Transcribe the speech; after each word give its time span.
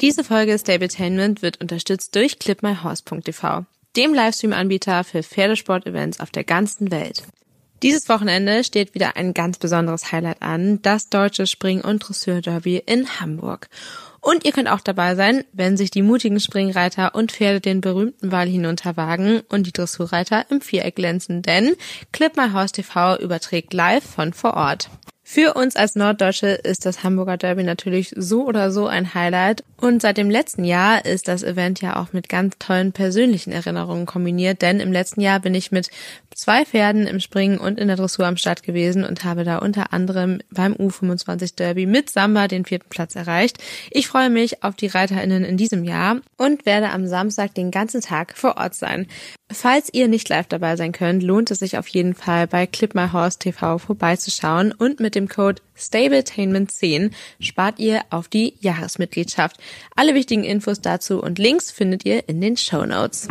Diese 0.00 0.24
Folge 0.24 0.58
Stabletainment 0.58 1.42
wird 1.42 1.60
unterstützt 1.60 2.14
durch 2.14 2.38
clipmyhorse.tv, 2.38 3.66
dem 3.96 4.14
Livestream-Anbieter 4.14 5.04
für 5.04 5.22
Pferdesport-Events 5.22 6.20
auf 6.20 6.30
der 6.30 6.44
ganzen 6.44 6.90
Welt. 6.90 7.24
Dieses 7.82 8.08
Wochenende 8.08 8.64
steht 8.64 8.94
wieder 8.94 9.16
ein 9.16 9.34
ganz 9.34 9.58
besonderes 9.58 10.10
Highlight 10.10 10.40
an, 10.40 10.80
das 10.80 11.10
deutsche 11.10 11.46
Spring- 11.46 11.82
und 11.82 11.98
Dressur-Derby 11.98 12.82
in 12.86 13.20
Hamburg. 13.20 13.68
Und 14.22 14.46
ihr 14.46 14.52
könnt 14.52 14.70
auch 14.70 14.80
dabei 14.80 15.16
sein, 15.16 15.44
wenn 15.52 15.76
sich 15.76 15.90
die 15.90 16.02
mutigen 16.02 16.40
Springreiter 16.40 17.14
und 17.14 17.32
Pferde 17.32 17.60
den 17.60 17.82
berühmten 17.82 18.32
Wall 18.32 18.48
hinunterwagen 18.48 19.40
und 19.50 19.66
die 19.66 19.72
Dressurreiter 19.72 20.46
im 20.50 20.62
Viereck 20.62 20.96
glänzen, 20.96 21.42
denn 21.42 21.76
Clip 22.12 22.34
My 22.38 22.52
Horse 22.52 22.72
TV 22.72 23.18
überträgt 23.18 23.74
live 23.74 24.04
von 24.04 24.32
vor 24.32 24.54
Ort. 24.54 24.88
Für 25.32 25.54
uns 25.54 25.76
als 25.76 25.94
Norddeutsche 25.94 26.48
ist 26.48 26.86
das 26.86 27.04
Hamburger 27.04 27.36
Derby 27.36 27.62
natürlich 27.62 28.12
so 28.16 28.46
oder 28.46 28.72
so 28.72 28.88
ein 28.88 29.14
Highlight. 29.14 29.62
Und 29.76 30.02
seit 30.02 30.16
dem 30.16 30.28
letzten 30.28 30.64
Jahr 30.64 31.04
ist 31.04 31.28
das 31.28 31.44
Event 31.44 31.80
ja 31.80 32.02
auch 32.02 32.12
mit 32.12 32.28
ganz 32.28 32.56
tollen 32.58 32.90
persönlichen 32.90 33.52
Erinnerungen 33.52 34.06
kombiniert, 34.06 34.60
denn 34.60 34.80
im 34.80 34.90
letzten 34.90 35.20
Jahr 35.20 35.38
bin 35.38 35.54
ich 35.54 35.70
mit 35.70 35.88
zwei 36.34 36.64
Pferden 36.64 37.06
im 37.06 37.20
Springen 37.20 37.58
und 37.58 37.78
in 37.78 37.88
der 37.88 37.96
Dressur 37.96 38.26
am 38.26 38.36
Start 38.36 38.62
gewesen 38.62 39.04
und 39.04 39.24
habe 39.24 39.44
da 39.44 39.58
unter 39.58 39.92
anderem 39.92 40.40
beim 40.50 40.74
U25 40.74 41.56
Derby 41.56 41.86
mit 41.86 42.10
Samba 42.10 42.48
den 42.48 42.64
vierten 42.64 42.88
Platz 42.88 43.16
erreicht. 43.16 43.58
Ich 43.90 44.08
freue 44.08 44.30
mich 44.30 44.62
auf 44.62 44.76
die 44.76 44.86
ReiterInnen 44.86 45.44
in 45.44 45.56
diesem 45.56 45.84
Jahr 45.84 46.20
und 46.36 46.66
werde 46.66 46.90
am 46.90 47.06
Samstag 47.06 47.54
den 47.54 47.70
ganzen 47.70 48.00
Tag 48.00 48.36
vor 48.36 48.56
Ort 48.56 48.74
sein. 48.74 49.06
Falls 49.52 49.90
ihr 49.92 50.06
nicht 50.06 50.28
live 50.28 50.46
dabei 50.46 50.76
sein 50.76 50.92
könnt, 50.92 51.22
lohnt 51.22 51.50
es 51.50 51.58
sich 51.58 51.76
auf 51.76 51.88
jeden 51.88 52.14
Fall 52.14 52.46
bei 52.46 52.66
Clip 52.66 52.94
My 52.94 53.08
Horse 53.12 53.38
TV 53.38 53.78
vorbeizuschauen 53.78 54.72
und 54.72 55.00
mit 55.00 55.16
dem 55.16 55.28
Code 55.28 55.60
STABLETAINMENT10 55.76 57.10
spart 57.40 57.78
ihr 57.78 58.02
auf 58.10 58.28
die 58.28 58.54
Jahresmitgliedschaft. 58.60 59.56
Alle 59.96 60.14
wichtigen 60.14 60.44
Infos 60.44 60.80
dazu 60.80 61.20
und 61.20 61.38
Links 61.38 61.70
findet 61.70 62.04
ihr 62.04 62.28
in 62.28 62.40
den 62.40 62.56
Show 62.56 62.84
Notes. 62.86 63.28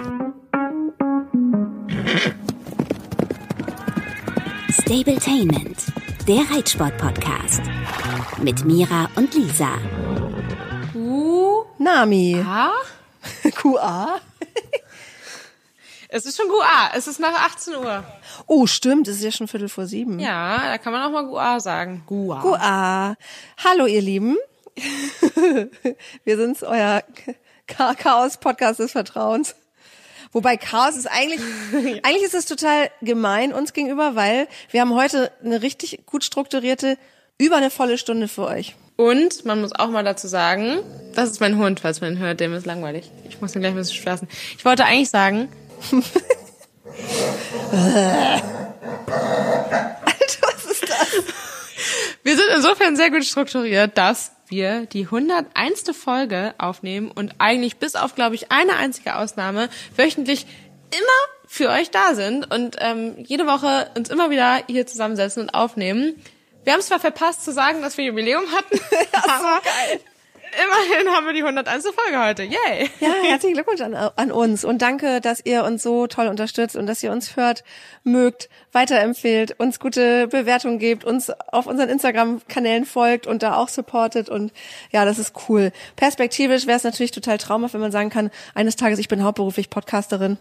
Stabletainment, 4.81 5.77
der 6.25 6.41
Reitsport-Podcast. 6.49 7.61
Mit 8.37 8.63
Mira 8.63 9.09
und 9.15 9.33
Lisa. 9.33 9.77
Nami. 11.77 12.41
Ah? 12.47 12.71
QA. 13.55 14.21
Es 16.07 16.25
ist 16.25 16.37
schon 16.37 16.47
GUA. 16.47 16.91
Es 16.95 17.07
ist 17.07 17.19
nach 17.19 17.33
18 17.51 17.75
Uhr. 17.75 18.05
Oh, 18.47 18.67
stimmt, 18.67 19.09
es 19.09 19.17
ist 19.17 19.23
ja 19.23 19.31
schon 19.31 19.49
Viertel 19.49 19.67
vor 19.67 19.85
sieben. 19.85 20.17
Ja, 20.19 20.57
da 20.57 20.77
kann 20.77 20.93
man 20.93 21.03
auch 21.03 21.11
mal 21.11 21.25
GUA 21.25 21.59
sagen. 21.59 22.03
GUA. 22.05 22.41
QA. 22.41 23.15
Hallo, 23.63 23.85
ihr 23.85 24.01
Lieben. 24.01 24.37
Wir 26.23 26.37
sind's, 26.37 26.63
euer 26.63 27.03
Chaos-Podcast 27.67 28.79
des 28.79 28.93
Vertrauens. 28.93 29.55
Wobei 30.31 30.57
Chaos 30.57 30.95
ist 30.95 31.07
eigentlich, 31.07 31.41
eigentlich 32.03 32.23
ist 32.23 32.35
es 32.35 32.45
total 32.45 32.89
gemein 33.01 33.53
uns 33.53 33.73
gegenüber, 33.73 34.15
weil 34.15 34.47
wir 34.71 34.81
haben 34.81 34.93
heute 34.93 35.31
eine 35.43 35.61
richtig 35.61 36.05
gut 36.05 36.23
strukturierte, 36.23 36.97
über 37.37 37.55
eine 37.55 37.69
volle 37.69 37.97
Stunde 37.97 38.27
für 38.27 38.45
euch. 38.45 38.75
Und 38.95 39.45
man 39.45 39.61
muss 39.61 39.71
auch 39.71 39.89
mal 39.89 40.03
dazu 40.03 40.27
sagen, 40.27 40.79
das 41.15 41.31
ist 41.31 41.39
mein 41.39 41.57
Hund, 41.57 41.79
falls 41.79 42.01
man 42.01 42.13
ihn 42.13 42.19
hört, 42.19 42.41
dem 42.41 42.53
ist 42.53 42.65
langweilig. 42.65 43.09
Ich 43.29 43.39
muss 43.39 43.55
ihn 43.55 43.61
gleich 43.61 43.71
ein 43.71 43.77
bisschen 43.77 43.95
spaßen. 43.95 44.27
Ich 44.57 44.65
wollte 44.65 44.83
eigentlich 44.83 45.09
sagen, 45.09 45.47
Alter, 47.71 48.43
was 50.41 50.65
ist 50.65 50.83
das? 50.83 51.23
wir 52.23 52.35
sind 52.35 52.47
insofern 52.55 52.97
sehr 52.97 53.09
gut 53.09 53.23
strukturiert, 53.23 53.97
dass 53.97 54.31
wir 54.49 54.85
die 54.85 55.05
101. 55.05 55.95
Folge 55.95 56.53
aufnehmen 56.57 57.11
und 57.11 57.35
eigentlich 57.37 57.77
bis 57.77 57.95
auf, 57.95 58.15
glaube 58.15 58.35
ich, 58.35 58.51
eine 58.51 58.75
einzige 58.75 59.15
Ausnahme 59.15 59.69
wöchentlich 59.95 60.45
immer 60.91 61.47
für 61.47 61.69
euch 61.69 61.91
da 61.91 62.13
sind 62.13 62.51
und 62.51 62.75
ähm, 62.79 63.15
jede 63.19 63.47
Woche 63.47 63.89
uns 63.95 64.09
immer 64.09 64.29
wieder 64.29 64.63
hier 64.67 64.85
zusammensetzen 64.85 65.43
und 65.43 65.49
aufnehmen. 65.49 66.21
Wir 66.63 66.73
haben 66.73 66.79
es 66.79 66.87
zwar 66.87 66.99
verpasst 66.99 67.43
zu 67.43 67.51
sagen, 67.51 67.81
dass 67.81 67.97
wir 67.97 68.05
Jubiläum 68.05 68.43
hatten, 68.51 68.79
aber 69.13 69.61
immerhin 70.53 71.15
haben 71.15 71.25
wir 71.25 71.33
die 71.33 71.43
101. 71.43 71.83
Folge 71.83 72.23
heute. 72.23 72.43
Yay! 72.43 72.89
Ja, 72.99 73.13
herzlichen 73.23 73.55
Glückwunsch 73.55 73.81
an, 73.81 73.93
an 73.93 74.31
uns 74.31 74.63
und 74.63 74.81
danke, 74.81 75.21
dass 75.21 75.45
ihr 75.45 75.63
uns 75.63 75.83
so 75.83 76.07
toll 76.07 76.27
unterstützt 76.27 76.75
und 76.75 76.87
dass 76.87 77.03
ihr 77.03 77.11
uns 77.11 77.35
hört, 77.35 77.63
mögt, 78.03 78.49
weiterempfehlt, 78.71 79.59
uns 79.59 79.79
gute 79.79 80.27
Bewertungen 80.27 80.79
gebt, 80.79 81.03
uns 81.03 81.29
auf 81.29 81.67
unseren 81.67 81.89
Instagram-Kanälen 81.89 82.85
folgt 82.85 83.27
und 83.27 83.43
da 83.43 83.55
auch 83.55 83.69
supportet 83.69 84.29
und 84.29 84.51
ja, 84.91 85.05
das 85.05 85.19
ist 85.19 85.33
cool. 85.47 85.71
Perspektivisch 85.95 86.67
wäre 86.67 86.77
es 86.77 86.83
natürlich 86.83 87.11
total 87.11 87.37
traumhaft, 87.37 87.73
wenn 87.73 87.81
man 87.81 87.91
sagen 87.91 88.09
kann, 88.09 88.31
eines 88.55 88.75
Tages, 88.75 88.99
ich 88.99 89.07
bin 89.07 89.23
hauptberuflich 89.23 89.69
Podcasterin. 89.69 90.37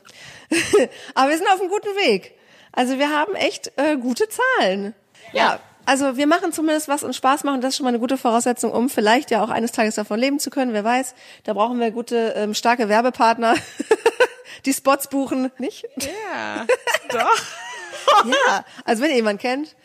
Aber 1.15 1.31
wir 1.31 1.37
sind 1.37 1.49
auf 1.49 1.61
einem 1.61 1.71
guten 1.71 1.95
Weg. 1.97 2.35
Also 2.73 2.99
wir 2.99 3.11
haben 3.11 3.35
echt 3.35 3.73
äh, 3.77 3.97
gute 3.97 4.27
Zahlen. 4.29 4.95
ja. 5.33 5.61
Also 5.89 6.19
wir 6.19 6.27
machen 6.27 6.53
zumindest 6.53 6.87
was 6.89 7.03
uns 7.03 7.17
Spaß 7.17 7.45
machen. 7.45 7.63
Das 7.63 7.71
ist 7.71 7.79
schon 7.79 7.85
mal 7.85 7.89
eine 7.89 7.99
gute 7.99 8.19
Voraussetzung, 8.19 8.73
um 8.73 8.91
vielleicht 8.91 9.31
ja 9.31 9.43
auch 9.43 9.49
eines 9.49 9.73
Tages 9.73 9.95
davon 9.95 10.21
leben 10.21 10.39
zu 10.39 10.51
können. 10.51 10.75
Wer 10.75 10.85
weiß, 10.85 11.15
da 11.45 11.55
brauchen 11.55 11.81
wir 11.81 11.91
gute, 11.93 12.35
ähm, 12.37 12.53
starke 12.53 12.91
Werbepartner, 12.91 13.55
die 14.67 14.75
Spots 14.75 15.09
buchen, 15.09 15.51
nicht? 15.57 15.87
Ja, 15.97 16.67
doch. 17.09 18.27
Ja, 18.27 18.67
also 18.85 19.03
wenn 19.03 19.09
ihr 19.09 19.17
jemanden 19.17 19.41
kennt. 19.41 19.77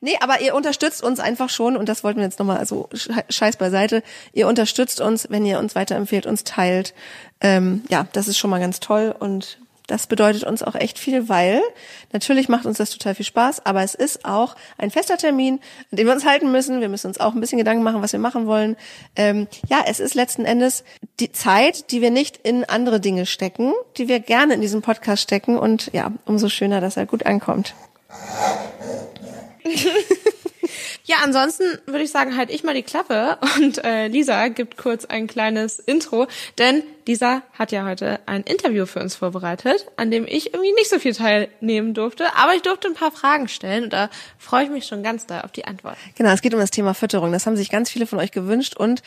Nee, 0.00 0.16
aber 0.18 0.40
ihr 0.40 0.56
unterstützt 0.56 1.04
uns 1.04 1.20
einfach 1.20 1.50
schon 1.50 1.76
und 1.76 1.88
das 1.88 2.02
wollten 2.02 2.18
wir 2.18 2.26
jetzt 2.26 2.40
nochmal, 2.40 2.58
also 2.58 2.88
scheiß 3.28 3.56
beiseite. 3.56 4.02
Ihr 4.32 4.48
unterstützt 4.48 5.00
uns, 5.00 5.28
wenn 5.30 5.46
ihr 5.46 5.60
uns 5.60 5.76
weiterempfehlt, 5.76 6.26
uns 6.26 6.42
teilt. 6.42 6.94
Ähm, 7.40 7.84
ja, 7.88 8.08
das 8.12 8.26
ist 8.26 8.38
schon 8.38 8.50
mal 8.50 8.60
ganz 8.60 8.80
toll 8.80 9.14
und 9.16 9.60
das 9.86 10.06
bedeutet 10.06 10.44
uns 10.44 10.62
auch 10.62 10.74
echt 10.74 10.98
viel, 10.98 11.28
weil 11.28 11.60
natürlich 12.12 12.48
macht 12.48 12.64
uns 12.64 12.78
das 12.78 12.90
total 12.90 13.14
viel 13.14 13.26
Spaß, 13.26 13.66
aber 13.66 13.82
es 13.82 13.94
ist 13.94 14.24
auch 14.24 14.56
ein 14.78 14.90
fester 14.90 15.18
Termin, 15.18 15.60
an 15.90 15.98
dem 15.98 16.06
wir 16.06 16.14
uns 16.14 16.24
halten 16.24 16.50
müssen. 16.50 16.80
Wir 16.80 16.88
müssen 16.88 17.08
uns 17.08 17.20
auch 17.20 17.34
ein 17.34 17.40
bisschen 17.40 17.58
Gedanken 17.58 17.82
machen, 17.82 18.00
was 18.00 18.12
wir 18.12 18.20
machen 18.20 18.46
wollen. 18.46 18.76
Ähm, 19.14 19.46
ja, 19.68 19.84
es 19.86 20.00
ist 20.00 20.14
letzten 20.14 20.46
Endes 20.46 20.84
die 21.20 21.32
Zeit, 21.32 21.90
die 21.90 22.00
wir 22.00 22.10
nicht 22.10 22.38
in 22.38 22.64
andere 22.64 22.98
Dinge 22.98 23.26
stecken, 23.26 23.74
die 23.98 24.08
wir 24.08 24.20
gerne 24.20 24.54
in 24.54 24.62
diesem 24.62 24.80
Podcast 24.80 25.22
stecken 25.22 25.58
und 25.58 25.90
ja, 25.92 26.12
umso 26.24 26.48
schöner, 26.48 26.80
dass 26.80 26.96
er 26.96 27.04
gut 27.06 27.26
ankommt. 27.26 27.74
Ja, 31.06 31.16
ansonsten 31.22 31.64
würde 31.84 32.04
ich 32.04 32.10
sagen, 32.10 32.34
halt 32.34 32.50
ich 32.50 32.64
mal 32.64 32.72
die 32.72 32.82
Klappe 32.82 33.36
und 33.56 33.84
äh, 33.84 34.08
Lisa 34.08 34.48
gibt 34.48 34.78
kurz 34.78 35.04
ein 35.04 35.26
kleines 35.26 35.78
Intro, 35.78 36.26
denn 36.58 36.82
Lisa 37.06 37.42
hat 37.52 37.72
ja 37.72 37.84
heute 37.84 38.20
ein 38.24 38.42
Interview 38.42 38.86
für 38.86 39.00
uns 39.00 39.14
vorbereitet, 39.14 39.86
an 39.96 40.10
dem 40.10 40.26
ich 40.26 40.54
irgendwie 40.54 40.72
nicht 40.72 40.88
so 40.88 40.98
viel 40.98 41.14
teilnehmen 41.14 41.92
durfte, 41.92 42.34
aber 42.36 42.54
ich 42.54 42.62
durfte 42.62 42.88
ein 42.88 42.94
paar 42.94 43.12
Fragen 43.12 43.48
stellen 43.48 43.84
und 43.84 43.92
da 43.92 44.08
freue 44.38 44.64
ich 44.64 44.70
mich 44.70 44.86
schon 44.86 45.02
ganz 45.02 45.26
da 45.26 45.42
auf 45.42 45.52
die 45.52 45.66
Antwort. 45.66 45.98
Genau, 46.14 46.30
es 46.30 46.40
geht 46.40 46.54
um 46.54 46.60
das 46.60 46.70
Thema 46.70 46.94
Fütterung. 46.94 47.32
Das 47.32 47.46
haben 47.46 47.56
sich 47.56 47.68
ganz 47.68 47.90
viele 47.90 48.06
von 48.06 48.18
euch 48.18 48.32
gewünscht 48.32 48.74
und 48.74 49.02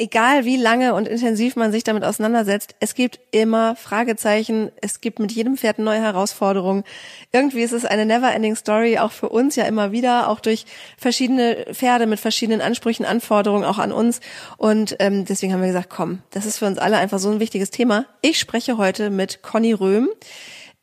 egal 0.00 0.46
wie 0.46 0.56
lange 0.56 0.94
und 0.94 1.06
intensiv 1.06 1.56
man 1.56 1.72
sich 1.72 1.84
damit 1.84 2.04
auseinandersetzt, 2.04 2.74
es 2.80 2.94
gibt 2.94 3.20
immer 3.32 3.76
Fragezeichen, 3.76 4.72
es 4.80 5.02
gibt 5.02 5.18
mit 5.18 5.30
jedem 5.30 5.58
Pferd 5.58 5.78
neue 5.78 6.00
Herausforderungen. 6.00 6.84
Irgendwie 7.32 7.60
ist 7.60 7.72
es 7.72 7.84
eine 7.84 8.06
never-ending 8.06 8.56
Story, 8.56 8.98
auch 8.98 9.12
für 9.12 9.28
uns 9.28 9.56
ja 9.56 9.64
immer 9.64 9.92
wieder, 9.92 10.28
auch 10.28 10.40
durch 10.40 10.64
verschiedene 10.96 11.66
Pferde 11.72 12.06
mit 12.06 12.18
verschiedenen 12.18 12.62
Ansprüchen, 12.62 13.04
Anforderungen 13.04 13.64
auch 13.64 13.78
an 13.78 13.92
uns. 13.92 14.20
Und 14.56 14.96
ähm, 15.00 15.26
deswegen 15.26 15.52
haben 15.52 15.60
wir 15.60 15.68
gesagt, 15.68 15.90
komm, 15.90 16.20
das 16.30 16.46
ist 16.46 16.58
für 16.58 16.66
uns 16.66 16.78
alle 16.78 16.96
einfach 16.96 17.18
so 17.18 17.30
ein 17.30 17.40
wichtiges 17.40 17.70
Thema. 17.70 18.06
Ich 18.22 18.38
spreche 18.40 18.78
heute 18.78 19.10
mit 19.10 19.42
Conny 19.42 19.74
Röhm. 19.74 20.08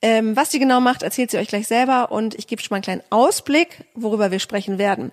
Ähm, 0.03 0.35
was 0.35 0.51
sie 0.51 0.59
genau 0.59 0.79
macht, 0.79 1.01
erzählt 1.01 1.31
sie 1.31 1.39
euch 1.39 1.47
gleich 1.47 1.67
selber 1.67 2.11
und 2.11 2.35
ich 2.35 2.45
gebe 2.45 2.61
schon 2.61 2.69
mal 2.69 2.75
einen 2.75 2.83
kleinen 2.83 3.03
Ausblick, 3.09 3.85
worüber 3.95 4.29
wir 4.29 4.37
sprechen 4.37 4.77
werden. 4.77 5.11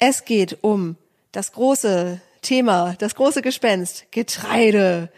Es 0.00 0.24
geht 0.24 0.58
um 0.62 0.96
das 1.30 1.52
große 1.52 2.20
Thema, 2.44 2.94
das 2.98 3.16
große 3.16 3.42
Gespenst, 3.42 4.06
Getreide. 4.12 5.10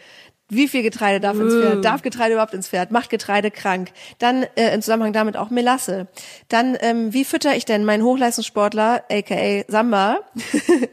Wie 0.49 0.67
viel 0.69 0.81
Getreide 0.81 1.19
darf 1.19 1.37
ins 1.37 1.53
Pferd? 1.53 1.83
Darf 1.83 2.01
Getreide 2.01 2.33
überhaupt 2.33 2.53
ins 2.53 2.69
Pferd? 2.69 2.89
Macht 2.89 3.09
Getreide 3.09 3.51
krank? 3.51 3.91
Dann 4.17 4.43
äh, 4.55 4.73
im 4.73 4.81
Zusammenhang 4.81 5.11
damit 5.11 5.35
auch 5.35 5.49
Melasse. 5.49 6.07
Dann, 6.47 6.77
ähm, 6.79 7.13
wie 7.13 7.25
fütter 7.25 7.55
ich 7.55 7.65
denn 7.65 7.83
meinen 7.83 8.03
Hochleistungssportler, 8.03 9.03
aka 9.11 9.63
Samba, 9.67 10.19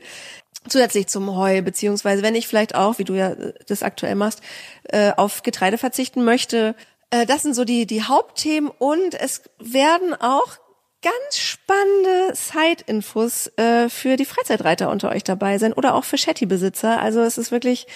zusätzlich 0.69 1.07
zum 1.07 1.37
Heu, 1.37 1.63
beziehungsweise 1.63 2.23
wenn 2.23 2.35
ich 2.35 2.49
vielleicht 2.49 2.75
auch, 2.75 2.99
wie 2.99 3.05
du 3.05 3.15
ja 3.15 3.31
äh, 3.31 3.55
das 3.67 3.85
aktuell 3.85 4.17
machst, 4.17 4.41
äh, 4.89 5.13
auf 5.17 5.43
Getreide 5.43 5.79
verzichten 5.79 6.25
möchte. 6.25 6.75
Äh, 7.11 7.25
das 7.27 7.43
sind 7.43 7.55
so 7.55 7.65
die, 7.65 7.87
die 7.87 8.03
Hauptthemen 8.03 8.71
und 8.79 9.15
es 9.15 9.43
werden 9.61 10.15
auch 10.21 10.59
ganz 11.05 11.39
spannende 11.39 12.35
Side-Infos 12.35 13.49
äh, 13.59 13.91
für 13.91 14.17
die 14.17 14.25
Freizeitreiter 14.25 14.91
unter 14.91 15.11
euch 15.11 15.23
dabei 15.23 15.59
sein 15.59 15.75
oder 15.75 15.95
auch 15.95 16.05
für 16.05 16.17
Shetty-Besitzer. 16.17 16.99
Also 16.99 17.21
es 17.21 17.37
ist 17.37 17.53
wirklich 17.53 17.87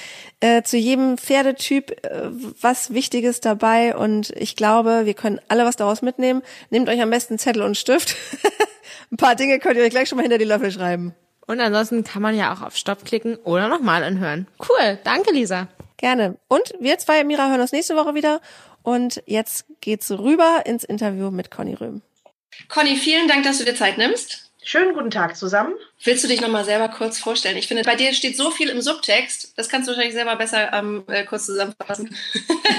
äh, 0.41 0.63
zu 0.63 0.77
jedem 0.77 1.17
Pferdetyp 1.17 2.05
äh, 2.05 2.29
was 2.61 2.93
Wichtiges 2.93 3.41
dabei 3.41 3.97
und 3.97 4.31
ich 4.37 4.57
glaube, 4.57 5.07
wir 5.07 5.15
können 5.15 5.41
alle 5.49 5.65
was 5.65 5.77
daraus 5.77 6.03
mitnehmen. 6.03 6.43
Nehmt 6.69 6.91
euch 6.91 7.01
am 7.01 7.09
besten 7.09 7.39
Zettel 7.39 7.63
und 7.63 7.79
Stift. 7.79 8.15
Ein 9.11 9.17
paar 9.17 9.37
Dinge 9.37 9.59
könnt 9.59 9.79
ihr 9.79 9.85
euch 9.85 9.91
gleich 9.91 10.11
schon 10.11 10.17
mal 10.17 10.23
hinter 10.23 10.39
die 10.39 10.45
Löffel 10.45 10.71
schreiben. 10.71 11.15
Und 11.47 11.61
ansonsten 11.61 12.05
kann 12.05 12.21
man 12.21 12.37
ja 12.37 12.53
auch 12.53 12.61
auf 12.61 12.77
Stopp 12.77 13.07
klicken 13.07 13.37
oder 13.37 13.69
nochmal 13.69 14.05
anhören. 14.05 14.47
Cool, 14.69 14.99
danke 15.03 15.33
Lisa. 15.33 15.69
Gerne. 15.97 16.37
Und 16.49 16.75
wir 16.79 16.99
zwei, 16.99 17.25
Mira, 17.25 17.49
hören 17.49 17.63
uns 17.63 17.73
nächste 17.73 17.97
Woche 17.97 18.15
wieder. 18.15 18.43
Und 18.83 19.23
jetzt 19.25 19.65
geht's 19.81 20.11
rüber 20.11 20.63
ins 20.67 20.85
Interview 20.85 21.31
mit 21.31 21.51
Conny 21.51 21.73
Röhm. 21.75 22.03
Conny, 22.67 22.97
vielen 22.97 23.29
Dank, 23.29 23.45
dass 23.45 23.59
du 23.59 23.65
dir 23.65 23.77
Zeit 23.77 23.99
nimmst. 23.99 24.51
Schönen 24.65 24.95
guten 24.95 25.11
Tag 25.11 25.37
zusammen. 25.37 25.75
Willst 26.05 26.23
du 26.23 26.29
dich 26.29 26.41
nochmal 26.41 26.65
selber 26.65 26.89
kurz 26.89 27.19
vorstellen? 27.19 27.57
Ich 27.57 27.67
finde, 27.67 27.83
bei 27.83 27.97
dir 27.97 28.15
steht 28.15 28.37
so 28.37 28.53
viel 28.53 28.69
im 28.69 28.81
Subtext, 28.81 29.59
das 29.59 29.69
kannst 29.69 29.89
du 29.89 29.91
wahrscheinlich 29.91 30.15
selber 30.15 30.37
besser 30.37 30.73
ähm, 30.73 31.03
äh, 31.09 31.25
kurz 31.25 31.47
zusammenfassen. 31.47 32.15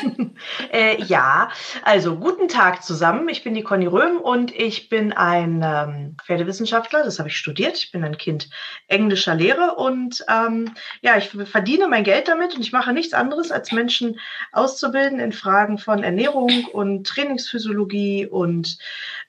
äh, 0.71 1.01
ja, 1.03 1.49
also 1.83 2.15
guten 2.15 2.47
Tag 2.47 2.81
zusammen. 2.81 3.27
Ich 3.27 3.43
bin 3.43 3.53
die 3.53 3.63
Conny 3.63 3.87
Röhm 3.87 4.19
und 4.21 4.55
ich 4.55 4.87
bin 4.87 5.11
ein 5.11 5.61
ähm, 5.63 6.17
Pferdewissenschaftler, 6.25 7.03
das 7.03 7.19
habe 7.19 7.27
ich 7.27 7.35
studiert. 7.35 7.77
Ich 7.77 7.91
bin 7.91 8.05
ein 8.05 8.17
Kind 8.17 8.49
englischer 8.87 9.35
Lehre 9.35 9.75
und 9.75 10.23
ähm, 10.29 10.73
ja, 11.01 11.17
ich 11.17 11.29
verdiene 11.29 11.89
mein 11.89 12.05
Geld 12.05 12.29
damit 12.29 12.55
und 12.55 12.61
ich 12.61 12.71
mache 12.71 12.93
nichts 12.93 13.13
anderes, 13.13 13.51
als 13.51 13.73
Menschen 13.73 14.17
auszubilden 14.53 15.19
in 15.19 15.33
Fragen 15.33 15.77
von 15.77 16.03
Ernährung 16.03 16.65
und 16.71 17.05
Trainingsphysiologie 17.05 18.27
und 18.27 18.77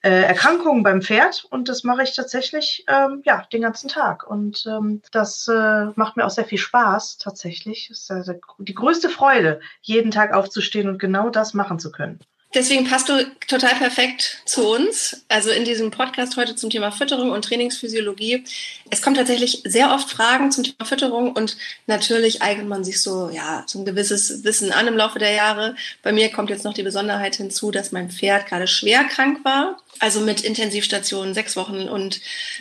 äh, 0.02 0.22
Erkrankungen 0.22 0.82
beim 0.82 1.02
Pferd. 1.02 1.44
Und 1.50 1.68
das 1.68 1.84
mache 1.84 2.02
ich 2.02 2.14
tatsächlich 2.14 2.84
ähm, 2.88 3.22
ja, 3.24 3.46
den 3.52 3.62
ganzen 3.62 3.79
Tag. 3.88 4.28
Und 4.28 4.66
ähm, 4.66 5.02
das 5.12 5.48
äh, 5.48 5.86
macht 5.96 6.16
mir 6.16 6.26
auch 6.26 6.30
sehr 6.30 6.44
viel 6.44 6.58
Spaß 6.58 7.18
tatsächlich. 7.18 7.88
Das 7.88 8.00
ist 8.00 8.10
also 8.10 8.34
die 8.58 8.74
größte 8.74 9.08
Freude, 9.08 9.60
jeden 9.82 10.10
Tag 10.10 10.34
aufzustehen 10.34 10.88
und 10.88 10.98
genau 10.98 11.30
das 11.30 11.54
machen 11.54 11.78
zu 11.78 11.90
können. 11.90 12.20
Deswegen 12.52 12.84
passt 12.84 13.08
du 13.08 13.30
total 13.46 13.76
perfekt 13.76 14.42
zu 14.44 14.68
uns. 14.68 15.24
Also 15.28 15.50
in 15.50 15.64
diesem 15.64 15.92
Podcast 15.92 16.36
heute 16.36 16.56
zum 16.56 16.68
Thema 16.68 16.90
Fütterung 16.90 17.30
und 17.30 17.44
Trainingsphysiologie. 17.44 18.42
Es 18.90 19.02
kommen 19.02 19.14
tatsächlich 19.14 19.62
sehr 19.64 19.94
oft 19.94 20.10
Fragen 20.10 20.50
zum 20.50 20.64
Thema 20.64 20.84
Fütterung 20.84 21.32
und 21.32 21.56
natürlich 21.86 22.42
eignet 22.42 22.66
man 22.66 22.82
sich 22.82 23.00
so, 23.02 23.30
ja, 23.30 23.62
so 23.68 23.78
ein 23.78 23.84
gewisses 23.84 24.42
Wissen 24.42 24.72
an 24.72 24.88
im 24.88 24.96
Laufe 24.96 25.20
der 25.20 25.32
Jahre. 25.32 25.76
Bei 26.02 26.10
mir 26.12 26.28
kommt 26.32 26.50
jetzt 26.50 26.64
noch 26.64 26.74
die 26.74 26.82
Besonderheit 26.82 27.36
hinzu, 27.36 27.70
dass 27.70 27.92
mein 27.92 28.10
Pferd 28.10 28.46
gerade 28.46 28.66
schwer 28.66 29.04
krank 29.04 29.44
war. 29.44 29.78
Also 30.00 30.20
mit 30.20 30.40
Intensivstationen, 30.40 31.34
sechs 31.34 31.54
Wochen 31.56 31.88
und 31.88 32.20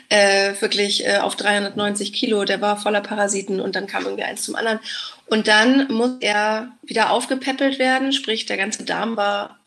äh, 0.10 0.54
wirklich 0.60 1.06
äh, 1.08 1.18
auf 1.18 1.36
390 1.36 2.14
Kilo. 2.14 2.46
Der 2.46 2.62
war 2.62 2.78
voller 2.78 3.02
Parasiten 3.02 3.60
und 3.60 3.76
dann 3.76 3.88
kam 3.88 4.04
irgendwie 4.04 4.24
eins 4.24 4.44
zum 4.44 4.56
anderen. 4.56 4.80
Und 5.30 5.48
dann 5.48 5.92
muss 5.92 6.12
er 6.22 6.72
wieder 6.81 7.12
aufgepäppelt 7.12 7.80
werden, 7.80 8.14
sprich 8.14 8.46
der 8.46 8.58
ganze 8.58 8.84
Darm 8.84 9.16
war 9.16 9.60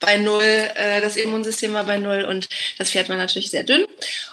bei 0.00 0.16
null, 0.16 0.42
äh, 0.42 1.00
das 1.00 1.16
Immunsystem 1.16 1.72
war 1.72 1.84
bei 1.84 1.98
null 1.98 2.24
und 2.24 2.48
das 2.78 2.90
Pferd 2.90 3.08
war 3.08 3.16
natürlich 3.16 3.50
sehr 3.50 3.64
dünn. 3.64 3.84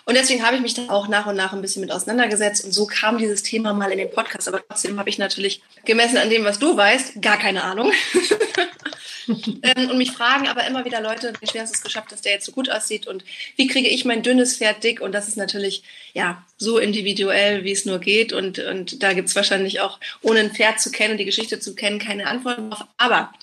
Und 0.06 0.16
deswegen 0.16 0.46
habe 0.46 0.56
ich 0.56 0.62
mich 0.62 0.76
da 0.76 0.84
auch 0.90 1.08
nach 1.08 1.26
und 1.26 1.36
nach 1.36 1.54
ein 1.54 1.62
bisschen 1.62 1.82
mit 1.82 1.92
auseinandergesetzt 1.92 2.66
und 2.66 2.72
so 2.72 2.86
kam 2.86 3.18
dieses 3.18 3.42
Thema 3.42 3.74
mal 3.74 3.92
in 3.92 3.98
den 3.98 4.12
Podcast. 4.12 4.48
Aber 4.48 4.62
trotzdem 4.68 5.00
habe 5.00 5.10
ich 5.10 5.18
natürlich 5.18 5.62
gemessen 5.86 6.18
an 6.18 6.30
dem, 6.30 6.44
was 6.44 6.60
du 6.60 6.78
weißt, 6.78 7.22
gar 7.22 7.40
keine 7.40 7.64
Ahnung. 7.64 7.92
ähm, 9.28 9.90
und 9.90 9.98
mich 9.98 10.12
fragen 10.12 10.48
aber 10.48 10.66
immer 10.68 10.86
wieder 10.86 11.02
Leute, 11.02 11.34
wie 11.40 11.48
schwer 11.48 11.64
hast 11.64 11.74
du 11.74 11.78
es 11.78 11.84
geschafft, 11.84 12.12
dass 12.12 12.22
der 12.22 12.34
jetzt 12.34 12.46
so 12.46 12.52
gut 12.52 12.70
aussieht 12.70 13.08
und 13.08 13.24
wie 13.56 13.68
kriege 13.68 13.88
ich 13.88 14.06
mein 14.06 14.24
dünnes 14.24 14.58
Pferd 14.58 14.84
dick? 14.84 15.02
Und 15.02 15.12
das 15.14 15.28
ist 15.28 15.38
natürlich 15.38 15.84
ja 16.14 16.44
so 16.58 16.78
individuell, 16.78 17.64
wie 17.64 17.72
es 17.72 17.86
nur 17.86 18.00
geht. 18.00 18.32
Und, 18.32 18.60
und 18.60 19.04
da 19.04 19.14
gibt 19.14 19.30
es 19.30 19.36
wahrscheinlich 19.36 19.82
auch, 19.82 20.00
ohne 20.22 20.40
ein 20.40 20.52
Pferd 20.52 20.80
zu 20.80 20.92
kennen 20.92 21.18
die 21.18 21.26
Geschichte 21.26 21.60
zu 21.60 21.76
kennen, 21.76 22.00
keine 22.00 22.28
Antworten 22.28 22.70
drauf. 22.70 22.86
Aber 22.98 23.34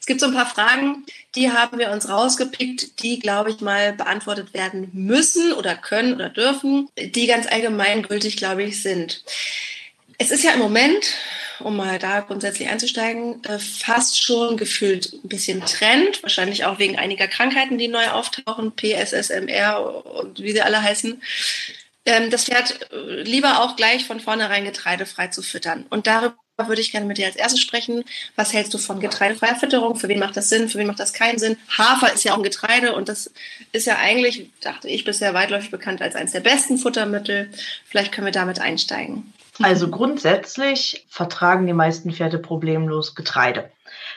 es 0.00 0.06
gibt 0.06 0.20
so 0.20 0.26
ein 0.26 0.34
paar 0.34 0.46
Fragen, 0.46 1.04
die 1.34 1.50
haben 1.50 1.78
wir 1.78 1.90
uns 1.90 2.08
rausgepickt, 2.08 3.02
die, 3.02 3.18
glaube 3.18 3.50
ich, 3.50 3.60
mal 3.60 3.92
beantwortet 3.92 4.54
werden 4.54 4.90
müssen 4.92 5.52
oder 5.52 5.74
können 5.74 6.14
oder 6.14 6.28
dürfen, 6.28 6.88
die 6.98 7.26
ganz 7.26 7.46
allgemeingültig, 7.46 8.36
glaube 8.36 8.64
ich, 8.64 8.82
sind. 8.82 9.24
Es 10.22 10.30
ist 10.30 10.44
ja 10.44 10.52
im 10.52 10.60
Moment 10.60 11.16
um 11.58 11.76
mal 11.76 11.98
da 11.98 12.20
grundsätzlich 12.20 12.68
einzusteigen, 12.68 13.42
äh, 13.44 13.58
fast 13.58 14.22
schon 14.22 14.56
gefühlt 14.56 15.12
ein 15.12 15.28
bisschen 15.28 15.64
Trend, 15.66 16.22
wahrscheinlich 16.22 16.64
auch 16.64 16.78
wegen 16.78 16.96
einiger 16.96 17.26
Krankheiten, 17.26 17.76
die 17.76 17.88
neu 17.88 18.08
auftauchen, 18.08 18.72
PSSMR 18.72 20.04
und 20.14 20.40
wie 20.40 20.52
sie 20.52 20.62
alle 20.62 20.80
heißen, 20.80 21.20
ähm, 22.06 22.30
das 22.30 22.44
Pferd 22.44 22.88
äh, 22.92 23.22
lieber 23.22 23.62
auch 23.62 23.74
gleich 23.74 24.04
von 24.04 24.20
vornherein 24.20 24.64
getreidefrei 24.64 25.26
zu 25.28 25.42
füttern. 25.42 25.86
Und 25.90 26.06
darüber 26.06 26.36
würde 26.56 26.80
ich 26.80 26.92
gerne 26.92 27.06
mit 27.06 27.18
dir 27.18 27.26
als 27.26 27.36
erstes 27.36 27.60
sprechen. 27.60 28.04
Was 28.36 28.52
hältst 28.52 28.72
du 28.74 28.78
von 28.78 29.00
getreidefreier 29.00 29.56
Fütterung? 29.56 29.96
Für 29.96 30.08
wen 30.08 30.20
macht 30.20 30.36
das 30.36 30.50
Sinn? 30.50 30.68
Für 30.68 30.78
wen 30.78 30.86
macht 30.86 31.00
das 31.00 31.12
keinen 31.12 31.38
Sinn? 31.38 31.56
Hafer 31.76 32.12
ist 32.12 32.24
ja 32.24 32.32
auch 32.32 32.36
ein 32.36 32.44
Getreide 32.44 32.94
und 32.94 33.08
das 33.08 33.32
ist 33.72 33.86
ja 33.86 33.98
eigentlich, 33.98 34.50
dachte 34.60 34.88
ich, 34.88 35.04
bisher 35.04 35.34
weitläufig 35.34 35.72
bekannt 35.72 36.00
als 36.00 36.14
eines 36.14 36.30
der 36.30 36.40
besten 36.40 36.78
Futtermittel. 36.78 37.50
Vielleicht 37.84 38.12
können 38.12 38.26
wir 38.26 38.32
damit 38.32 38.60
einsteigen. 38.60 39.32
Also 39.60 39.90
grundsätzlich 39.90 41.06
vertragen 41.08 41.66
die 41.66 41.74
meisten 41.74 42.10
Pferde 42.10 42.38
problemlos 42.38 43.14
Getreide. 43.14 43.70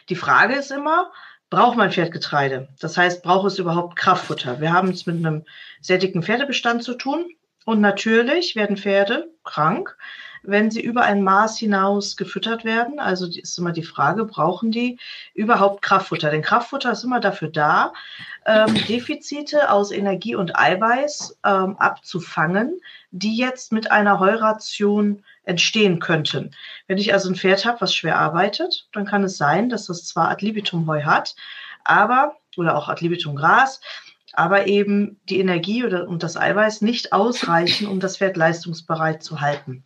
Die 0.10 0.16
Frage 0.16 0.56
ist 0.56 0.72
immer, 0.72 1.12
braucht 1.50 1.78
mein 1.78 1.92
Pferd 1.92 2.12
Getreide? 2.12 2.70
Das 2.80 2.98
heißt, 2.98 3.22
braucht 3.22 3.48
es 3.48 3.60
überhaupt 3.60 3.98
Kraftfutter? 3.98 4.62
Wir 4.62 4.72
haben 4.72 4.90
es 4.90 5.06
mit 5.06 5.18
einem 5.18 5.44
sehr 5.82 5.98
dicken 5.98 6.24
Pferdebestand 6.24 6.84
zu 6.84 6.94
tun. 6.94 7.30
Und 7.66 7.82
natürlich 7.82 8.56
werden 8.56 8.78
Pferde 8.78 9.30
krank, 9.44 9.98
wenn 10.48 10.72
sie 10.72 10.82
über 10.82 11.04
ein 11.04 11.24
Maß 11.24 11.58
hinaus 11.58 12.18
gefüttert 12.18 12.64
werden. 12.64 13.00
Also 13.00 13.28
ist 13.28 13.58
immer 13.58 13.72
die 13.72 13.84
Frage, 13.84 14.26
brauchen 14.26 14.72
die 14.72 14.98
überhaupt 15.34 15.82
Kraftfutter? 15.82 16.30
Denn 16.30 16.42
Kraftfutter 16.42 16.92
ist 16.92 17.04
immer 17.04 17.20
dafür 17.20 17.50
da, 17.50 17.94
ähm, 18.46 18.74
Defizite 18.88 19.72
aus 19.72 19.92
Energie 19.92 20.36
und 20.36 20.58
Eiweiß 20.58 21.40
ähm, 21.46 21.76
abzufangen, 21.78 22.80
die 23.12 23.38
jetzt 23.38 23.72
mit 23.72 23.92
einer 23.92 24.20
Heuration 24.20 25.24
entstehen 25.44 26.00
könnten. 26.00 26.52
Wenn 26.88 26.98
ich 26.98 27.14
also 27.14 27.30
ein 27.30 27.36
Pferd 27.36 27.66
habe, 27.66 27.82
was 27.82 27.94
schwer 27.94 28.18
arbeitet, 28.18 28.88
dann 28.94 29.06
kann 29.06 29.24
es 29.24 29.38
sein, 29.38 29.70
dass 29.70 29.88
das 29.88 30.06
zwar 30.06 30.30
Ad 30.30 30.46
libitum 30.46 30.88
Heu 30.88 31.04
hat, 31.04 31.36
aber 31.84 32.36
oder 32.58 32.76
auch 32.76 32.88
Ad 32.88 33.04
libitum 33.04 33.36
Gras, 33.36 33.82
aber 34.34 34.68
eben 34.68 35.20
die 35.30 35.40
Energie 35.40 35.84
oder, 35.86 36.08
und 36.08 36.24
das 36.24 36.38
Eiweiß 36.38 36.82
nicht 36.82 37.14
ausreichen, 37.14 37.88
um 37.88 38.00
das 38.00 38.18
Pferd 38.18 38.38
leistungsbereit 38.38 39.24
zu 39.24 39.42
halten. 39.42 39.84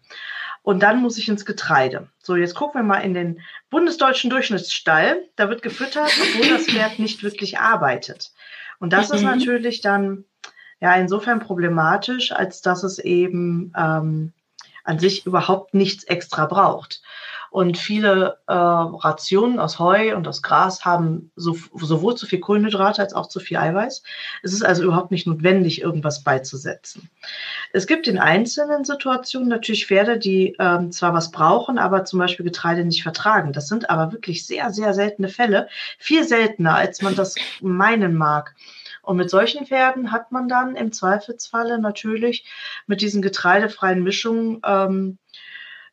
Und 0.70 0.84
dann 0.84 1.02
muss 1.02 1.18
ich 1.18 1.28
ins 1.28 1.46
Getreide. 1.46 2.10
So, 2.22 2.36
jetzt 2.36 2.54
gucken 2.54 2.80
wir 2.80 2.86
mal 2.86 3.00
in 3.00 3.16
den 3.16 3.42
bundesdeutschen 3.72 4.30
Durchschnittsstall. 4.30 5.24
Da 5.36 5.50
wird 5.50 5.64
gefüttert, 5.64 6.12
obwohl 6.22 6.48
das 6.48 6.66
Pferd 6.70 7.00
nicht 7.00 7.24
wirklich 7.24 7.58
arbeitet. 7.58 8.34
Und 8.78 8.94
das 8.94 9.10
mhm. 9.10 9.16
ist 9.16 9.22
natürlich 9.24 9.82
dann 9.82 10.26
ja 10.80 10.94
insofern 10.94 11.40
problematisch, 11.40 12.32
als 12.32 12.62
dass 12.62 12.84
es 12.84 13.00
eben 13.00 13.74
ähm, 13.76 14.34
an 14.84 15.00
sich 15.00 15.26
überhaupt 15.26 15.74
nichts 15.74 16.04
extra 16.04 16.46
braucht. 16.46 17.02
Und 17.52 17.78
viele 17.78 18.38
äh, 18.48 18.54
Rationen 18.54 19.60
aus 19.60 19.80
Heu 19.80 20.16
und 20.16 20.28
aus 20.28 20.42
Gras 20.42 20.86
haben 20.86 21.32
so, 21.36 21.58
sowohl 21.76 22.16
zu 22.16 22.26
viel 22.26 22.40
Kohlenhydrate 22.40 23.02
als 23.02 23.14
auch 23.14 23.28
zu 23.28 23.40
viel 23.40 23.58
Eiweiß. 23.58 24.04
Es 24.44 24.54
ist 24.54 24.64
also 24.64 24.84
überhaupt 24.84 25.12
nicht 25.12 25.28
notwendig, 25.28 25.82
irgendwas 25.82 26.24
beizusetzen. 26.24 27.10
Es 27.74 27.88
gibt 27.88 28.08
in 28.08 28.20
einzelnen 28.20 28.86
Situationen 28.86 29.50
natürlich 29.50 29.88
Pferde, 29.88 30.20
die 30.20 30.56
ähm, 30.60 30.92
zwar 30.92 31.14
was 31.14 31.32
brauchen, 31.32 31.78
aber 31.78 32.06
zum 32.06 32.20
Beispiel 32.20 32.46
Getreide 32.46 32.86
nicht 32.86 33.04
vertragen. 33.04 33.54
Das 33.54 33.68
sind 33.68 33.90
aber 33.90 34.12
wirklich 34.12 34.46
sehr, 34.46 34.72
sehr 34.72 34.94
seltene 34.94 35.30
Fälle. 35.30 35.68
Viel 35.98 36.24
seltener, 36.24 36.76
als 36.76 37.02
man 37.02 37.16
das 37.16 37.36
meinen 37.62 38.16
mag. 38.16 38.56
Und 39.02 39.18
mit 39.18 39.30
solchen 39.30 39.66
Pferden 39.66 40.12
hat 40.12 40.32
man 40.32 40.48
dann 40.48 40.76
im 40.76 40.92
Zweifelsfalle 40.92 41.80
natürlich 41.80 42.46
mit 42.86 43.02
diesen 43.02 43.24
getreidefreien 43.24 44.04
Mischungen 44.04 44.62
ähm, 44.64 45.18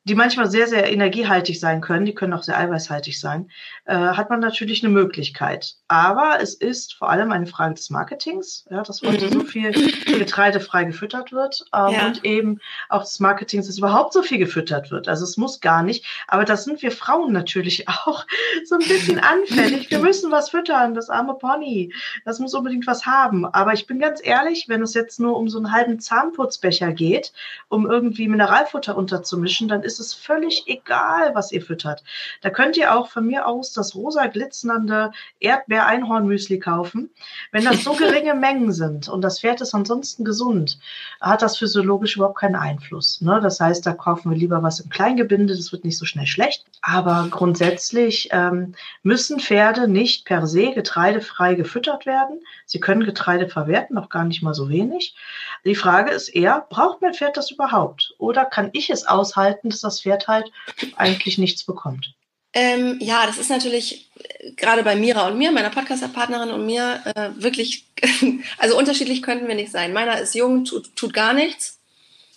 die 0.06 0.14
manchmal 0.14 0.48
sehr, 0.48 0.68
sehr 0.68 0.90
energiehaltig 0.92 1.58
sein 1.58 1.80
können, 1.80 2.06
die 2.06 2.14
können 2.14 2.32
auch 2.32 2.44
sehr 2.44 2.56
eiweißhaltig 2.56 3.18
sein, 3.18 3.50
äh, 3.86 3.96
hat 3.96 4.30
man 4.30 4.38
natürlich 4.38 4.84
eine 4.84 4.92
Möglichkeit. 4.92 5.74
Aber 5.88 6.38
es 6.40 6.54
ist 6.54 6.94
vor 6.94 7.10
allem 7.10 7.32
eine 7.32 7.46
Frage 7.46 7.74
des 7.74 7.90
Marketings, 7.90 8.64
ja, 8.70 8.84
dass 8.84 9.02
heute 9.02 9.26
mhm. 9.26 9.32
so 9.32 9.40
viel 9.40 9.72
getreidefrei 10.06 10.84
gefüttert 10.84 11.32
wird 11.32 11.64
ähm, 11.74 11.92
ja. 11.92 12.06
und 12.06 12.24
eben 12.24 12.60
auch 12.88 13.02
des 13.02 13.18
Marketings, 13.18 13.66
dass 13.66 13.78
überhaupt 13.78 14.12
so 14.12 14.22
viel 14.22 14.38
gefüttert 14.38 14.92
wird. 14.92 15.08
Also 15.08 15.24
es 15.24 15.36
muss 15.36 15.60
gar 15.60 15.82
nicht, 15.82 16.04
aber 16.28 16.44
das 16.44 16.64
sind 16.64 16.82
wir 16.82 16.92
Frauen 16.92 17.32
natürlich 17.32 17.88
auch 18.06 18.24
so 18.64 18.76
ein 18.76 18.86
bisschen 18.86 19.18
anfällig. 19.18 19.90
Wir 19.90 19.98
müssen 19.98 20.30
was 20.30 20.50
füttern, 20.50 20.94
das 20.94 21.10
arme 21.10 21.34
Pony, 21.34 21.92
das 22.24 22.38
muss 22.38 22.54
unbedingt 22.54 22.86
was 22.86 23.06
haben. 23.06 23.44
Aber 23.44 23.72
ich 23.72 23.88
bin 23.88 23.98
ganz 23.98 24.20
ehrlich, 24.22 24.68
wenn 24.68 24.82
es 24.82 24.94
jetzt 24.94 25.18
nur 25.18 25.36
um 25.36 25.48
so 25.48 25.58
einen 25.58 25.72
halben 25.72 25.98
Zahnputzbecher 25.98 26.92
geht, 26.92 27.32
um 27.68 27.90
irgendwie 27.90 28.28
Mineralfutter 28.28 28.96
unterzumischen, 28.96 29.66
dann 29.66 29.82
ist 29.82 29.95
ist 29.98 30.06
es 30.06 30.14
völlig 30.14 30.64
egal, 30.66 31.34
was 31.34 31.52
ihr 31.52 31.62
füttert. 31.62 32.02
Da 32.42 32.50
könnt 32.50 32.76
ihr 32.76 32.94
auch 32.94 33.08
von 33.08 33.26
mir 33.26 33.46
aus 33.46 33.72
das 33.72 33.94
rosa 33.94 34.26
glitzernde 34.26 35.10
Erdbeer-Einhornmüsli 35.40 36.58
kaufen. 36.58 37.10
Wenn 37.52 37.64
das 37.64 37.82
so 37.82 37.92
geringe 37.96 38.34
Mengen 38.34 38.72
sind 38.72 39.08
und 39.08 39.22
das 39.22 39.40
Pferd 39.40 39.60
ist 39.60 39.74
ansonsten 39.74 40.24
gesund, 40.24 40.78
hat 41.20 41.42
das 41.42 41.58
physiologisch 41.58 42.16
überhaupt 42.16 42.38
keinen 42.38 42.56
Einfluss. 42.56 43.20
Ne? 43.20 43.40
Das 43.42 43.60
heißt, 43.60 43.86
da 43.86 43.92
kaufen 43.92 44.30
wir 44.30 44.36
lieber 44.36 44.62
was 44.62 44.80
im 44.80 44.90
Kleingebinde, 44.90 45.56
das 45.56 45.72
wird 45.72 45.84
nicht 45.84 45.98
so 45.98 46.04
schnell 46.04 46.26
schlecht. 46.26 46.64
Aber 46.82 47.28
grundsätzlich 47.30 48.28
ähm, 48.32 48.74
müssen 49.02 49.40
Pferde 49.40 49.88
nicht 49.88 50.24
per 50.24 50.46
se 50.46 50.72
getreidefrei 50.72 51.54
gefüttert 51.54 52.06
werden. 52.06 52.40
Sie 52.64 52.80
können 52.80 53.04
Getreide 53.04 53.48
verwerten, 53.48 53.98
auch 53.98 54.08
gar 54.08 54.24
nicht 54.24 54.42
mal 54.42 54.54
so 54.54 54.68
wenig. 54.68 55.16
Die 55.64 55.74
Frage 55.74 56.10
ist 56.10 56.28
eher, 56.28 56.66
braucht 56.68 57.02
mein 57.02 57.14
Pferd 57.14 57.36
das 57.36 57.50
überhaupt? 57.50 58.14
Oder 58.18 58.44
kann 58.44 58.70
ich 58.72 58.90
es 58.90 59.06
aushalten, 59.06 59.70
dass 59.70 59.82
das 59.86 60.02
Pferd 60.02 60.28
halt 60.28 60.50
eigentlich 60.96 61.38
nichts 61.38 61.64
bekommt? 61.64 62.14
Ähm, 62.52 62.96
ja, 63.00 63.26
das 63.26 63.36
ist 63.36 63.50
natürlich 63.50 64.10
äh, 64.18 64.52
gerade 64.52 64.82
bei 64.82 64.96
Mira 64.96 65.26
und 65.26 65.36
mir, 65.36 65.52
meiner 65.52 65.68
Podcast-Partnerin 65.68 66.50
und 66.50 66.64
mir, 66.64 67.02
äh, 67.04 67.30
wirklich, 67.34 67.86
also 68.58 68.78
unterschiedlich 68.78 69.20
könnten 69.20 69.46
wir 69.46 69.54
nicht 69.54 69.70
sein. 69.70 69.92
Meiner 69.92 70.18
ist 70.18 70.34
jung, 70.34 70.64
tut, 70.64 70.96
tut 70.96 71.12
gar 71.12 71.34
nichts. 71.34 71.80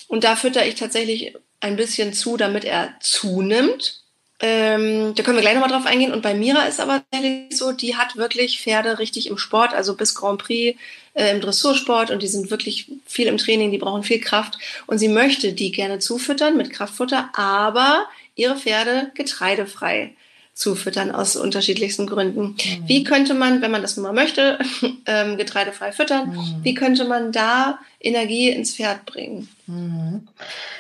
Und 0.10 0.26
da 0.26 0.36
fütter 0.36 0.66
ich 0.66 0.76
tatsächlich 0.76 1.36
ein 1.62 1.78
bisschen 1.78 2.14
zu, 2.14 2.36
damit 2.36 2.66
er 2.66 2.96
zunimmt. 3.00 3.99
Ähm, 4.42 5.14
da 5.16 5.24
können 5.24 5.36
wir 5.36 5.42
gleich 5.42 5.56
nochmal 5.56 5.72
drauf 5.72 5.86
eingehen. 5.86 6.14
Und 6.14 6.22
bei 6.22 6.34
Mira 6.34 6.64
ist 6.64 6.80
aber 6.80 7.04
tatsächlich 7.12 7.58
so, 7.58 7.72
die 7.72 7.96
hat 7.96 8.16
wirklich 8.16 8.62
Pferde 8.62 9.00
richtig 9.00 9.28
im 9.28 9.38
Sport, 9.38 9.74
also 9.74 9.96
bis 9.96 10.16
Grand 10.16 10.42
Prix 10.42 10.80
äh, 11.14 11.32
im 11.32 11.42
Dressursport 11.42 12.12
und 12.12 12.24
die 12.24 12.28
sind 12.28 12.50
wirklich 12.50 12.90
viel 13.06 13.28
im 13.28 13.38
Training, 13.38 13.72
die 13.72 13.78
brauchen 13.78 14.04
viel 14.04 14.22
Kraft. 14.22 14.58
Und 14.88 14.98
sie 14.98 15.10
möchte 15.10 15.54
die 15.54 15.72
gerne 15.72 16.00
zufüttern 16.00 16.56
mit 16.56 16.72
Kraftfutter, 16.72 17.30
aber 17.34 18.06
ihre 18.36 18.56
Pferde 18.56 19.12
getreidefrei 19.16 20.14
zufüttern 20.60 21.12
aus 21.12 21.38
unterschiedlichsten 21.38 22.06
Gründen. 22.06 22.42
Mhm. 22.42 22.84
Wie 22.86 23.06
könnte 23.06 23.34
man, 23.34 23.62
wenn 23.62 23.72
man 23.72 23.82
das 23.82 23.96
nun 23.96 24.04
mal 24.04 24.14
möchte, 24.14 24.60
ähm, 25.06 25.38
getreidefrei 25.38 25.94
füttern, 25.94 26.32
mhm. 26.32 26.64
wie 26.64 26.74
könnte 26.74 27.06
man 27.06 27.32
da 27.32 27.80
Energie 28.02 28.50
ins 28.50 28.76
Pferd 28.76 29.06
bringen? 29.06 29.48
Mhm. 29.68 30.28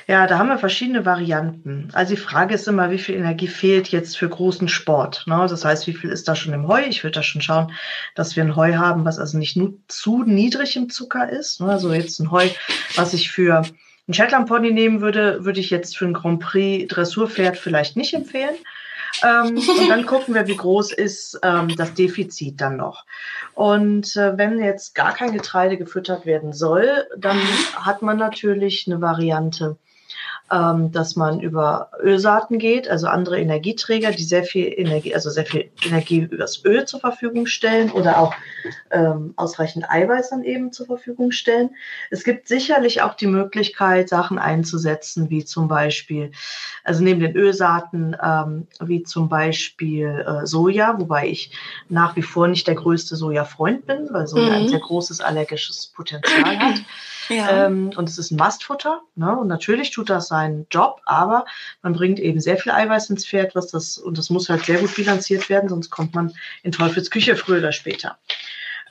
Ja, 0.05 0.27
da 0.27 0.37
haben 0.37 0.49
wir 0.49 0.57
verschiedene 0.57 1.05
Varianten. 1.05 1.91
Also 1.93 2.15
die 2.15 2.19
Frage 2.19 2.55
ist 2.55 2.67
immer, 2.67 2.91
wie 2.91 2.97
viel 2.97 3.15
Energie 3.15 3.47
fehlt 3.47 3.87
jetzt 3.87 4.17
für 4.17 4.27
großen 4.27 4.67
Sport? 4.67 5.23
Ne? 5.27 5.47
Das 5.49 5.63
heißt, 5.63 5.87
wie 5.87 5.93
viel 5.93 6.09
ist 6.09 6.27
da 6.27 6.35
schon 6.35 6.51
im 6.53 6.67
Heu? 6.67 6.81
Ich 6.85 7.05
würde 7.05 7.15
da 7.15 7.23
schon 7.23 7.41
schauen, 7.41 7.71
dass 8.15 8.35
wir 8.35 8.43
ein 8.43 8.57
Heu 8.57 8.73
haben, 8.73 9.05
was 9.05 9.17
also 9.17 9.37
nicht 9.37 9.55
nur 9.55 9.75
zu 9.87 10.23
niedrig 10.23 10.75
im 10.75 10.89
Zucker 10.89 11.29
ist. 11.29 11.61
Ne? 11.61 11.67
Also 11.67 11.93
jetzt 11.93 12.19
ein 12.19 12.31
Heu, 12.31 12.49
was 12.95 13.13
ich 13.13 13.31
für 13.31 13.61
ein 14.09 14.13
Shetland 14.13 14.49
Pony 14.49 14.71
nehmen 14.71 14.99
würde, 14.99 15.45
würde 15.45 15.61
ich 15.61 15.69
jetzt 15.69 15.95
für 15.95 16.05
ein 16.05 16.13
Grand 16.13 16.41
Prix 16.41 16.93
Dressurpferd 16.93 17.55
vielleicht 17.55 17.95
nicht 17.95 18.13
empfehlen. 18.13 18.55
Ähm, 19.23 19.57
und 19.57 19.89
dann 19.89 20.05
gucken 20.05 20.33
wir, 20.33 20.47
wie 20.47 20.55
groß 20.55 20.93
ist 20.93 21.39
ähm, 21.43 21.75
das 21.75 21.93
Defizit 21.93 22.61
dann 22.61 22.77
noch. 22.77 23.05
Und 23.53 24.15
äh, 24.15 24.37
wenn 24.37 24.59
jetzt 24.59 24.95
gar 24.95 25.13
kein 25.13 25.33
Getreide 25.33 25.77
gefüttert 25.77 26.25
werden 26.25 26.53
soll, 26.53 27.07
dann 27.17 27.37
hat 27.75 28.01
man 28.01 28.17
natürlich 28.17 28.85
eine 28.87 29.01
Variante, 29.01 29.77
ähm, 30.51 30.91
dass 30.91 31.15
man 31.15 31.39
über 31.39 31.91
Ölsaaten 32.01 32.59
geht, 32.59 32.89
also 32.89 33.07
andere 33.07 33.39
Energieträger, 33.39 34.11
die 34.11 34.23
sehr 34.23 34.43
viel 34.43 34.73
Energie, 34.75 35.13
also 35.13 35.29
sehr 35.29 35.45
viel 35.45 35.69
Energie 35.85 36.19
übers 36.19 36.63
Öl 36.65 36.85
zur 36.85 36.99
Verfügung 36.99 37.45
stellen 37.45 37.91
oder 37.91 38.19
auch 38.19 38.33
ähm, 38.91 39.33
ausreichend 39.35 39.89
Eiweiß 39.89 40.31
dann 40.31 40.43
eben 40.43 40.71
zur 40.71 40.87
Verfügung 40.87 41.31
stellen. 41.31 41.71
Es 42.09 42.23
gibt 42.23 42.47
sicherlich 42.47 43.01
auch 43.01 43.13
die 43.13 43.27
Möglichkeit, 43.27 44.09
Sachen 44.09 44.39
einzusetzen, 44.39 45.29
wie 45.29 45.45
zum 45.45 45.67
Beispiel, 45.67 46.31
also 46.83 47.03
neben 47.03 47.19
den 47.19 47.35
Ölsaaten, 47.35 48.15
ähm, 48.21 48.67
wie 48.79 49.03
zum 49.03 49.29
Beispiel 49.29 50.25
äh, 50.27 50.45
Soja, 50.45 50.99
wobei 50.99 51.27
ich 51.27 51.51
nach 51.89 52.15
wie 52.15 52.23
vor 52.23 52.47
nicht 52.47 52.67
der 52.67 52.75
größte 52.75 53.15
Soja-Freund 53.15 53.85
bin, 53.85 54.07
weil 54.11 54.27
Soja 54.27 54.49
mhm. 54.49 54.53
ein 54.53 54.67
sehr 54.67 54.79
großes 54.79 55.21
allergisches 55.21 55.87
Potenzial 55.87 56.57
hat. 56.57 56.81
Ja. 57.29 57.65
Ähm, 57.65 57.91
und 57.95 58.09
es 58.09 58.17
ist 58.17 58.31
ein 58.31 58.37
Mastfutter. 58.37 59.01
Ne? 59.15 59.37
Und 59.37 59.47
natürlich 59.47 59.91
tut 59.91 60.09
das 60.09 60.27
seinen 60.27 60.67
Job, 60.71 61.01
aber 61.05 61.45
man 61.81 61.93
bringt 61.93 62.19
eben 62.19 62.39
sehr 62.39 62.57
viel 62.57 62.71
Eiweiß 62.71 63.09
ins 63.09 63.25
Pferd, 63.25 63.55
was 63.55 63.67
das, 63.67 63.97
und 63.97 64.17
das 64.17 64.29
muss 64.29 64.49
halt 64.49 64.65
sehr 64.65 64.79
gut 64.79 64.95
bilanziert 64.95 65.49
werden, 65.49 65.69
sonst 65.69 65.89
kommt 65.89 66.15
man 66.15 66.33
in 66.63 66.71
Teufels 66.71 67.11
Küche 67.11 67.35
früher 67.35 67.59
oder 67.59 67.71
später. 67.71 68.17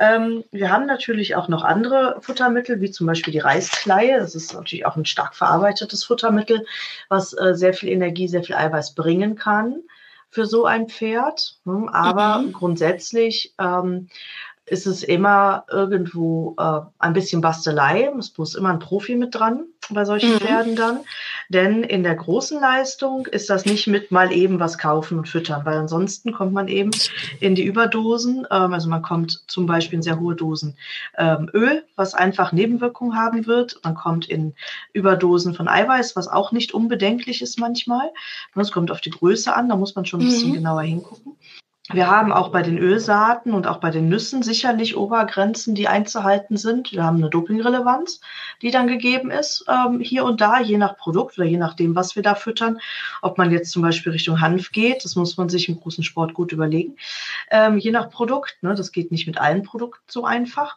Ähm, 0.01 0.45
wir 0.53 0.71
haben 0.71 0.87
natürlich 0.87 1.35
auch 1.35 1.49
noch 1.49 1.65
andere 1.65 2.19
Futtermittel, 2.21 2.81
wie 2.81 2.91
zum 2.91 3.07
Beispiel 3.07 3.33
die 3.33 3.41
Reiskleie. 3.41 4.21
Das 4.21 4.35
ist 4.35 4.55
natürlich 4.55 4.87
auch 4.87 4.97
ein 4.97 5.05
stark 5.05 5.35
verarbeitetes 5.35 6.05
Futtermittel, 6.05 6.65
was 7.09 7.33
äh, 7.33 7.55
sehr 7.55 7.75
viel 7.75 7.89
Energie, 7.89 8.29
sehr 8.29 8.45
viel 8.45 8.55
Eiweiß 8.55 8.95
bringen 8.95 9.35
kann 9.35 9.83
für 10.31 10.47
so 10.47 10.67
ein 10.67 10.89
Pferd. 10.89 11.57
Hm, 11.65 11.89
aber 11.89 12.39
mhm. 12.39 12.53
grundsätzlich 12.53 13.55
ähm, 13.59 14.09
ist 14.71 14.87
es 14.87 15.03
immer 15.03 15.65
irgendwo 15.71 16.55
äh, 16.59 16.81
ein 16.99 17.13
bisschen 17.13 17.41
Bastelei. 17.41 18.11
Es 18.19 18.37
muss 18.37 18.55
immer 18.55 18.71
ein 18.71 18.79
Profi 18.79 19.17
mit 19.17 19.35
dran 19.35 19.65
bei 19.91 20.05
solchen 20.05 20.35
mhm. 20.35 20.39
Pferden 20.39 20.77
dann. 20.77 21.01
Denn 21.49 21.83
in 21.83 22.03
der 22.03 22.15
großen 22.15 22.61
Leistung 22.61 23.27
ist 23.27 23.49
das 23.49 23.65
nicht 23.65 23.87
mit 23.87 24.11
mal 24.11 24.33
eben 24.33 24.61
was 24.61 24.77
kaufen 24.77 25.19
und 25.19 25.29
füttern, 25.29 25.65
weil 25.65 25.79
ansonsten 25.79 26.33
kommt 26.33 26.53
man 26.53 26.69
eben 26.69 26.91
in 27.41 27.55
die 27.55 27.65
Überdosen. 27.65 28.47
Ähm, 28.51 28.73
also 28.75 28.89
man 28.89 29.03
kommt 29.03 29.43
zum 29.47 29.67
Beispiel 29.67 29.97
in 29.97 30.03
sehr 30.03 30.21
hohe 30.21 30.35
Dosen 30.35 30.77
ähm, 31.17 31.49
Öl, 31.55 31.85
was 31.97 32.15
einfach 32.15 32.53
Nebenwirkungen 32.53 33.17
haben 33.17 33.47
wird. 33.47 33.81
Man 33.83 33.95
kommt 33.95 34.29
in 34.29 34.55
Überdosen 34.93 35.55
von 35.55 35.69
Eiweiß, 35.69 36.17
was 36.17 36.29
auch 36.29 36.53
nicht 36.53 36.75
unbedenklich 36.75 37.41
ist 37.41 37.59
manchmal. 37.59 38.11
Es 38.55 38.73
kommt 38.73 38.91
auf 38.91 39.01
die 39.01 39.11
Größe 39.11 39.55
an, 39.55 39.69
da 39.69 39.77
muss 39.77 39.95
man 39.95 40.05
schon 40.05 40.21
ein 40.21 40.27
bisschen 40.27 40.51
mhm. 40.51 40.55
genauer 40.55 40.83
hingucken. 40.83 41.38
Wir 41.91 42.11
haben 42.11 42.33
auch 42.33 42.51
bei 42.51 42.61
den 42.61 42.77
Ölsaaten 42.77 43.55
und 43.55 43.67
auch 43.67 43.79
bei 43.79 43.91
den 43.91 44.11
Nüssen 44.11 44.43
sicherlich 44.43 44.95
Obergrenzen, 44.95 45.75
die 45.75 45.89
einzuhalten 45.89 46.59
sind. 46.59 46.93
Wir 46.93 47.03
haben 47.03 47.17
eine 47.17 47.31
Dopingrelevanz, 47.31 48.21
die 48.61 48.71
dann 48.71 48.89
gegeben 48.89 49.31
ist, 49.31 49.65
ähm, 49.69 49.99
hier 50.01 50.25
und 50.25 50.43
da, 50.43 50.61
je 50.61 50.77
nach 50.77 50.99
Produkt 50.99 51.39
oder 51.39 51.47
je 51.47 51.57
nachdem, 51.57 51.97
was 51.97 52.15
wir 52.15 52.23
da 52.23 52.35
füttern. 52.35 52.79
Ob 53.23 53.39
man 53.39 53.51
jetzt 53.51 53.71
zum 53.71 53.81
Beispiel 53.81 54.13
Richtung 54.13 54.43
Hanf 54.43 54.71
geht, 54.71 55.03
das 55.03 55.17
muss 55.17 55.39
man 55.39 55.49
sich 55.49 55.71
im 55.71 55.81
großen 55.81 56.05
Sport 56.05 56.35
gut 56.35 56.53
überlegen. 56.53 56.97
Ähm, 57.51 57.79
je 57.79 57.91
nach 57.91 58.11
Produkt, 58.11 58.59
ne, 58.61 58.75
das 58.75 58.93
geht 58.93 59.11
nicht 59.11 59.27
mit 59.27 59.41
allen 59.41 59.63
Produkten 59.63 60.05
so 60.09 60.27
einfach. 60.27 60.77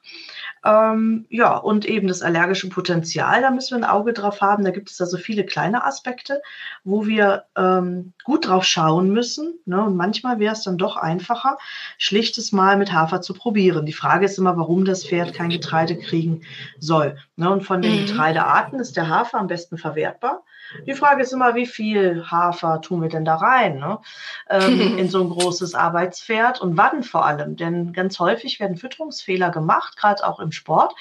Ähm, 0.63 1.25
ja, 1.30 1.58
und 1.58 1.86
eben 1.86 2.08
das 2.08 2.22
allergische 2.22 2.70
Potenzial, 2.70 3.41
da 3.41 3.51
müssen 3.51 3.77
wir 3.77 3.86
ein 3.86 3.91
Auge 3.91 4.13
drauf 4.13 4.39
haben. 4.39 4.63
Da 4.63 4.72
gibt 4.72 4.89
es 4.89 5.01
also 5.01 5.18
viele 5.18 5.46
kleine 5.46 5.84
Aspekte, 5.84 6.41
wo 6.86 7.06
wir 7.06 7.46
ähm, 7.58 8.13
gut 8.24 8.48
drauf 8.48 8.63
schauen 8.63 9.12
müssen. 9.12 9.60
Ne? 9.65 9.84
Und 9.84 9.98
manchmal 9.98 10.39
wäre 10.39 10.53
es 10.53 10.63
dann 10.63 10.77
doch 10.77 11.00
einfacher, 11.01 11.58
schlichtes 11.98 12.51
Mal 12.51 12.77
mit 12.77 12.93
Hafer 12.93 13.22
zu 13.22 13.34
probieren. 13.34 13.86
Die 13.86 13.93
Frage 13.93 14.25
ist 14.25 14.38
immer, 14.38 14.58
warum 14.58 14.86
das 14.86 15.05
Pferd 15.05 15.34
kein 15.34 15.50
Getreide 15.50 15.98
kriegen 15.98 16.41
soll. 16.79 17.17
Ne? 17.36 17.50
Und 17.50 17.63
von 17.63 17.81
den 17.81 17.93
mhm. 17.93 18.05
Getreidearten 18.05 18.79
ist 18.79 18.98
der 18.98 19.10
Hafer 19.10 19.39
am 19.39 19.48
besten 19.48 19.77
verwertbar. 19.77 20.43
Die 20.88 20.93
Frage 20.93 21.24
ist 21.24 21.34
immer, 21.34 21.55
wie 21.55 21.65
viel 21.65 22.25
Hafer 22.29 22.81
tun 22.81 23.01
wir 23.01 23.10
denn 23.10 23.25
da 23.25 23.36
rein 23.36 23.77
ne? 23.77 24.00
ähm, 24.50 24.98
in 24.98 25.10
so 25.10 25.22
ein 25.22 25.29
großes 25.29 25.75
Arbeitspferd 25.75 26.62
und 26.62 26.77
wann 26.77 27.03
vor 27.03 27.25
allem? 27.25 27.55
Denn 27.55 27.93
ganz 27.93 28.20
häufig 28.20 28.60
werden 28.60 28.77
Fütterungsfehler 28.77 29.50
gemacht, 29.50 29.98
gerade 29.98 30.25
auch 30.25 30.39
im 30.39 30.51
Sport, 30.51 30.93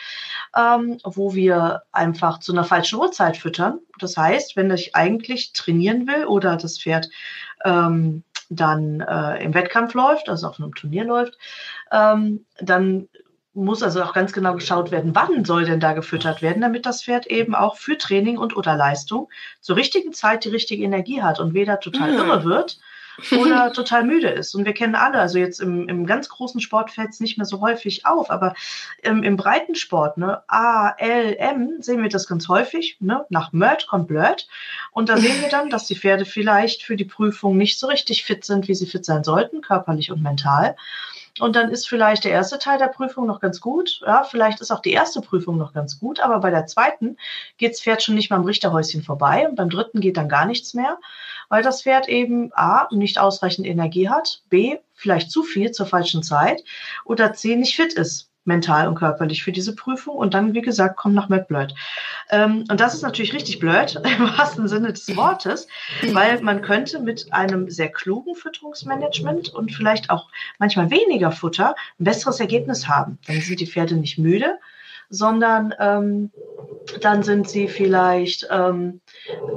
ähm, 0.56 0.98
wo 1.04 1.34
wir 1.34 1.82
einfach 1.92 2.40
zu 2.40 2.52
einer 2.52 2.64
falschen 2.64 2.98
Uhrzeit 2.98 3.36
füttern. 3.36 3.78
Das 3.98 4.16
heißt, 4.16 4.56
wenn 4.56 4.70
ich 4.70 4.96
eigentlich 4.96 5.52
trainieren 5.52 6.06
will 6.06 6.24
oder 6.24 6.56
das 6.56 6.78
Pferd 6.78 7.08
ähm, 7.64 8.24
dann 8.50 9.00
äh, 9.00 9.42
im 9.42 9.54
Wettkampf 9.54 9.94
läuft, 9.94 10.28
also 10.28 10.48
auf 10.48 10.58
einem 10.58 10.74
Turnier 10.74 11.04
läuft, 11.04 11.38
ähm, 11.90 12.44
dann 12.60 13.08
muss 13.52 13.82
also 13.82 14.02
auch 14.02 14.12
ganz 14.12 14.32
genau 14.32 14.54
geschaut 14.54 14.90
werden, 14.90 15.14
wann 15.14 15.44
soll 15.44 15.64
denn 15.64 15.80
da 15.80 15.92
gefüttert 15.92 16.40
werden, 16.42 16.62
damit 16.62 16.86
das 16.86 17.02
Pferd 17.02 17.26
eben 17.26 17.54
auch 17.54 17.76
für 17.76 17.98
Training 17.98 18.38
und 18.38 18.56
oder 18.56 18.76
Leistung 18.76 19.28
zur 19.60 19.76
richtigen 19.76 20.12
Zeit 20.12 20.44
die 20.44 20.50
richtige 20.50 20.84
Energie 20.84 21.22
hat 21.22 21.40
und 21.40 21.54
weder 21.54 21.80
total 21.80 22.12
mhm. 22.12 22.18
irre 22.18 22.44
wird 22.44 22.78
oder 23.32 23.72
total 23.74 24.04
müde 24.04 24.28
ist. 24.28 24.54
Und 24.54 24.64
wir 24.64 24.74
kennen 24.74 24.94
alle, 24.94 25.18
also 25.18 25.38
jetzt 25.38 25.60
im, 25.60 25.88
im 25.88 26.06
ganz 26.06 26.28
großen 26.28 26.60
Sport 26.60 26.90
fällt 26.90 27.10
es 27.10 27.20
nicht 27.20 27.38
mehr 27.38 27.46
so 27.46 27.60
häufig 27.60 28.06
auf, 28.06 28.30
aber 28.30 28.54
im, 29.02 29.22
im 29.22 29.36
breiten 29.36 29.74
Sport, 29.74 30.18
ne, 30.18 30.42
A, 30.48 30.90
L, 30.98 31.36
M, 31.38 31.80
sehen 31.80 32.02
wir 32.02 32.08
das 32.08 32.26
ganz 32.26 32.48
häufig. 32.48 32.96
Ne? 33.00 33.24
Nach 33.28 33.52
Mört 33.52 33.86
kommt 33.86 34.08
Blurt. 34.08 34.48
Und 34.92 35.08
da 35.08 35.16
sehen 35.16 35.40
wir 35.40 35.48
dann, 35.48 35.70
dass 35.70 35.86
die 35.86 35.96
Pferde 35.96 36.24
vielleicht 36.24 36.82
für 36.82 36.96
die 36.96 37.04
Prüfung 37.04 37.56
nicht 37.56 37.78
so 37.78 37.86
richtig 37.86 38.24
fit 38.24 38.44
sind, 38.44 38.68
wie 38.68 38.74
sie 38.74 38.86
fit 38.86 39.04
sein 39.04 39.24
sollten, 39.24 39.60
körperlich 39.60 40.10
und 40.10 40.22
mental. 40.22 40.76
Und 41.38 41.56
dann 41.56 41.70
ist 41.70 41.88
vielleicht 41.88 42.24
der 42.24 42.32
erste 42.32 42.58
Teil 42.58 42.78
der 42.78 42.88
Prüfung 42.88 43.26
noch 43.26 43.40
ganz 43.40 43.60
gut. 43.60 44.00
Ja, 44.04 44.24
vielleicht 44.24 44.60
ist 44.60 44.70
auch 44.70 44.80
die 44.80 44.92
erste 44.92 45.20
Prüfung 45.20 45.56
noch 45.56 45.72
ganz 45.72 45.98
gut, 45.98 46.20
aber 46.20 46.40
bei 46.40 46.50
der 46.50 46.66
zweiten 46.66 47.16
geht 47.56 47.72
das 47.72 47.80
Pferd 47.80 48.02
schon 48.02 48.14
nicht 48.14 48.30
mal 48.30 48.36
am 48.36 48.44
Richterhäuschen 48.44 49.02
vorbei 49.02 49.48
und 49.48 49.54
beim 49.54 49.70
dritten 49.70 50.00
geht 50.00 50.16
dann 50.16 50.28
gar 50.28 50.44
nichts 50.44 50.74
mehr, 50.74 50.98
weil 51.50 51.62
das 51.62 51.82
Pferd 51.82 52.08
eben 52.08 52.50
A, 52.54 52.88
nicht 52.90 53.18
ausreichend 53.18 53.66
Energie 53.66 54.08
hat, 54.08 54.42
B, 54.48 54.78
vielleicht 54.94 55.30
zu 55.30 55.42
viel 55.42 55.72
zur 55.72 55.84
falschen 55.84 56.22
Zeit 56.22 56.62
oder 57.04 57.34
C, 57.34 57.56
nicht 57.56 57.76
fit 57.76 57.92
ist. 57.92 58.28
mental 58.46 58.88
und 58.88 58.94
körperlich 58.94 59.44
für 59.44 59.52
diese 59.52 59.74
Prüfung. 59.74 60.16
Und 60.16 60.32
dann, 60.32 60.54
wie 60.54 60.62
gesagt, 60.62 60.96
kommt 60.96 61.14
nach 61.14 61.28
McBlöd. 61.28 61.74
Ähm, 62.30 62.64
und 62.70 62.80
das 62.80 62.94
ist 62.94 63.02
natürlich 63.02 63.34
richtig 63.34 63.58
blöd, 63.58 64.00
im 64.18 64.24
wahrsten 64.24 64.66
Sinne 64.66 64.94
des 64.94 65.14
Wortes, 65.14 65.68
weil 66.12 66.40
man 66.40 66.62
könnte 66.62 67.00
mit 67.00 67.32
einem 67.32 67.68
sehr 67.68 67.90
klugen 67.90 68.34
Fütterungsmanagement 68.34 69.50
und 69.50 69.72
vielleicht 69.72 70.08
auch 70.08 70.30
manchmal 70.58 70.90
weniger 70.90 71.32
Futter 71.32 71.74
ein 72.00 72.04
besseres 72.04 72.40
Ergebnis 72.40 72.88
haben. 72.88 73.18
Dann 73.26 73.40
sind 73.42 73.60
die 73.60 73.66
Pferde 73.66 73.96
nicht 73.96 74.18
müde, 74.18 74.58
sondern 75.10 75.74
ähm, 75.78 76.30
dann 77.02 77.22
sind 77.22 77.48
sie 77.48 77.68
vielleicht, 77.68 78.48
ähm, 78.50 79.00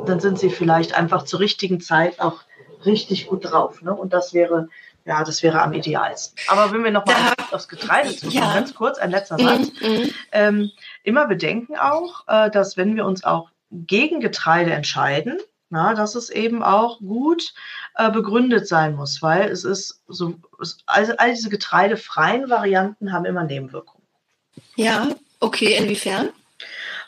dann 0.06 0.20
sind 0.20 0.40
sie 0.40 0.50
vielleicht 0.50 0.96
einfach 0.96 1.24
zur 1.24 1.40
richtigen 1.40 1.80
Zeit 1.80 2.20
auch 2.20 2.42
richtig 2.86 3.28
gut 3.28 3.50
drauf. 3.50 3.82
Ne? 3.82 3.94
Und 3.94 4.12
das 4.12 4.34
wäre 4.34 4.68
ja, 5.06 5.24
das 5.24 5.44
wäre 5.44 5.62
am 5.62 5.74
idealsten. 5.74 6.38
Aber 6.48 6.72
wenn 6.72 6.84
wir 6.84 6.92
nochmal 6.92 7.16
aufs, 7.38 7.54
aufs 7.54 7.68
Getreide 7.68 8.16
zu 8.16 8.30
ja. 8.30 8.54
ganz 8.54 8.74
kurz, 8.74 8.98
ein 8.98 9.12
letzter 9.12 9.38
Satz. 9.38 9.72
Mhm. 9.82 10.12
Ähm, 10.32 10.72
immer 11.04 11.28
bedenken 11.28 11.76
auch, 11.76 12.26
äh, 12.28 12.50
dass 12.50 12.78
wenn 12.78 12.96
wir 12.96 13.06
uns 13.06 13.24
auch 13.24 13.50
gegen 13.72 14.22
Getreide 14.22 14.72
entscheiden, 14.72 15.40
na, 15.70 15.94
dass 15.94 16.16
es 16.16 16.30
eben 16.30 16.64
auch 16.64 17.00
gut 17.00 17.54
äh, 17.96 18.12
begründet 18.12 18.68
sein 18.68 18.96
muss, 18.96 19.22
weil 19.22 19.50
es 19.50 19.66
ist 19.66 20.04
so, 20.08 20.36
es, 20.62 20.78
also 20.86 21.14
all 21.18 21.32
diese 21.34 21.50
getreidefreien 21.50 22.50
Varianten 22.50 23.12
haben 23.12 23.26
immer 23.26 23.44
Nebenwirkungen. 23.44 24.04
Ja, 24.76 25.08
okay, 25.44 25.78
inwiefern? 25.78 26.30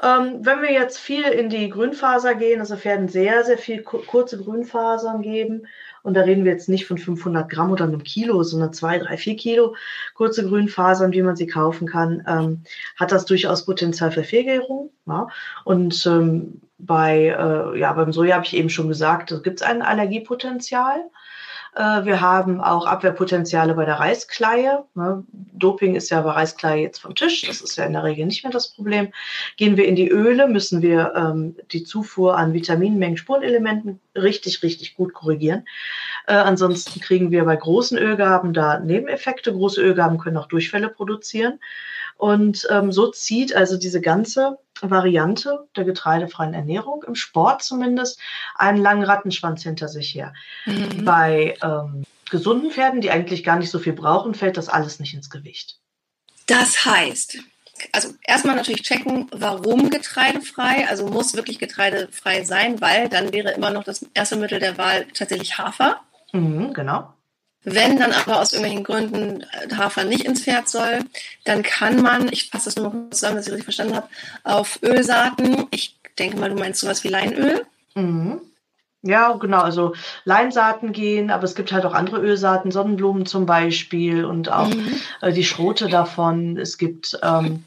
Ähm, 0.04 0.40
wenn 0.42 0.62
wir 0.62 0.72
jetzt 0.72 1.00
viel 1.00 1.24
in 1.24 1.50
die 1.50 1.70
Grünfaser 1.70 2.36
gehen, 2.36 2.60
also 2.60 2.84
werden 2.84 3.08
sehr, 3.08 3.44
sehr 3.46 3.58
viel 3.58 3.82
kurze 3.84 4.38
Grünfasern 4.38 5.22
geben, 5.22 5.68
und 6.06 6.14
da 6.14 6.22
reden 6.22 6.46
wir 6.46 6.52
jetzt 6.52 6.70
nicht 6.70 6.86
von 6.86 7.00
500 7.00 7.50
Gramm 7.50 7.72
oder 7.72 7.86
einem 7.86 8.04
Kilo, 8.04 8.44
sondern 8.44 8.74
zwei, 8.74 9.00
drei, 9.00 9.18
vier 9.18 9.36
Kilo 9.36 9.76
kurze 10.14 10.48
Grünfasern, 10.48 11.12
wie 11.14 11.24
man 11.24 11.36
sie 11.36 11.48
kaufen 11.48 11.88
kann, 11.88 12.24
ähm, 12.28 12.62
hat 12.96 13.12
das 13.12 13.26
durchaus 13.26 13.66
Potenzial 13.66 14.12
für 14.12 14.24
Fehlgärung. 14.24 14.92
Ja? 15.08 15.30
Und 15.64 16.06
ähm, 16.06 16.62
bei, 16.78 17.36
äh, 17.36 17.80
ja, 17.80 17.92
beim 17.94 18.14
Soja 18.14 18.36
habe 18.36 18.46
ich 18.46 18.56
eben 18.56 18.70
schon 18.70 18.88
gesagt, 18.88 19.32
da 19.32 19.40
gibt 19.40 19.62
es 19.62 19.68
ein 19.68 19.82
Allergiepotenzial. 19.82 21.10
Äh, 21.76 22.06
wir 22.06 22.22
haben 22.22 22.62
auch 22.62 22.86
Abwehrpotenziale 22.86 23.74
bei 23.74 23.86
der 23.86 24.00
Reiskleie. 24.00 24.86
Ne? 24.96 25.24
Doping 25.32 25.96
ist 25.96 26.10
ja 26.10 26.22
bei 26.22 26.32
Reiskleie 26.32 26.82
jetzt 26.82 27.00
vom 27.00 27.16
Tisch. 27.16 27.42
Das 27.42 27.62
ist 27.62 27.76
ja 27.76 27.86
in 27.86 27.94
der 27.94 28.04
Regel 28.04 28.26
nicht 28.26 28.44
mehr 28.44 28.52
das 28.52 28.70
Problem. 28.70 29.12
Gehen 29.58 29.76
wir 29.76 29.86
in 29.86 29.96
die 29.96 30.10
Öle, 30.10 30.48
müssen 30.48 30.82
wir 30.82 31.14
ähm, 31.16 31.58
die 31.72 31.84
Zufuhr 31.84 32.38
an 32.38 32.54
Vitaminmengen, 32.54 33.18
Spurenelementen 33.18 34.00
richtig, 34.16 34.64
richtig 34.64 34.96
gut 34.96 35.14
korrigieren. 35.14 35.66
Äh, 36.28 36.36
ansonsten 36.36 37.02
kriegen 37.02 37.32
wir 37.32 37.44
bei 37.44 37.58
großen 37.58 37.98
Ölgaben 37.98 38.54
da 38.54 38.80
Nebeneffekte. 38.80 39.52
Große 39.52 39.82
Ölgaben 39.82 40.18
können 40.18 40.38
auch 40.38 40.48
Durchfälle 40.48 40.88
produzieren. 40.88 41.60
Und 42.18 42.68
ähm, 42.72 42.92
so 42.92 43.12
zieht 43.12 43.56
also 43.56 43.78
diese 43.78 44.02
ganze 44.02 44.58
Variante 44.82 45.68
der 45.76 45.84
getreidefreien 45.84 46.54
Ernährung, 46.54 47.04
im 47.08 47.16
Sport 47.16 47.64
zumindest, 47.64 48.20
einen 48.56 48.82
langen 48.82 49.04
Rattenschwanz 49.04 49.64
hinter 49.64 49.88
sich 49.88 50.14
her. 50.14 50.34
Mhm. 50.66 51.04
Bei 51.06 51.56
ähm, 51.62 52.04
gesunden 52.30 52.72
Pferden, 52.72 53.02
die 53.02 53.12
eigentlich 53.12 53.44
gar 53.44 53.58
nicht 53.58 53.70
so 53.70 53.80
viel 53.80 53.94
brauchen, 53.94 54.34
fällt 54.34 54.58
das 54.58 54.70
alles 54.70 55.00
nicht 55.00 55.14
ins 55.14 55.30
Gewicht. 55.30 55.80
Das 56.48 56.86
heißt, 56.86 57.40
also 57.92 58.14
erstmal 58.24 58.56
natürlich 58.56 58.84
checken, 58.84 59.28
warum 59.32 59.90
getreidefrei, 59.90 60.88
also 60.88 61.08
muss 61.08 61.36
wirklich 61.36 61.60
getreidefrei 61.60 62.44
sein, 62.44 62.80
weil 62.82 63.10
dann 63.10 63.34
wäre 63.34 63.52
immer 63.52 63.72
noch 63.72 63.84
das 63.84 64.06
erste 64.14 64.38
Mittel 64.38 64.60
der 64.60 64.78
Wahl 64.78 65.06
tatsächlich 65.14 65.58
Hafer. 65.58 66.02
Mhm, 66.32 66.74
genau. 66.74 67.14
Wenn 67.66 67.98
dann 67.98 68.12
aber 68.12 68.40
aus 68.40 68.54
irgendwelchen 68.54 68.84
Gründen 68.84 69.46
Hafer 69.76 70.04
nicht 70.04 70.26
ins 70.26 70.44
Pferd 70.44 70.70
soll, 70.70 71.00
dann 71.44 71.64
kann 71.64 72.02
man, 72.02 72.32
ich 72.32 72.50
fasse 72.50 72.66
das 72.66 72.76
nur 72.76 72.94
noch 72.94 73.10
zusammen, 73.10 73.38
dass 73.38 73.48
ich 73.48 73.54
richtig 73.54 73.66
verstanden 73.66 73.96
habe, 73.96 74.08
auf 74.44 74.80
Ölsaaten, 74.84 75.68
ich 75.72 75.98
denke 76.20 76.38
mal, 76.38 76.50
du 76.50 76.56
meinst 76.56 76.80
sowas 76.80 77.04
wie 77.04 77.10
Leinöl. 77.10 77.66
Mhm. 77.96 78.40
Ja, 79.02 79.34
genau. 79.34 79.62
Also 79.62 79.94
Leinsaaten 80.24 80.92
gehen, 80.92 81.30
aber 81.30 81.44
es 81.44 81.54
gibt 81.54 81.72
halt 81.72 81.86
auch 81.86 81.94
andere 81.94 82.20
Ölsaaten, 82.20 82.72
Sonnenblumen 82.72 83.28
zum 83.28 83.46
Beispiel 83.46 84.26
und 84.26 84.52
auch 84.52 84.68
mhm. 84.68 85.00
äh, 85.22 85.32
die 85.32 85.44
Schrote 85.44 85.90
davon. 85.90 86.58
Es 86.58 86.80
gibt 86.80 87.18
ähm, 87.22 87.66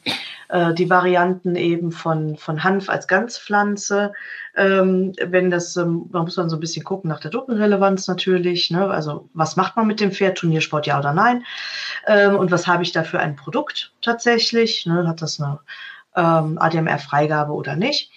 äh, 0.49 0.75
die 0.75 0.90
Varianten 0.90 1.57
eben 1.57 1.93
von, 1.93 2.37
von 2.37 2.64
Hanf 2.64 2.88
als 2.88 3.07
Ganzpflanze. 3.09 4.12
Ähm, 4.57 5.12
wenn 5.25 5.50
das, 5.50 5.76
ähm, 5.76 6.09
man 6.11 6.25
muss 6.25 6.37
dann 6.37 6.49
so 6.49 6.57
ein 6.57 6.61
bisschen 6.61 6.85
gucken 6.85 7.09
nach 7.09 7.21
der 7.21 7.31
Dopingrelevanz 7.31 8.09
natürlich. 8.09 8.71
Ne? 8.71 8.88
Also 8.88 9.28
was 9.35 9.57
macht 9.57 9.76
man 9.76 9.87
mit 9.87 10.00
dem 10.00 10.12
Pferd? 10.12 10.38
Turniersport 10.38 10.87
ja 10.87 10.99
oder 10.99 11.12
nein? 11.12 11.45
Ähm, 12.07 12.37
und 12.37 12.50
was 12.50 12.67
habe 12.67 12.83
ich 12.83 12.93
da 12.93 13.05
für 13.05 13.21
ein 13.21 13.37
Produkt 13.37 13.93
tatsächlich? 14.02 14.87
Ne? 14.87 15.07
Hat 15.07 15.23
das 15.23 15.40
eine 15.40 15.61
ähm, 16.17 16.59
ADMR-Freigabe 16.59 17.52
oder 17.52 17.76
nicht? 17.76 18.11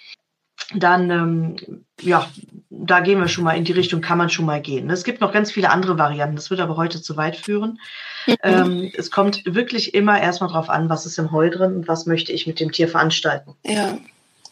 Dann 0.74 1.10
ähm, 1.10 1.84
ja, 2.00 2.28
da 2.70 3.00
gehen 3.00 3.20
wir 3.20 3.28
schon 3.28 3.44
mal 3.44 3.56
in 3.56 3.64
die 3.64 3.72
Richtung, 3.72 4.00
kann 4.00 4.18
man 4.18 4.30
schon 4.30 4.44
mal 4.46 4.60
gehen. 4.60 4.90
Es 4.90 5.04
gibt 5.04 5.20
noch 5.20 5.32
ganz 5.32 5.52
viele 5.52 5.70
andere 5.70 5.98
Varianten, 5.98 6.36
das 6.36 6.50
wird 6.50 6.60
aber 6.60 6.76
heute 6.76 7.00
zu 7.00 7.16
weit 7.16 7.36
führen. 7.36 7.78
Mhm. 8.26 8.36
Ähm, 8.42 8.92
es 8.96 9.10
kommt 9.10 9.42
wirklich 9.44 9.94
immer 9.94 10.20
erstmal 10.20 10.50
drauf 10.50 10.68
an, 10.68 10.88
was 10.88 11.06
ist 11.06 11.18
im 11.18 11.32
Heu 11.32 11.50
drin 11.50 11.76
und 11.76 11.88
was 11.88 12.06
möchte 12.06 12.32
ich 12.32 12.46
mit 12.46 12.60
dem 12.60 12.72
Tier 12.72 12.88
veranstalten. 12.88 13.54
Ja, 13.64 13.98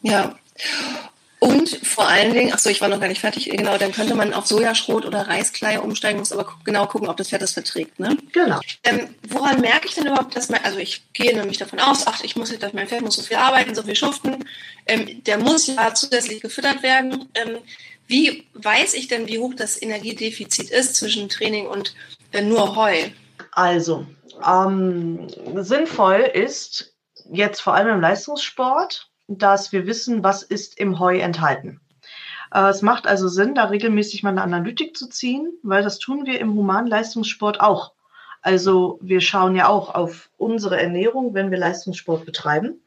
ja. 0.01 0.35
Und 1.43 1.69
vor 1.69 2.07
allen 2.07 2.35
Dingen, 2.35 2.51
ach 2.53 2.59
so, 2.59 2.69
ich 2.69 2.81
war 2.81 2.87
noch 2.87 2.99
gar 2.99 3.07
nicht 3.07 3.21
fertig, 3.21 3.49
genau, 3.49 3.75
dann 3.79 3.91
könnte 3.91 4.13
man 4.13 4.31
auf 4.31 4.45
Sojaschrot 4.45 5.05
oder 5.05 5.27
Reiskleie 5.27 5.81
umsteigen, 5.81 6.19
muss 6.19 6.31
aber 6.31 6.55
genau 6.63 6.85
gucken, 6.85 7.09
ob 7.09 7.17
das 7.17 7.29
Pferd 7.29 7.41
das 7.41 7.53
verträgt. 7.53 7.99
Ne? 7.99 8.15
Genau. 8.31 8.59
Ähm, 8.83 9.15
woran 9.27 9.59
merke 9.59 9.87
ich 9.87 9.95
denn 9.95 10.05
überhaupt, 10.05 10.35
dass 10.35 10.49
mein, 10.49 10.63
also 10.63 10.77
ich 10.77 11.01
gehe 11.13 11.35
nämlich 11.35 11.57
davon 11.57 11.79
aus, 11.79 12.05
ach, 12.05 12.23
ich 12.23 12.35
muss 12.35 12.55
dass 12.59 12.73
mein 12.73 12.87
Pferd 12.87 13.01
muss 13.01 13.15
so 13.15 13.23
viel 13.23 13.37
arbeiten, 13.37 13.73
so 13.73 13.81
viel 13.81 13.95
schuften, 13.95 14.45
ähm, 14.85 15.23
der 15.23 15.39
muss 15.39 15.65
ja 15.65 15.95
zusätzlich 15.95 16.41
gefüttert 16.41 16.83
werden. 16.83 17.27
Ähm, 17.33 17.57
wie 18.05 18.47
weiß 18.53 18.93
ich 18.93 19.07
denn, 19.07 19.27
wie 19.27 19.39
hoch 19.39 19.55
das 19.55 19.81
Energiedefizit 19.81 20.69
ist 20.69 20.95
zwischen 20.95 21.27
Training 21.27 21.65
und 21.65 21.95
äh, 22.33 22.43
nur 22.43 22.75
Heu? 22.75 23.09
Also, 23.51 24.05
ähm, 24.47 25.27
sinnvoll 25.55 26.19
ist 26.19 26.93
jetzt 27.31 27.61
vor 27.61 27.73
allem 27.73 27.95
im 27.95 28.01
Leistungssport, 28.01 29.10
dass 29.37 29.71
wir 29.71 29.85
wissen, 29.87 30.23
was 30.23 30.43
ist 30.43 30.79
im 30.79 30.99
Heu 30.99 31.19
enthalten. 31.19 31.79
Äh, 32.53 32.69
es 32.69 32.81
macht 32.81 33.07
also 33.07 33.27
Sinn, 33.27 33.55
da 33.55 33.65
regelmäßig 33.65 34.23
mal 34.23 34.29
eine 34.29 34.43
Analytik 34.43 34.95
zu 34.97 35.07
ziehen, 35.07 35.51
weil 35.63 35.83
das 35.83 35.99
tun 35.99 36.25
wir 36.25 36.39
im 36.39 36.53
humanen 36.53 36.87
Leistungssport 36.87 37.61
auch. 37.61 37.93
Also 38.41 38.99
wir 39.01 39.21
schauen 39.21 39.55
ja 39.55 39.67
auch 39.67 39.93
auf 39.93 40.29
unsere 40.37 40.81
Ernährung, 40.81 41.33
wenn 41.33 41.51
wir 41.51 41.57
Leistungssport 41.59 42.25
betreiben. 42.25 42.81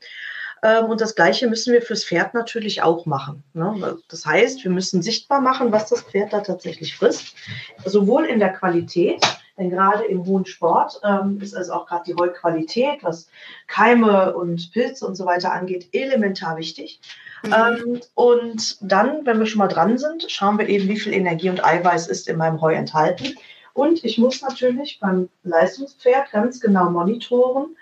Ähm, 0.62 0.86
und 0.86 1.00
das 1.00 1.14
Gleiche 1.14 1.46
müssen 1.46 1.72
wir 1.72 1.82
fürs 1.82 2.04
Pferd 2.04 2.34
natürlich 2.34 2.82
auch 2.82 3.06
machen. 3.06 3.44
Ne? 3.52 3.98
Das 4.08 4.26
heißt, 4.26 4.64
wir 4.64 4.70
müssen 4.70 5.02
sichtbar 5.02 5.40
machen, 5.40 5.70
was 5.70 5.88
das 5.90 6.02
Pferd 6.02 6.32
da 6.32 6.40
tatsächlich 6.40 6.96
frisst. 6.96 7.36
Sowohl 7.84 8.24
in 8.24 8.40
der 8.40 8.52
Qualität, 8.52 9.20
denn 9.58 9.70
gerade 9.70 10.04
im 10.04 10.26
hohen 10.26 10.46
Sport 10.46 11.00
ähm, 11.04 11.38
ist 11.40 11.54
also 11.54 11.72
auch 11.74 11.86
gerade 11.86 12.04
die 12.06 12.14
Heuqualität, 12.14 13.02
was 13.02 13.28
Keime 13.66 14.34
und 14.34 14.72
Pilze 14.72 15.06
und 15.06 15.14
so 15.14 15.26
weiter 15.26 15.52
angeht, 15.52 15.88
elementar 15.92 16.56
wichtig. 16.56 17.00
Mhm. 17.44 17.54
Ähm, 17.54 18.00
und 18.14 18.78
dann, 18.80 19.24
wenn 19.24 19.38
wir 19.38 19.46
schon 19.46 19.60
mal 19.60 19.68
dran 19.68 19.96
sind, 19.98 20.26
schauen 20.28 20.58
wir 20.58 20.68
eben, 20.68 20.88
wie 20.88 20.98
viel 20.98 21.12
Energie 21.12 21.50
und 21.50 21.64
Eiweiß 21.64 22.08
ist 22.08 22.28
in 22.28 22.36
meinem 22.36 22.60
Heu 22.60 22.74
enthalten. 22.74 23.34
Und 23.74 24.04
ich 24.04 24.18
muss 24.18 24.40
natürlich 24.42 24.98
beim 25.00 25.28
Leistungspferd 25.42 26.30
ganz 26.30 26.60
genau 26.60 26.90
monitoren, 26.90 27.76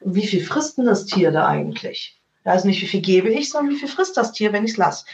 wie 0.00 0.26
viel 0.26 0.44
frisst 0.44 0.78
denn 0.78 0.84
das 0.84 1.06
Tier 1.06 1.30
da 1.30 1.46
eigentlich? 1.46 2.18
Also 2.44 2.66
nicht, 2.66 2.80
wie 2.80 2.86
viel 2.86 3.02
gebe 3.02 3.28
ich, 3.28 3.50
sondern 3.50 3.74
wie 3.74 3.78
viel 3.78 3.88
frisst 3.88 4.16
das 4.16 4.32
Tier, 4.32 4.52
wenn 4.52 4.64
ich 4.64 4.72
es 4.72 4.76
lasse. 4.76 5.04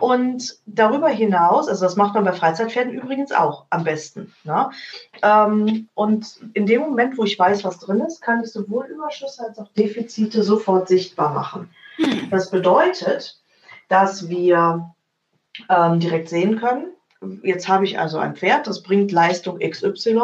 Und 0.00 0.56
darüber 0.66 1.08
hinaus, 1.08 1.68
also 1.68 1.84
das 1.84 1.96
macht 1.96 2.14
man 2.14 2.24
bei 2.24 2.32
Freizeitpferden 2.32 2.92
übrigens 2.92 3.32
auch 3.32 3.66
am 3.70 3.84
besten. 3.84 4.32
Ne? 4.44 4.70
Ähm, 5.22 5.88
und 5.94 6.40
in 6.54 6.66
dem 6.66 6.80
Moment, 6.80 7.18
wo 7.18 7.24
ich 7.24 7.38
weiß, 7.38 7.64
was 7.64 7.78
drin 7.78 8.00
ist, 8.00 8.20
kann 8.20 8.42
ich 8.42 8.50
sowohl 8.50 8.86
Überschüsse 8.86 9.44
als 9.46 9.58
auch 9.58 9.68
Defizite 9.76 10.42
sofort 10.42 10.88
sichtbar 10.88 11.32
machen. 11.34 11.70
Hm. 11.96 12.30
Das 12.30 12.50
bedeutet, 12.50 13.38
dass 13.88 14.28
wir 14.28 14.90
ähm, 15.68 16.00
direkt 16.00 16.28
sehen 16.28 16.58
können, 16.58 16.92
jetzt 17.42 17.68
habe 17.68 17.84
ich 17.84 17.98
also 17.98 18.18
ein 18.18 18.36
Pferd, 18.36 18.66
das 18.66 18.82
bringt 18.82 19.12
Leistung 19.12 19.58
XY. 19.58 20.14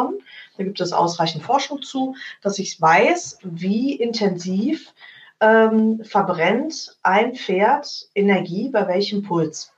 Da 0.57 0.63
gibt 0.63 0.81
es 0.81 0.93
ausreichend 0.93 1.43
Forschung 1.43 1.81
zu, 1.81 2.15
dass 2.41 2.59
ich 2.59 2.79
weiß, 2.79 3.39
wie 3.43 3.93
intensiv 3.95 4.93
ähm, 5.39 6.01
verbrennt 6.03 6.97
ein 7.03 7.35
Pferd 7.35 8.09
Energie 8.15 8.69
bei 8.69 8.87
welchem 8.87 9.23
Puls. 9.23 9.73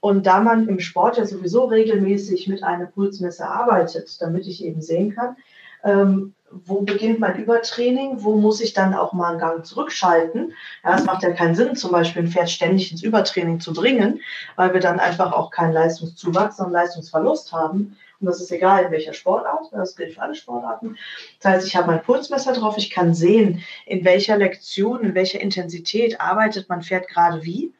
Und 0.00 0.26
da 0.26 0.40
man 0.40 0.68
im 0.68 0.80
Sport 0.80 1.16
ja 1.16 1.26
sowieso 1.26 1.66
regelmäßig 1.66 2.48
mit 2.48 2.64
einem 2.64 2.90
Pulsmesser 2.90 3.48
arbeitet, 3.48 4.20
damit 4.20 4.46
ich 4.46 4.64
eben 4.64 4.82
sehen 4.82 5.14
kann, 5.14 5.36
ähm, 5.84 6.34
wo 6.50 6.82
beginnt 6.82 7.18
mein 7.18 7.40
Übertraining, 7.40 8.22
wo 8.22 8.36
muss 8.36 8.60
ich 8.60 8.74
dann 8.74 8.94
auch 8.94 9.12
mal 9.12 9.30
einen 9.30 9.38
Gang 9.38 9.64
zurückschalten. 9.64 10.52
Ja, 10.84 10.96
es 10.96 11.04
macht 11.04 11.22
ja 11.22 11.30
keinen 11.32 11.54
Sinn, 11.54 11.76
zum 11.76 11.92
Beispiel 11.92 12.22
ein 12.22 12.28
Pferd 12.28 12.50
ständig 12.50 12.92
ins 12.92 13.02
Übertraining 13.02 13.60
zu 13.60 13.72
bringen, 13.72 14.20
weil 14.56 14.72
wir 14.74 14.80
dann 14.80 15.00
einfach 15.00 15.32
auch 15.32 15.50
keinen 15.50 15.72
Leistungszuwachs, 15.72 16.56
sondern 16.56 16.82
Leistungsverlust 16.82 17.52
haben. 17.52 17.96
Und 18.22 18.26
das 18.26 18.40
ist 18.40 18.52
egal, 18.52 18.84
in 18.84 18.92
welcher 18.92 19.12
Sportart. 19.12 19.66
Das 19.72 19.96
gilt 19.96 20.14
für 20.14 20.22
alle 20.22 20.36
Sportarten. 20.36 20.96
Das 21.40 21.52
heißt, 21.52 21.66
ich 21.66 21.76
habe 21.76 21.88
mein 21.88 22.02
Pulsmesser 22.02 22.52
drauf. 22.52 22.78
Ich 22.78 22.90
kann 22.90 23.14
sehen, 23.14 23.64
in 23.84 24.04
welcher 24.04 24.36
Lektion, 24.36 25.00
in 25.00 25.14
welcher 25.16 25.40
Intensität 25.40 26.20
arbeitet 26.20 26.68
mein 26.68 26.82
Pferd 26.82 27.08
gerade 27.08 27.42
wie. 27.42 27.74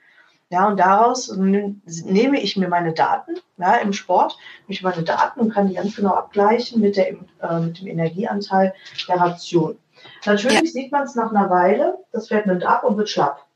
Ja, 0.51 0.67
und 0.67 0.79
daraus 0.81 1.35
nehme 1.37 2.41
ich 2.41 2.57
mir 2.57 2.69
meine 2.69 2.93
Daten 2.93 3.37
ja, 3.57 3.77
im 3.77 3.95
Sport, 3.95 4.37
ich 4.69 4.83
meine 4.83 5.03
Daten 5.03 5.41
und 5.41 5.55
kann 5.55 5.69
die 5.69 5.75
ganz 5.75 5.97
genau 5.97 6.13
abgleichen 6.13 6.81
mit, 6.83 6.99
der, 6.99 7.13
äh, 7.41 7.61
mit 7.61 7.81
dem 7.81 7.87
Energieanteil 7.87 8.75
der 9.09 9.17
Ration. 9.17 9.79
Natürlich 10.27 10.61
ja. 10.61 10.67
sieht 10.67 10.93
man 10.93 11.05
es 11.05 11.15
nach 11.15 11.31
einer 11.31 11.49
Weile, 11.49 11.99
das 12.13 12.29
Pferd 12.29 12.47
nimmt 12.47 12.65
ab 12.65 12.85
und 12.85 12.99
wird 12.99 13.09
schlapp. 13.09 13.47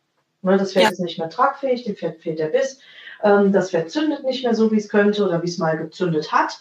Ne, 0.40 0.57
das 0.57 0.72
Pferd 0.72 0.85
ja. 0.85 0.90
ist 0.90 1.01
nicht 1.01 1.18
mehr 1.18 1.29
tragfähig, 1.29 1.85
dem 1.85 1.96
Pferd 1.96 2.22
fehlt 2.22 2.38
der 2.38 2.46
Biss, 2.46 2.81
das 3.22 3.70
Pferd 3.70 3.90
zündet 3.90 4.24
nicht 4.24 4.44
mehr 4.44 4.55
so, 4.55 4.70
wie 4.70 4.76
es 4.76 4.88
könnte 4.88 5.24
oder 5.24 5.42
wie 5.42 5.48
es 5.48 5.59
mal 5.59 5.76
gezündet 5.76 6.33
hat. 6.33 6.59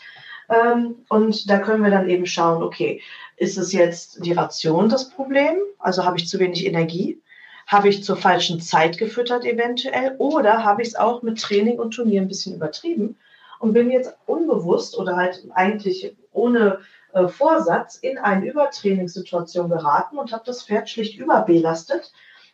Ähm, 0.50 0.96
und 1.10 1.50
da 1.50 1.60
können 1.60 1.84
wir 1.84 1.92
dann 1.92 2.10
eben 2.10 2.26
schauen, 2.26 2.64
okay, 2.64 3.02
ist 3.38 3.58
es 3.58 3.74
jetzt 3.74 4.26
die 4.26 4.34
Ration 4.34 4.90
das 4.90 5.10
Problem? 5.10 5.58
Also 5.80 6.06
habe 6.06 6.18
ich 6.18 6.28
zu 6.28 6.40
wenig 6.40 6.66
Energie? 6.66 7.22
Habe 7.68 7.90
ich 7.90 8.04
zur 8.04 8.16
falschen 8.16 8.62
Zeit 8.62 8.98
gefüttert 8.98 9.44
eventuell 9.44 10.16
oder 10.20 10.64
habe 10.64 10.82
ich 10.82 10.90
es 10.90 10.96
auch 10.96 11.24
mit 11.24 11.42
Training 11.42 11.80
und 11.80 11.92
Turnier 11.92 12.22
ein 12.22 12.28
bisschen 12.28 12.56
übertrieben 12.56 13.18
und 13.60 13.74
bin 13.74 13.90
jetzt 13.90 14.16
unbewusst 14.28 14.98
oder 14.98 15.16
halt 15.16 15.44
eigentlich 15.56 16.16
ohne 16.32 16.80
äh, 17.14 17.28
Vorsatz 17.28 17.96
in 17.96 18.18
eine 18.18 18.46
Übertrainingssituation 18.46 19.70
geraten 19.70 20.18
und 20.18 20.32
habe 20.32 20.44
das 20.46 20.64
Pferd 20.64 20.90
schlicht 20.90 21.18
überbelastet. 21.18 22.12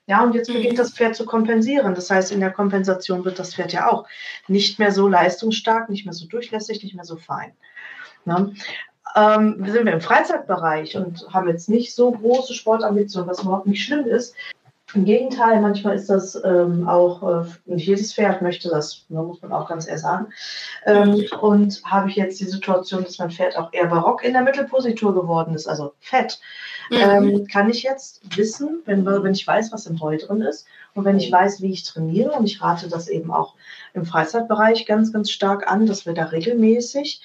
Ja, 0.08 0.24
und 0.24 0.34
jetzt 0.34 0.50
mhm. 0.50 0.56
beginnt 0.56 0.80
das 0.80 0.94
Pferd 0.94 1.16
zu 1.16 1.26
kompensieren. 1.26 1.96
Das 1.96 2.10
heißt, 2.10 2.32
in 2.32 2.40
der 2.40 2.52
Kompensation 2.52 3.24
wird 3.24 3.40
das 3.40 3.56
Pferd 3.56 3.74
ja 3.74 3.90
auch 3.90 4.08
nicht 4.48 4.80
mehr 4.80 4.92
so 4.92 5.08
leistungsstark, 5.08 5.90
nicht 5.90 6.06
mehr 6.06 6.14
so 6.14 6.28
durchlässig, 6.28 6.84
nicht 6.84 6.96
mehr 6.96 7.06
so 7.06 7.18
fein. 7.18 7.54
Ja. 8.26 8.50
Ähm, 9.16 9.66
sind 9.66 9.86
wir 9.86 9.94
im 9.94 10.02
Freizeitbereich 10.02 10.96
und 10.96 11.28
haben 11.34 11.50
jetzt 11.50 11.70
nicht 11.70 11.94
so 11.94 12.12
große 12.12 12.54
Sportambitionen, 12.54 13.30
was 13.30 13.42
überhaupt 13.42 13.68
nicht 13.68 13.84
schlimm 13.84 14.06
ist. 14.06 14.36
Im 14.94 15.06
Gegenteil, 15.06 15.62
manchmal 15.62 15.96
ist 15.96 16.10
das 16.10 16.36
ähm, 16.44 16.88
auch, 16.88 17.24
äh, 17.24 17.46
nicht 17.66 17.88
jedes 17.88 18.14
Pferd 18.14 18.42
möchte 18.42 18.70
das, 18.70 19.06
ne, 19.10 19.22
muss 19.22 19.42
man 19.42 19.54
auch 19.54 19.70
ganz 19.70 19.88
ehrlich 19.88 20.02
sagen. 20.02 20.28
Ähm, 20.86 21.26
und 21.40 21.82
habe 21.86 22.10
ich 22.10 22.16
jetzt 22.16 22.40
die 22.40 22.46
Situation, 22.46 23.04
dass 23.04 23.18
mein 23.18 23.32
Pferd 23.32 23.58
auch 23.58 23.72
eher 23.72 23.88
barock 23.88 24.24
in 24.24 24.34
der 24.34 24.42
Mittelpositur 24.42 25.14
geworden 25.14 25.56
ist, 25.56 25.68
also 25.68 25.94
fett, 26.00 26.40
mhm. 26.90 26.98
ähm, 26.98 27.48
kann 27.48 27.70
ich 27.70 27.84
jetzt 27.84 28.22
wissen, 28.36 28.82
wenn, 28.86 29.06
wenn 29.06 29.34
ich 29.34 29.48
weiß, 29.48 29.72
was 29.72 29.86
im 29.86 30.02
Heu 30.02 30.18
drin 30.18 30.42
ist 30.42 30.66
und 30.94 31.06
wenn 31.06 31.18
ich 31.18 31.32
weiß, 31.32 31.62
wie 31.62 31.72
ich 31.72 31.84
trainiere, 31.84 32.32
und 32.32 32.46
ich 32.46 32.62
rate 32.62 32.90
das 32.90 33.08
eben 33.08 33.32
auch 33.32 33.56
im 33.94 34.06
Freizeitbereich 34.06 34.86
ganz, 34.86 35.14
ganz 35.14 35.32
stark 35.32 35.72
an, 35.72 35.86
dass 35.86 36.06
wir 36.06 36.14
da 36.14 36.26
regelmäßig 36.26 37.22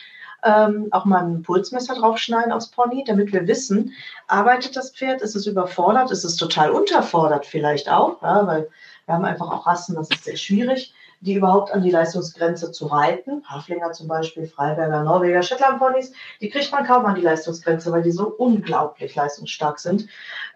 ähm, 0.46 0.88
auch 0.92 1.04
mal 1.04 1.24
ein 1.24 1.42
Pulsmesser 1.42 1.94
draufschneiden 1.94 2.52
aufs 2.52 2.68
Pony, 2.68 3.04
damit 3.04 3.32
wir 3.32 3.46
wissen, 3.46 3.92
arbeitet 4.28 4.76
das 4.76 4.92
Pferd, 4.92 5.20
ist 5.20 5.34
es 5.34 5.46
überfordert, 5.46 6.10
ist 6.10 6.24
es 6.24 6.36
total 6.36 6.70
unterfordert 6.70 7.46
vielleicht 7.46 7.88
auch, 7.88 8.22
ja, 8.22 8.46
weil 8.46 8.68
wir 9.06 9.14
haben 9.14 9.24
einfach 9.24 9.50
auch 9.50 9.66
Rassen, 9.66 9.96
das 9.96 10.10
ist 10.10 10.24
sehr 10.24 10.36
schwierig, 10.36 10.94
die 11.20 11.34
überhaupt 11.34 11.72
an 11.72 11.82
die 11.82 11.90
Leistungsgrenze 11.90 12.72
zu 12.72 12.86
reiten. 12.86 13.42
Haflinger 13.46 13.92
zum 13.92 14.06
Beispiel, 14.06 14.46
Freiberger, 14.46 15.02
Norweger, 15.02 15.42
Shetland-Ponys, 15.42 16.12
die 16.40 16.50
kriegt 16.50 16.70
man 16.72 16.86
kaum 16.86 17.06
an 17.06 17.14
die 17.14 17.22
Leistungsgrenze, 17.22 17.90
weil 17.90 18.02
die 18.02 18.10
so 18.10 18.26
unglaublich 18.26 19.14
leistungsstark 19.14 19.78
sind. 19.78 20.08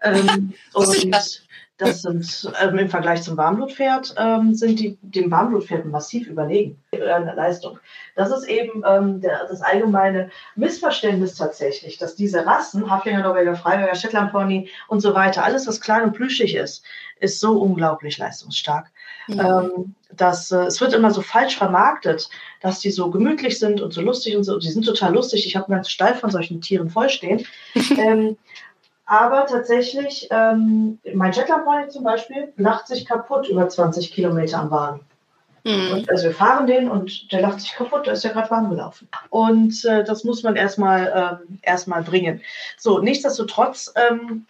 Ähm, 0.03 0.53
und 0.73 1.11
das 1.81 2.03
sind 2.03 2.51
ähm, 2.61 2.77
im 2.77 2.89
Vergleich 2.89 3.23
zum 3.23 3.37
Warmblutpferd 3.37 4.13
ähm, 4.17 4.53
sind 4.53 4.79
die 4.79 4.99
dem 5.01 5.31
Warmblutpferd 5.31 5.85
massiv 5.85 6.27
überlegen 6.27 6.79
in 6.91 6.99
der 6.99 7.33
Leistung. 7.35 7.79
Das 8.15 8.29
ist 8.31 8.47
eben 8.47 8.83
ähm, 8.87 9.19
der, 9.19 9.47
das 9.47 9.61
allgemeine 9.61 10.29
Missverständnis 10.55 11.35
tatsächlich, 11.35 11.97
dass 11.97 12.15
diese 12.15 12.45
Rassen, 12.45 12.89
Haflinger, 12.89 13.23
Norweger, 13.23 13.55
Freiberger, 13.55 13.95
Shetland 13.95 14.31
Pony 14.31 14.69
und 14.89 14.99
so 14.99 15.15
weiter, 15.15 15.43
alles 15.43 15.65
was 15.65 15.81
klein 15.81 16.03
und 16.03 16.13
plüschig 16.13 16.53
ist, 16.53 16.85
ist 17.19 17.39
so 17.39 17.59
unglaublich 17.59 18.19
leistungsstark. 18.19 18.91
Ja. 19.27 19.63
Ähm, 19.63 19.95
dass 20.15 20.51
äh, 20.51 20.65
es 20.65 20.81
wird 20.81 20.93
immer 20.93 21.11
so 21.11 21.21
falsch 21.21 21.57
vermarktet, 21.57 22.29
dass 22.59 22.79
die 22.79 22.91
so 22.91 23.09
gemütlich 23.09 23.57
sind 23.57 23.81
und 23.81 23.91
so 23.91 24.01
lustig 24.01 24.35
und 24.35 24.43
so. 24.43 24.59
Die 24.59 24.69
sind 24.69 24.85
total 24.85 25.13
lustig. 25.13 25.47
Ich 25.47 25.55
habe 25.55 25.67
einen 25.67 25.77
ganzen 25.77 25.91
Stall 25.91 26.13
von 26.13 26.29
solchen 26.29 26.61
Tieren 26.61 26.89
vollstehen. 26.89 27.45
ähm, 27.97 28.37
aber 29.11 29.45
tatsächlich, 29.45 30.29
ähm, 30.31 30.97
mein 31.13 31.33
Shetland 31.33 31.65
Pony 31.65 31.89
zum 31.89 32.05
Beispiel 32.05 32.53
lacht 32.55 32.87
sich 32.87 33.05
kaputt 33.05 33.45
über 33.49 33.67
20 33.67 34.13
Kilometer 34.13 34.59
am 34.59 34.71
Wagen. 34.71 35.01
Mhm. 35.63 36.05
also 36.07 36.23
wir 36.23 36.33
fahren 36.33 36.65
den 36.65 36.89
und 36.89 37.31
der 37.31 37.41
lacht 37.41 37.59
sich 37.59 37.73
kaputt, 37.73 38.07
da 38.07 38.13
ist 38.13 38.23
ja 38.23 38.31
gerade 38.31 38.49
warm 38.49 38.69
gelaufen. 38.69 39.09
Und 39.29 39.83
äh, 39.83 40.05
das 40.05 40.23
muss 40.23 40.43
man 40.43 40.55
erstmal 40.55 41.39
ähm, 41.43 41.59
erstmal 41.61 42.03
bringen. 42.03 42.41
So, 42.77 42.99
nichtsdestotrotz 42.99 43.93
ähm, 43.95 44.45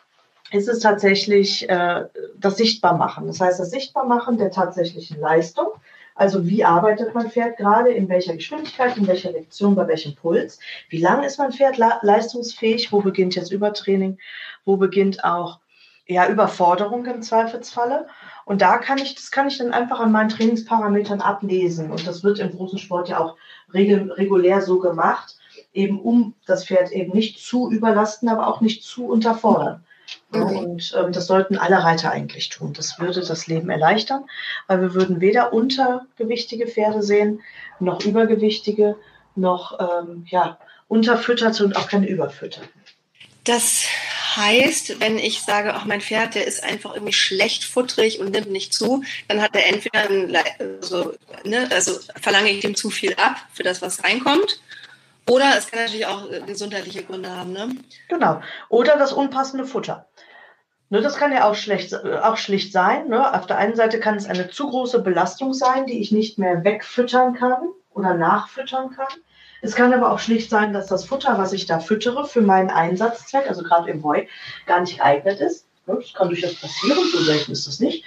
ist 0.51 0.69
es 0.69 0.79
tatsächlich 0.79 1.67
äh, 1.67 2.05
das 2.37 2.57
Sichtbarmachen. 2.57 3.25
Das 3.25 3.41
heißt, 3.41 3.59
das 3.59 3.71
Sichtbarmachen 3.71 4.37
der 4.37 4.51
tatsächlichen 4.51 5.19
Leistung. 5.19 5.69
Also 6.15 6.45
wie 6.45 6.63
arbeitet 6.63 7.13
mein 7.13 7.31
Pferd 7.31 7.57
gerade, 7.57 7.89
in 7.91 8.09
welcher 8.09 8.35
Geschwindigkeit, 8.35 8.97
in 8.97 9.07
welcher 9.07 9.31
Lektion, 9.31 9.75
bei 9.75 9.87
welchem 9.87 10.15
Puls? 10.15 10.59
Wie 10.89 10.99
lange 10.99 11.25
ist 11.25 11.37
mein 11.37 11.51
Pferd 11.53 11.77
leistungsfähig? 11.77 12.91
Wo 12.91 13.01
beginnt 13.01 13.35
jetzt 13.35 13.51
Übertraining? 13.51 14.17
Wo 14.65 14.77
beginnt 14.77 15.23
auch 15.23 15.59
ja, 16.07 16.27
Überforderung 16.27 17.05
im 17.05 17.21
Zweifelsfalle? 17.21 18.07
Und 18.45 18.61
da 18.61 18.77
kann 18.77 18.97
ich, 18.97 19.15
das 19.15 19.31
kann 19.31 19.47
ich 19.47 19.57
dann 19.57 19.71
einfach 19.71 19.99
an 19.99 20.11
meinen 20.11 20.29
Trainingsparametern 20.29 21.21
ablesen. 21.21 21.91
Und 21.91 22.05
das 22.05 22.23
wird 22.23 22.39
im 22.39 22.51
großen 22.51 22.79
Sport 22.79 23.09
ja 23.09 23.19
auch 23.19 23.37
regel, 23.73 24.11
regulär 24.11 24.61
so 24.61 24.79
gemacht, 24.79 25.37
eben 25.73 26.01
um 26.01 26.33
das 26.45 26.65
Pferd 26.65 26.91
eben 26.91 27.13
nicht 27.13 27.39
zu 27.39 27.71
überlasten, 27.71 28.27
aber 28.27 28.47
auch 28.47 28.61
nicht 28.61 28.83
zu 28.83 29.05
unterfordern. 29.05 29.85
Mhm. 30.31 30.41
Und 30.41 30.95
ähm, 30.97 31.11
das 31.11 31.27
sollten 31.27 31.57
alle 31.57 31.83
Reiter 31.83 32.11
eigentlich 32.11 32.49
tun. 32.49 32.73
Das 32.73 32.99
würde 32.99 33.21
das 33.21 33.47
Leben 33.47 33.69
erleichtern, 33.69 34.25
weil 34.67 34.81
wir 34.81 34.93
würden 34.93 35.21
weder 35.21 35.53
untergewichtige 35.53 36.67
Pferde 36.67 37.03
sehen, 37.03 37.41
noch 37.79 38.03
übergewichtige, 38.03 38.95
noch 39.35 39.79
ähm, 39.79 40.25
ja, 40.27 40.57
unterfütterte 40.87 41.63
und 41.63 41.75
auch 41.75 41.87
keine 41.87 42.07
überfütterten. 42.07 42.69
Das 43.43 43.85
heißt, 44.35 44.99
wenn 44.99 45.17
ich 45.17 45.41
sage, 45.41 45.73
ach, 45.73 45.85
mein 45.85 46.01
Pferd, 46.01 46.35
der 46.35 46.45
ist 46.45 46.63
einfach 46.63 46.93
irgendwie 46.93 47.13
schlecht 47.13 47.63
futterig 47.63 48.19
und 48.19 48.31
nimmt 48.31 48.51
nicht 48.51 48.73
zu, 48.73 49.03
dann 49.27 49.41
hat 49.41 49.55
er 49.55 49.67
entweder, 49.67 50.09
ein, 50.09 50.37
also, 50.59 51.13
ne, 51.43 51.67
also 51.71 51.99
verlange 52.21 52.51
ich 52.51 52.59
dem 52.59 52.75
zu 52.75 52.89
viel 52.89 53.13
ab 53.15 53.37
für 53.53 53.63
das, 53.63 53.81
was 53.81 54.03
reinkommt, 54.03 54.61
oder 55.29 55.53
es 55.57 55.69
kann 55.69 55.79
natürlich 55.79 56.05
auch 56.05 56.29
äh, 56.29 56.41
gesundheitliche 56.41 57.03
Gründe 57.03 57.35
haben, 57.35 57.53
ne? 57.53 57.69
Genau. 58.09 58.41
Oder 58.69 58.97
das 58.97 59.13
unpassende 59.13 59.65
Futter. 59.65 60.07
Ne, 60.91 61.01
das 61.01 61.15
kann 61.15 61.31
ja 61.31 61.49
auch, 61.49 61.55
schlecht, 61.55 61.93
äh, 61.93 62.19
auch 62.21 62.35
schlicht 62.35 62.73
sein. 62.73 63.07
Ne? 63.07 63.33
Auf 63.33 63.45
der 63.45 63.57
einen 63.57 63.75
Seite 63.77 63.99
kann 63.99 64.17
es 64.17 64.25
eine 64.25 64.49
zu 64.49 64.69
große 64.69 65.01
Belastung 65.01 65.53
sein, 65.53 65.85
die 65.85 66.01
ich 66.01 66.11
nicht 66.11 66.37
mehr 66.37 66.65
wegfüttern 66.65 67.33
kann 67.33 67.69
oder 67.91 68.13
nachfüttern 68.15 68.91
kann. 68.91 69.07
Es 69.61 69.75
kann 69.75 69.93
aber 69.93 70.11
auch 70.11 70.19
schlicht 70.19 70.49
sein, 70.49 70.73
dass 70.73 70.87
das 70.87 71.05
Futter, 71.05 71.37
was 71.37 71.53
ich 71.53 71.65
da 71.65 71.79
füttere, 71.79 72.27
für 72.27 72.41
meinen 72.41 72.69
Einsatzzweck, 72.69 73.47
also 73.47 73.63
gerade 73.63 73.89
im 73.89 74.03
Heu, 74.03 74.25
gar 74.65 74.81
nicht 74.81 74.97
geeignet 74.97 75.39
ist. 75.39 75.65
Ne, 75.85 75.95
das 75.95 76.13
kann 76.13 76.27
durchaus 76.27 76.59
passieren, 76.59 76.99
so 77.09 77.19
selten 77.19 77.53
ist 77.53 77.67
das 77.67 77.79
nicht. 77.79 78.03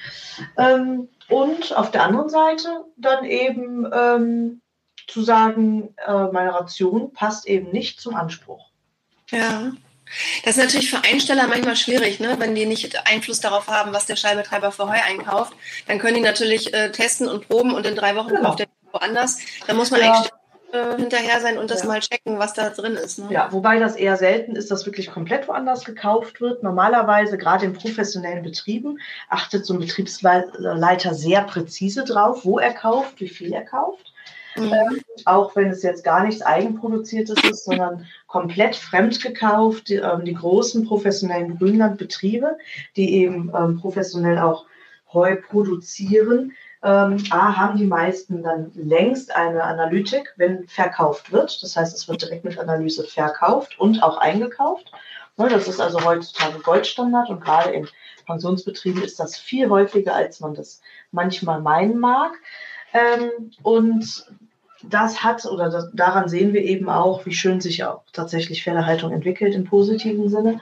Ähm, 0.59 1.09
und 1.31 1.75
auf 1.75 1.91
der 1.91 2.03
anderen 2.03 2.29
Seite 2.29 2.85
dann 2.99 3.25
eben 3.25 3.89
ähm, 3.91 4.61
zu 5.07 5.23
sagen, 5.23 5.95
äh, 6.07 6.25
meine 6.33 6.55
Ration 6.55 7.13
passt 7.13 7.47
eben 7.47 7.71
nicht 7.71 8.01
zum 8.01 8.15
Anspruch. 8.15 8.71
Ja. 9.31 9.73
Das 10.45 10.57
ist 10.57 10.63
natürlich 10.63 10.91
für 10.91 11.03
Einsteller 11.03 11.49
manchmal 11.49 11.77
schwierig, 11.77 12.21
ne? 12.21 12.37
wenn 12.39 12.55
die 12.55 12.67
nicht 12.67 13.07
Einfluss 13.09 13.41
darauf 13.41 13.69
haben, 13.69 13.93
was 13.93 14.07
der 14.07 14.17
Schallbetreiber 14.17 14.71
für 14.71 14.89
Heu 14.89 14.99
einkauft. 15.09 15.55
Dann 15.89 15.99
können 15.99 16.17
die 16.17 16.21
natürlich 16.21 16.75
äh, 16.75 16.93
testen 16.93 17.29
und 17.29 17.49
proben 17.49 17.73
und 17.73 17.87
in 17.87 17.97
drei 17.97 18.15
Wochen 18.15 18.29
genau. 18.29 18.51
kauft 18.51 18.61
er 18.61 18.67
woanders. 18.93 19.39
Da 19.67 19.75
muss 19.75 19.91
man 19.91 20.01
ja. 20.01 20.13
eigentlich 20.13 20.31
äh, 20.73 20.97
hinterher 20.97 21.41
sein 21.41 21.59
und 21.59 21.71
das 21.71 21.83
ja. 21.83 21.89
mal 21.89 22.01
checken, 22.01 22.39
was 22.39 22.53
da 22.55 22.71
drin 22.71 22.95
ist. 22.95 23.19
Ne? 23.19 23.29
Ja, 23.31 23.53
wobei 23.53 23.79
das 23.79 23.97
eher 23.97 24.17
selten 24.17 24.57
ist, 24.57 24.71
dass 24.71 24.87
wirklich 24.87 25.11
komplett 25.11 25.49
woanders 25.49 25.85
gekauft 25.85 26.41
wird. 26.41 26.63
Normalerweise, 26.63 27.39
gerade 27.39 27.65
in 27.65 27.75
professionellen 27.75 28.43
Betrieben, 28.43 28.99
achtet 29.29 29.67
so 29.67 29.75
ein 29.75 29.81
Betriebsleiter 29.81 31.15
sehr 31.15 31.43
präzise 31.43 32.05
drauf, 32.05 32.45
wo 32.45 32.59
er 32.59 32.73
kauft, 32.73 33.21
wie 33.21 33.29
viel 33.29 33.53
er 33.53 33.65
kauft. 33.65 34.14
Mhm. 34.57 34.73
Ähm, 34.73 35.03
auch 35.25 35.57
wenn 35.57 35.71
es 35.71 35.83
jetzt 35.83 36.05
gar 36.05 36.25
nichts 36.25 36.43
Eigenproduziertes 36.43 37.43
ist, 37.51 37.65
sondern 37.65 38.07
komplett 38.27 38.77
fremd 38.77 39.21
gekauft. 39.21 39.89
Die, 39.89 39.97
ähm, 39.97 40.25
die 40.25 40.35
großen 40.35 40.87
professionellen 40.87 41.59
Grünlandbetriebe, 41.59 42.57
die 42.97 43.15
eben 43.17 43.53
ähm, 43.57 43.81
professionell 43.81 44.39
auch 44.39 44.67
Heu 45.13 45.37
produzieren, 45.37 46.53
ähm, 46.83 47.17
A, 47.31 47.57
haben 47.57 47.79
die 47.79 47.87
meisten 47.87 48.43
dann 48.43 48.71
längst 48.75 49.35
eine 49.35 49.65
Analytik, 49.65 50.35
wenn 50.37 50.69
verkauft 50.69 51.33
wird. 51.33 51.63
Das 51.63 51.77
heißt, 51.77 51.97
es 51.97 52.09
wird 52.09 52.23
direkt 52.23 52.45
mit 52.45 52.59
Analyse 52.59 53.05
verkauft 53.05 53.79
und 53.81 54.03
auch 54.03 54.19
eingekauft. 54.19 54.93
Ne, 55.37 55.49
das 55.49 55.67
ist 55.67 55.81
also 55.81 56.05
heutzutage 56.05 56.61
Goldstandard 56.61 57.31
und 57.31 57.41
gerade 57.41 57.71
in 57.71 57.89
Pensionsbetrieben 58.27 59.03
ist 59.03 59.19
das 59.19 59.37
viel 59.37 59.69
häufiger, 59.69 60.15
als 60.15 60.41
man 60.41 60.55
das 60.55 60.81
manchmal 61.11 61.61
meinen 61.61 61.99
mag. 61.99 62.33
Ähm, 62.93 63.51
und 63.63 64.27
das 64.91 65.23
hat 65.23 65.45
oder 65.47 65.71
das, 65.71 65.91
daran 65.93 66.29
sehen 66.29 66.53
wir 66.53 66.63
eben 66.63 66.89
auch, 66.89 67.27
wie 67.27 67.33
schön 67.33 67.61
sich 67.61 67.85
auch 67.85 68.03
tatsächlich 68.13 68.63
Pferdehaltung 68.63 69.13
entwickelt 69.13 69.55
im 69.55 69.65
positiven 69.65 70.29
Sinne, 70.29 70.61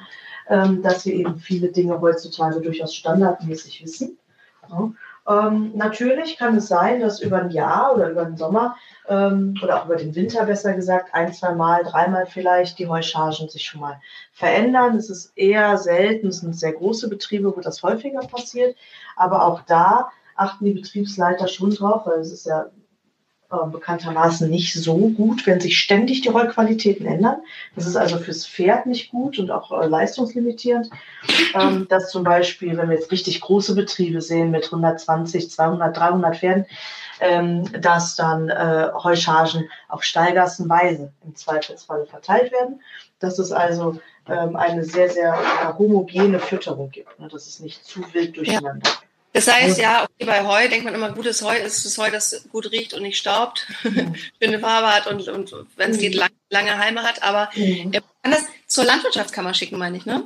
ähm, 0.48 0.82
dass 0.82 1.06
wir 1.06 1.14
eben 1.14 1.38
viele 1.38 1.68
Dinge 1.68 2.00
heutzutage 2.00 2.60
durchaus 2.60 2.94
standardmäßig 2.94 3.82
wissen. 3.82 4.18
Ja. 4.68 4.92
Ähm, 5.28 5.72
natürlich 5.76 6.36
kann 6.36 6.56
es 6.56 6.66
sein, 6.66 7.00
dass 7.00 7.20
über 7.20 7.38
ein 7.38 7.50
Jahr 7.50 7.94
oder 7.94 8.10
über 8.10 8.24
den 8.24 8.36
Sommer 8.36 8.76
ähm, 9.08 9.54
oder 9.62 9.80
auch 9.80 9.86
über 9.86 9.96
den 9.96 10.14
Winter 10.16 10.44
besser 10.46 10.74
gesagt, 10.74 11.14
ein, 11.14 11.32
zwei 11.32 11.54
Mal, 11.54 11.84
dreimal 11.84 12.26
vielleicht 12.26 12.78
die 12.78 12.88
Heuchargen 12.88 13.48
sich 13.48 13.64
schon 13.64 13.80
mal 13.80 14.00
verändern. 14.32 14.96
Es 14.96 15.10
ist 15.10 15.32
eher 15.36 15.78
selten, 15.78 16.28
es 16.28 16.38
sind 16.38 16.56
sehr 16.56 16.72
große 16.72 17.08
Betriebe, 17.08 17.56
wo 17.56 17.60
das 17.60 17.82
häufiger 17.84 18.20
passiert. 18.20 18.76
Aber 19.14 19.46
auch 19.46 19.62
da 19.62 20.10
achten 20.34 20.64
die 20.64 20.72
Betriebsleiter 20.72 21.46
schon 21.46 21.70
drauf, 21.70 22.02
weil 22.06 22.18
es 22.18 22.32
ist 22.32 22.46
ja 22.46 22.66
äh, 23.52 23.66
bekanntermaßen 23.66 24.48
nicht 24.48 24.72
so 24.72 24.96
gut, 25.10 25.46
wenn 25.46 25.60
sich 25.60 25.78
ständig 25.78 26.22
die 26.22 26.28
Rollqualitäten 26.28 27.06
ändern. 27.06 27.42
Das 27.74 27.86
ist 27.86 27.96
also 27.96 28.16
fürs 28.18 28.46
Pferd 28.46 28.86
nicht 28.86 29.10
gut 29.10 29.38
und 29.38 29.50
auch 29.50 29.70
äh, 29.72 29.86
leistungslimitierend. 29.86 30.88
Ähm, 31.54 31.86
dass 31.88 32.10
zum 32.10 32.24
Beispiel, 32.24 32.76
wenn 32.76 32.88
wir 32.88 32.96
jetzt 32.96 33.12
richtig 33.12 33.40
große 33.42 33.74
Betriebe 33.74 34.22
sehen 34.22 34.50
mit 34.50 34.64
120, 34.64 35.50
200, 35.50 35.94
300 35.94 36.36
Pferden, 36.36 36.66
ähm, 37.20 37.64
dass 37.80 38.16
dann 38.16 38.48
äh, 38.48 38.88
Heuchargen 38.94 39.68
auf 39.88 40.02
Stallgassenweise 40.02 41.12
im 41.24 41.36
Zweifelsfall 41.36 42.06
verteilt 42.06 42.52
werden. 42.52 42.80
Dass 43.20 43.38
es 43.38 43.52
also 43.52 44.00
ähm, 44.28 44.56
eine 44.56 44.84
sehr, 44.84 45.10
sehr 45.10 45.76
homogene 45.78 46.38
Fütterung 46.38 46.90
gibt, 46.90 47.20
ne? 47.20 47.28
dass 47.28 47.46
es 47.46 47.60
nicht 47.60 47.84
zu 47.84 48.00
wild 48.14 48.36
durcheinander 48.36 48.88
ja. 48.88 49.11
Das 49.32 49.50
heißt, 49.50 49.78
ja, 49.78 50.04
okay, 50.04 50.26
bei 50.26 50.46
Heu 50.46 50.68
denkt 50.68 50.84
man 50.84 50.94
immer, 50.94 51.12
gutes 51.12 51.42
Heu 51.42 51.56
ist 51.56 51.86
das 51.86 51.96
Heu, 51.96 52.10
das 52.10 52.46
gut 52.52 52.70
riecht 52.70 52.92
und 52.92 53.02
nicht 53.02 53.16
staubt, 53.16 53.66
mhm. 53.82 54.14
schöne 54.42 54.58
Farbe 54.58 54.88
hat 54.88 55.06
und, 55.06 55.26
und 55.28 55.54
wenn 55.76 55.90
es 55.90 55.96
mhm. 55.96 56.00
geht, 56.00 56.14
lang, 56.14 56.30
lange 56.50 56.78
Halme 56.78 57.02
hat. 57.02 57.22
Aber 57.22 57.48
mhm. 57.54 57.90
er 57.92 58.02
kann 58.22 58.32
das 58.32 58.44
zur 58.66 58.84
Landwirtschaftskammer 58.84 59.54
schicken, 59.54 59.78
meine 59.78 59.96
ich, 59.96 60.06
ne? 60.06 60.22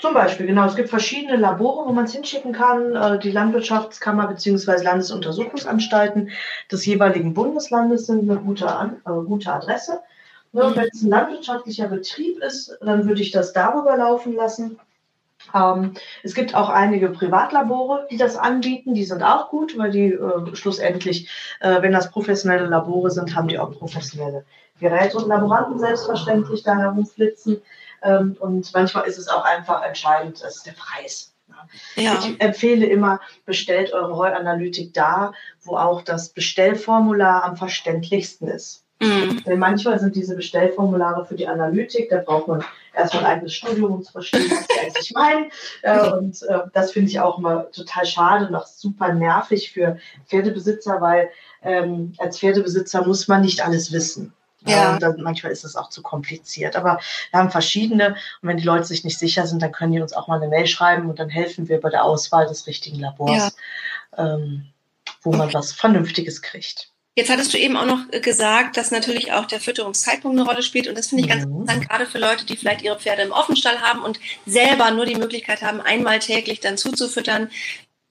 Zum 0.00 0.14
Beispiel, 0.14 0.46
genau. 0.46 0.66
Es 0.66 0.76
gibt 0.76 0.88
verschiedene 0.88 1.36
Labore, 1.36 1.86
wo 1.86 1.92
man 1.92 2.04
es 2.04 2.12
hinschicken 2.12 2.52
kann. 2.52 2.94
Äh, 2.94 3.18
die 3.18 3.32
Landwirtschaftskammer 3.32 4.28
bzw. 4.28 4.82
Landesuntersuchungsanstalten 4.82 6.30
des 6.70 6.86
jeweiligen 6.86 7.34
Bundeslandes 7.34 8.06
sind 8.06 8.30
eine 8.30 8.40
gute, 8.40 8.68
An 8.68 9.00
äh, 9.04 9.10
gute 9.10 9.52
Adresse. 9.52 10.00
Ne, 10.52 10.64
mhm. 10.64 10.76
Wenn 10.76 10.88
es 10.92 11.02
ein 11.02 11.10
landwirtschaftlicher 11.10 11.88
Betrieb 11.88 12.38
ist, 12.42 12.76
dann 12.80 13.06
würde 13.06 13.20
ich 13.20 13.32
das 13.32 13.52
darüber 13.52 13.96
laufen 13.96 14.34
lassen. 14.34 14.78
Ähm, 15.54 15.94
es 16.22 16.34
gibt 16.34 16.54
auch 16.54 16.68
einige 16.68 17.08
Privatlabore, 17.10 18.06
die 18.10 18.16
das 18.16 18.36
anbieten. 18.36 18.94
Die 18.94 19.04
sind 19.04 19.22
auch 19.22 19.50
gut, 19.50 19.78
weil 19.78 19.90
die 19.90 20.12
äh, 20.12 20.54
schlussendlich, 20.54 21.30
äh, 21.60 21.80
wenn 21.82 21.92
das 21.92 22.10
professionelle 22.10 22.66
Labore 22.66 23.10
sind, 23.10 23.34
haben 23.34 23.48
die 23.48 23.58
auch 23.58 23.72
professionelle 23.72 24.44
Geräte 24.80 25.16
und 25.16 25.28
Laboranten 25.28 25.78
selbstverständlich 25.78 26.62
da 26.62 26.76
herumflitzen. 26.76 27.60
Ähm, 28.02 28.36
und 28.38 28.72
manchmal 28.74 29.06
ist 29.06 29.18
es 29.18 29.28
auch 29.28 29.44
einfach 29.44 29.82
entscheidend, 29.84 30.42
das 30.42 30.56
ist 30.56 30.66
der 30.66 30.72
Preis. 30.72 31.34
Ja. 31.96 32.14
Ich 32.18 32.40
empfehle 32.40 32.86
immer, 32.86 33.20
bestellt 33.44 33.92
eure 33.92 34.16
Heuanalytik 34.16 34.94
da, 34.94 35.32
wo 35.62 35.76
auch 35.76 36.02
das 36.02 36.28
Bestellformular 36.28 37.42
am 37.42 37.56
verständlichsten 37.56 38.48
ist. 38.48 38.84
Mhm. 39.00 39.42
Denn 39.44 39.58
manchmal 39.58 39.98
sind 39.98 40.16
diese 40.16 40.36
Bestellformulare 40.36 41.24
für 41.24 41.36
die 41.36 41.48
Analytik, 41.48 42.10
da 42.10 42.18
braucht 42.18 42.48
man 42.48 42.64
erstmal 42.98 43.24
ein 43.24 43.36
eigenes 43.36 43.54
Studium, 43.54 43.92
um 43.92 44.02
zu 44.02 44.12
verstehen, 44.12 44.50
was 44.50 44.66
die 44.66 44.80
eigentlich 44.80 45.12
meinen. 45.14 45.50
Äh, 45.82 46.10
und 46.10 46.42
äh, 46.42 46.60
das 46.72 46.92
finde 46.92 47.10
ich 47.10 47.20
auch 47.20 47.38
immer 47.38 47.70
total 47.70 48.04
schade 48.04 48.46
und 48.46 48.54
auch 48.54 48.66
super 48.66 49.12
nervig 49.12 49.72
für 49.72 49.98
Pferdebesitzer, 50.26 51.00
weil 51.00 51.30
ähm, 51.62 52.12
als 52.18 52.38
Pferdebesitzer 52.38 53.06
muss 53.06 53.28
man 53.28 53.42
nicht 53.42 53.64
alles 53.64 53.92
wissen. 53.92 54.34
Ja. 54.66 54.94
Und 54.94 55.02
dann, 55.02 55.22
manchmal 55.22 55.52
ist 55.52 55.64
es 55.64 55.76
auch 55.76 55.88
zu 55.88 56.02
kompliziert. 56.02 56.76
Aber 56.76 56.98
wir 57.30 57.40
haben 57.40 57.50
verschiedene 57.50 58.16
und 58.42 58.48
wenn 58.48 58.56
die 58.56 58.64
Leute 58.64 58.84
sich 58.84 59.04
nicht 59.04 59.18
sicher 59.18 59.46
sind, 59.46 59.62
dann 59.62 59.72
können 59.72 59.92
die 59.92 60.00
uns 60.00 60.12
auch 60.12 60.28
mal 60.28 60.36
eine 60.36 60.48
Mail 60.48 60.66
schreiben 60.66 61.08
und 61.08 61.18
dann 61.18 61.28
helfen 61.28 61.68
wir 61.68 61.80
bei 61.80 61.90
der 61.90 62.04
Auswahl 62.04 62.46
des 62.46 62.66
richtigen 62.66 62.98
Labors, 62.98 63.56
ja. 64.16 64.34
ähm, 64.34 64.66
wo 65.22 65.32
man 65.32 65.52
was 65.54 65.72
Vernünftiges 65.72 66.42
kriegt. 66.42 66.90
Jetzt 67.18 67.30
hattest 67.30 67.52
du 67.52 67.58
eben 67.58 67.76
auch 67.76 67.84
noch 67.84 68.08
gesagt, 68.22 68.76
dass 68.76 68.92
natürlich 68.92 69.32
auch 69.32 69.44
der 69.44 69.58
Fütterungszeitpunkt 69.58 70.38
eine 70.38 70.48
Rolle 70.48 70.62
spielt. 70.62 70.86
Und 70.86 70.96
das 70.96 71.08
finde 71.08 71.24
ich 71.24 71.28
ganz 71.28 71.44
mhm. 71.44 71.62
interessant, 71.62 71.88
gerade 71.88 72.06
für 72.06 72.18
Leute, 72.20 72.46
die 72.46 72.56
vielleicht 72.56 72.82
ihre 72.82 72.96
Pferde 72.96 73.22
im 73.22 73.32
Offenstall 73.32 73.80
haben 73.80 74.04
und 74.04 74.20
selber 74.46 74.92
nur 74.92 75.04
die 75.04 75.16
Möglichkeit 75.16 75.62
haben, 75.62 75.80
einmal 75.80 76.20
täglich 76.20 76.60
dann 76.60 76.78
zuzufüttern. 76.78 77.50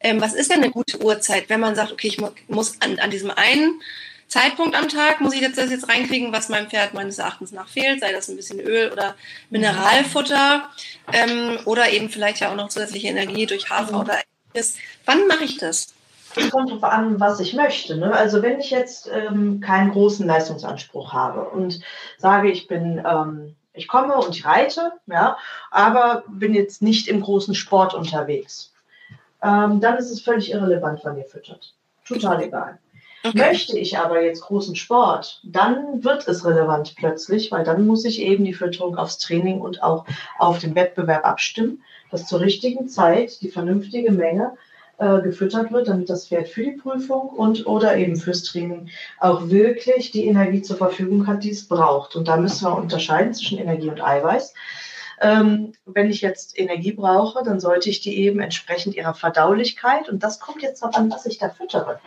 Ähm, 0.02 0.20
was 0.20 0.34
ist 0.34 0.52
denn 0.52 0.62
eine 0.62 0.72
gute 0.72 1.02
Uhrzeit, 1.02 1.48
wenn 1.48 1.62
man 1.62 1.74
sagt, 1.74 1.94
okay, 1.94 2.10
ich 2.10 2.18
muss 2.50 2.82
an, 2.82 3.00
an 3.00 3.10
diesem 3.10 3.32
einen 3.32 3.82
Zeitpunkt 4.28 4.76
am 4.76 4.90
Tag, 4.90 5.22
muss 5.22 5.34
ich 5.34 5.40
jetzt 5.40 5.58
das 5.58 5.72
jetzt 5.72 5.88
reinkriegen, 5.88 6.34
was 6.34 6.50
meinem 6.50 6.70
Pferd 6.70 6.94
meines 6.94 7.18
Erachtens 7.18 7.54
nach 7.54 7.70
fehlt, 7.70 8.02
sei 8.02 8.12
das 8.12 8.28
ein 8.28 8.36
bisschen 8.36 8.60
Öl 8.60 8.92
oder 8.92 9.16
Mineralfutter 9.50 10.70
ähm, 11.14 11.60
oder 11.64 11.94
eben 11.94 12.10
vielleicht 12.10 12.42
ja 12.42 12.52
auch 12.52 12.58
noch 12.58 12.68
zusätzliche 12.68 13.08
Energie 13.08 13.46
durch 13.46 13.70
Hafer 13.70 13.94
mhm. 13.94 14.00
oder 14.02 14.20
ähnliches. 14.54 14.76
Wann 15.06 15.28
mache 15.28 15.46
ich 15.46 15.56
das? 15.56 15.94
Es 16.38 16.52
kommt 16.52 16.70
darauf 16.70 16.84
an, 16.84 17.20
was 17.20 17.40
ich 17.40 17.54
möchte. 17.54 17.98
Ne? 17.98 18.12
Also 18.12 18.42
wenn 18.42 18.60
ich 18.60 18.70
jetzt 18.70 19.10
ähm, 19.12 19.60
keinen 19.60 19.92
großen 19.92 20.26
Leistungsanspruch 20.26 21.14
habe 21.14 21.50
und 21.50 21.80
sage, 22.18 22.50
ich 22.50 22.68
bin, 22.68 23.04
ähm, 23.06 23.56
ich 23.74 23.88
komme 23.88 24.16
und 24.16 24.36
ich 24.36 24.46
reite, 24.46 24.94
ja, 25.08 25.38
aber 25.72 26.24
bin 26.28 26.54
jetzt 26.54 26.82
nicht 26.82 27.08
im 27.08 27.22
großen 27.22 27.56
Sport 27.56 27.94
unterwegs, 27.94 28.74
ähm, 29.42 29.80
dann 29.80 29.98
ist 29.98 30.12
es 30.12 30.22
völlig 30.22 30.52
irrelevant, 30.52 31.02
wann 31.04 31.18
ihr 31.18 31.26
füttert. 31.26 31.74
Total 32.06 32.42
egal. 32.42 32.80
Okay. 33.24 33.38
Möchte 33.38 33.78
ich 33.78 33.98
aber 33.98 34.22
jetzt 34.22 34.42
großen 34.42 34.76
Sport, 34.76 35.42
dann 35.44 36.04
wird 36.04 36.28
es 36.28 36.46
relevant 36.46 36.96
plötzlich, 36.96 37.52
weil 37.52 37.64
dann 37.64 37.86
muss 37.86 38.06
ich 38.06 38.22
eben 38.22 38.46
die 38.46 38.54
Fütterung 38.54 38.96
aufs 38.96 39.18
Training 39.18 39.60
und 39.60 39.84
auch 39.84 40.06
auf 40.38 40.60
den 40.60 40.76
Wettbewerb 40.76 41.26
abstimmen, 41.26 41.84
dass 42.12 42.28
zur 42.28 42.40
richtigen 42.40 42.88
Zeit 42.88 43.42
die 43.42 43.50
vernünftige 43.50 44.12
Menge 44.12 44.54
äh, 44.98 45.22
gefüttert 45.22 45.72
wird, 45.72 45.88
damit 45.88 46.10
das 46.10 46.28
Pferd 46.28 46.48
für 46.48 46.64
die 46.64 46.72
Prüfung 46.72 47.30
und 47.30 47.68
oder 47.68 47.98
eben 47.98 48.16
fürs 48.16 48.44
Training 48.44 48.90
auch 49.20 49.50
wirklich 49.50 50.12
die 50.12 50.26
Energie 50.26 50.62
zur 50.62 50.78
Verfügung 50.78 51.28
hat, 51.28 51.44
die 51.44 51.52
es 51.52 51.68
braucht. 51.68 52.16
Und 52.16 52.28
da 52.28 52.38
müssen 52.38 52.66
wir 52.66 52.76
unterscheiden 52.76 53.34
zwischen 53.34 53.60
Energie 53.60 53.90
und 53.90 54.04
Eiweiß. 54.04 54.54
Ähm, 55.20 55.74
wenn 55.86 56.10
ich 56.10 56.22
jetzt 56.22 56.58
Energie 56.60 56.92
brauche, 56.92 57.44
dann 57.44 57.60
sollte 57.60 57.90
ich 57.90 58.02
die 58.02 58.18
eben 58.18 58.40
entsprechend 58.40 58.96
ihrer 58.96 59.14
Verdaulichkeit, 59.14 60.10
und 60.10 60.24
das 60.24 60.40
kommt 60.40 60.62
jetzt 60.62 60.82
darauf 60.82 60.96
an, 60.96 61.12
was 61.12 61.26
ich 61.26 61.40
da 61.40 61.50
füttere. 61.50 62.00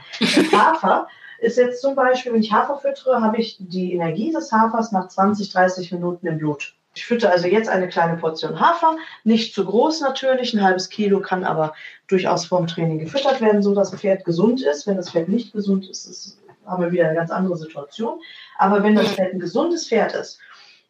Hafer 0.53 1.09
ist 1.41 1.57
jetzt 1.59 1.81
zum 1.81 1.95
Beispiel, 1.95 2.33
wenn 2.33 2.41
ich 2.43 2.53
Hafer 2.53 2.79
füttere, 2.79 3.21
habe 3.21 3.39
ich 3.39 3.57
die 3.59 3.95
Energie 3.95 4.31
des 4.33 4.53
Hafers 4.53 4.93
nach 4.93 5.09
20, 5.09 5.51
30 5.51 5.93
Minuten 5.93 6.27
im 6.27 6.39
Blut. 6.39 6.75
Ich 6.95 7.07
fütte 7.07 7.31
also 7.31 7.47
jetzt 7.47 7.69
eine 7.69 7.89
kleine 7.89 8.17
Portion 8.17 8.59
Hafer, 8.59 8.97
nicht 9.23 9.55
zu 9.55 9.65
groß 9.65 10.01
natürlich, 10.01 10.55
ein 10.55 10.63
halbes 10.63 10.89
Kilo 10.89 11.21
kann 11.21 11.45
aber 11.45 11.75
durchaus 12.09 12.47
vorm 12.47 12.67
Training 12.67 12.99
gefüttert 12.99 13.41
werden, 13.41 13.63
so 13.63 13.75
dass 13.75 13.93
das 13.93 14.01
Pferd 14.01 14.25
gesund 14.25 14.61
ist. 14.63 14.87
Wenn 14.87 14.97
das 14.97 15.11
Pferd 15.11 15.29
nicht 15.29 15.53
gesund 15.53 15.89
ist, 15.89 16.07
ist 16.07 16.41
haben 16.67 16.83
wir 16.83 16.93
wieder 16.93 17.07
eine 17.07 17.17
ganz 17.17 17.31
andere 17.31 17.57
Situation. 17.57 18.21
Aber 18.59 18.83
wenn 18.83 18.95
das 18.95 19.09
Pferd 19.09 19.35
ein 19.35 19.41
gesundes 19.41 19.89
Pferd 19.89 20.15
ist, 20.15 20.39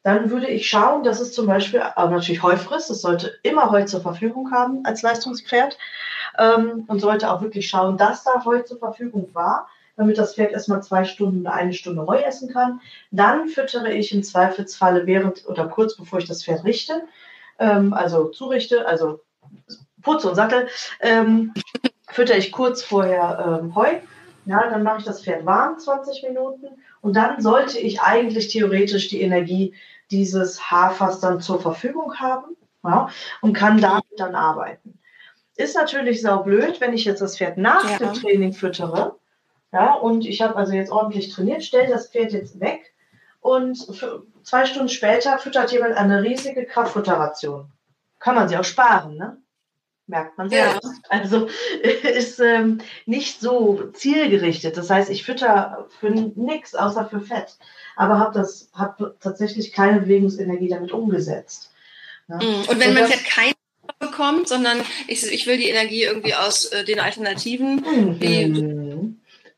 dann 0.02 0.30
würde 0.30 0.48
ich 0.48 0.68
schauen, 0.68 1.04
dass 1.04 1.20
es 1.20 1.32
zum 1.32 1.46
Beispiel 1.46 1.80
aber 1.80 2.10
natürlich 2.10 2.42
Heu 2.42 2.56
frisst. 2.56 2.90
Es 2.90 3.02
sollte 3.02 3.38
immer 3.42 3.70
Heu 3.70 3.84
zur 3.84 4.00
Verfügung 4.00 4.50
haben 4.50 4.80
als 4.84 5.02
Leistungspferd 5.02 5.76
ähm, 6.38 6.84
und 6.86 7.00
sollte 7.00 7.30
auch 7.30 7.42
wirklich 7.42 7.68
schauen, 7.68 7.98
dass 7.98 8.24
da 8.24 8.44
Heu 8.44 8.62
zur 8.62 8.78
Verfügung 8.78 9.28
war 9.34 9.68
damit 10.00 10.16
das 10.16 10.34
Pferd 10.34 10.52
erstmal 10.52 10.82
zwei 10.82 11.04
Stunden 11.04 11.42
oder 11.42 11.52
eine 11.52 11.74
Stunde 11.74 12.06
Heu 12.06 12.16
essen 12.16 12.50
kann. 12.50 12.80
Dann 13.10 13.48
füttere 13.48 13.92
ich 13.92 14.14
im 14.14 14.22
Zweifelsfalle 14.22 15.06
während 15.06 15.46
oder 15.46 15.68
kurz 15.68 15.94
bevor 15.94 16.20
ich 16.20 16.26
das 16.26 16.42
Pferd 16.42 16.64
richte, 16.64 17.02
ähm, 17.58 17.92
also 17.92 18.28
zurichte, 18.28 18.86
also 18.86 19.20
putze 20.00 20.30
und 20.30 20.36
sattel, 20.36 20.68
ähm, 21.00 21.52
fütter 22.08 22.34
ich 22.38 22.50
kurz 22.50 22.82
vorher 22.82 23.60
ähm, 23.62 23.74
Heu. 23.74 23.90
Ja, 24.46 24.70
dann 24.70 24.82
mache 24.84 25.00
ich 25.00 25.04
das 25.04 25.22
Pferd 25.22 25.44
warm, 25.44 25.78
20 25.78 26.22
Minuten. 26.22 26.68
Und 27.02 27.14
dann 27.14 27.42
sollte 27.42 27.78
ich 27.78 28.00
eigentlich 28.00 28.48
theoretisch 28.48 29.08
die 29.08 29.20
Energie 29.20 29.74
dieses 30.10 30.70
Hafers 30.70 31.20
dann 31.20 31.42
zur 31.42 31.60
Verfügung 31.60 32.18
haben 32.18 32.56
ja, 32.82 33.10
und 33.42 33.52
kann 33.52 33.82
damit 33.82 34.04
dann 34.16 34.34
arbeiten. 34.34 34.98
Ist 35.56 35.76
natürlich 35.76 36.22
sau 36.22 36.42
blöd, 36.42 36.80
wenn 36.80 36.94
ich 36.94 37.04
jetzt 37.04 37.20
das 37.20 37.36
Pferd 37.36 37.58
nach 37.58 37.88
ja. 37.90 37.98
dem 37.98 38.14
Training 38.14 38.54
füttere 38.54 39.19
ja, 39.72 39.94
und 39.94 40.26
ich 40.26 40.42
habe 40.42 40.56
also 40.56 40.72
jetzt 40.72 40.90
ordentlich 40.90 41.32
trainiert, 41.32 41.64
stelle 41.64 41.88
das 41.88 42.08
Pferd 42.08 42.32
jetzt 42.32 42.60
weg 42.60 42.92
und 43.40 43.78
zwei 44.42 44.66
Stunden 44.66 44.88
später 44.88 45.38
füttert 45.38 45.72
jemand 45.72 45.94
eine 45.94 46.22
riesige 46.22 46.66
Kraftfutterration. 46.66 47.70
Kann 48.18 48.34
man 48.34 48.48
sie 48.48 48.56
auch 48.56 48.64
sparen, 48.64 49.16
ne? 49.16 49.38
Merkt 50.06 50.36
man 50.36 50.50
selbst. 50.50 50.82
Ja. 50.82 50.90
Also 51.08 51.48
ist 51.82 52.40
ähm, 52.40 52.80
nicht 53.06 53.40
so 53.40 53.90
zielgerichtet. 53.92 54.76
Das 54.76 54.90
heißt, 54.90 55.08
ich 55.08 55.24
fütter 55.24 55.88
für 56.00 56.10
nichts 56.10 56.74
außer 56.74 57.06
für 57.08 57.20
Fett, 57.20 57.56
aber 57.96 58.18
habe 58.18 58.34
das 58.34 58.70
hab 58.74 58.98
tatsächlich 59.20 59.72
keine 59.72 60.00
Bewegungsenergie 60.00 60.68
damit 60.68 60.90
umgesetzt. 60.90 61.70
Ne? 62.26 62.36
Mhm. 62.36 62.68
Und 62.68 62.80
wenn 62.80 62.94
man 62.94 63.06
Fett 63.06 63.24
kein 63.24 63.52
bekommt, 63.98 64.48
sondern 64.48 64.80
ich, 65.06 65.30
ich 65.30 65.46
will 65.46 65.58
die 65.58 65.68
Energie 65.68 66.04
irgendwie 66.04 66.34
aus 66.34 66.66
äh, 66.66 66.84
den 66.84 67.00
Alternativen, 67.00 67.76
mhm. 67.76 68.20
wie 68.20 68.42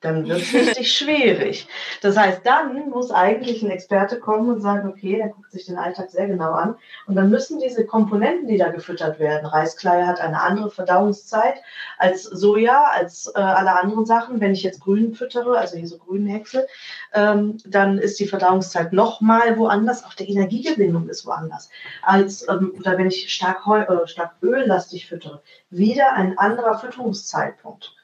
dann 0.02 0.28
wird 0.28 0.40
es 0.40 0.52
richtig 0.52 0.92
schwierig. 0.96 1.68
Das 2.00 2.16
heißt, 2.16 2.42
dann 2.44 2.90
muss 2.90 3.10
eigentlich 3.10 3.62
ein 3.62 3.70
Experte 3.70 4.18
kommen 4.18 4.50
und 4.50 4.60
sagen, 4.60 4.88
okay, 4.88 5.20
er 5.20 5.28
guckt 5.28 5.52
sich 5.52 5.66
den 5.66 5.78
Alltag 5.78 6.10
sehr 6.10 6.26
genau 6.26 6.52
an. 6.52 6.74
Und 7.06 7.14
dann 7.14 7.30
müssen 7.30 7.60
diese 7.60 7.86
Komponenten, 7.86 8.48
die 8.48 8.58
da 8.58 8.68
gefüttert 8.68 9.18
werden, 9.18 9.46
Reiskleie 9.46 10.06
hat 10.06 10.20
eine 10.20 10.42
andere 10.42 10.70
Verdauungszeit 10.70 11.54
als 11.98 12.24
Soja, 12.24 12.90
als 12.92 13.32
äh, 13.34 13.38
alle 13.38 13.80
anderen 13.80 14.04
Sachen. 14.04 14.40
Wenn 14.40 14.52
ich 14.52 14.62
jetzt 14.62 14.80
Grün 14.80 15.14
füttere, 15.14 15.56
also 15.56 15.76
hier 15.76 15.88
so 15.88 15.98
grüne 15.98 16.32
Häcksel, 16.32 16.66
ähm, 17.14 17.58
dann 17.64 17.98
ist 17.98 18.18
die 18.18 18.26
Verdauungszeit 18.26 18.92
nochmal 18.92 19.56
woanders. 19.56 20.04
Auch 20.04 20.14
die 20.14 20.28
Energiegewinnung 20.28 21.08
ist 21.08 21.24
woanders. 21.24 21.70
Als, 22.02 22.46
ähm, 22.48 22.72
oder 22.78 22.98
wenn 22.98 23.06
ich 23.06 23.32
stark, 23.32 23.64
Heu, 23.66 23.80
äh, 23.80 24.08
stark 24.08 24.32
öllastig 24.42 25.06
füttere, 25.06 25.42
wieder 25.70 26.12
ein 26.14 26.36
anderer 26.38 26.78
Fütterungszeitpunkt. 26.78 27.94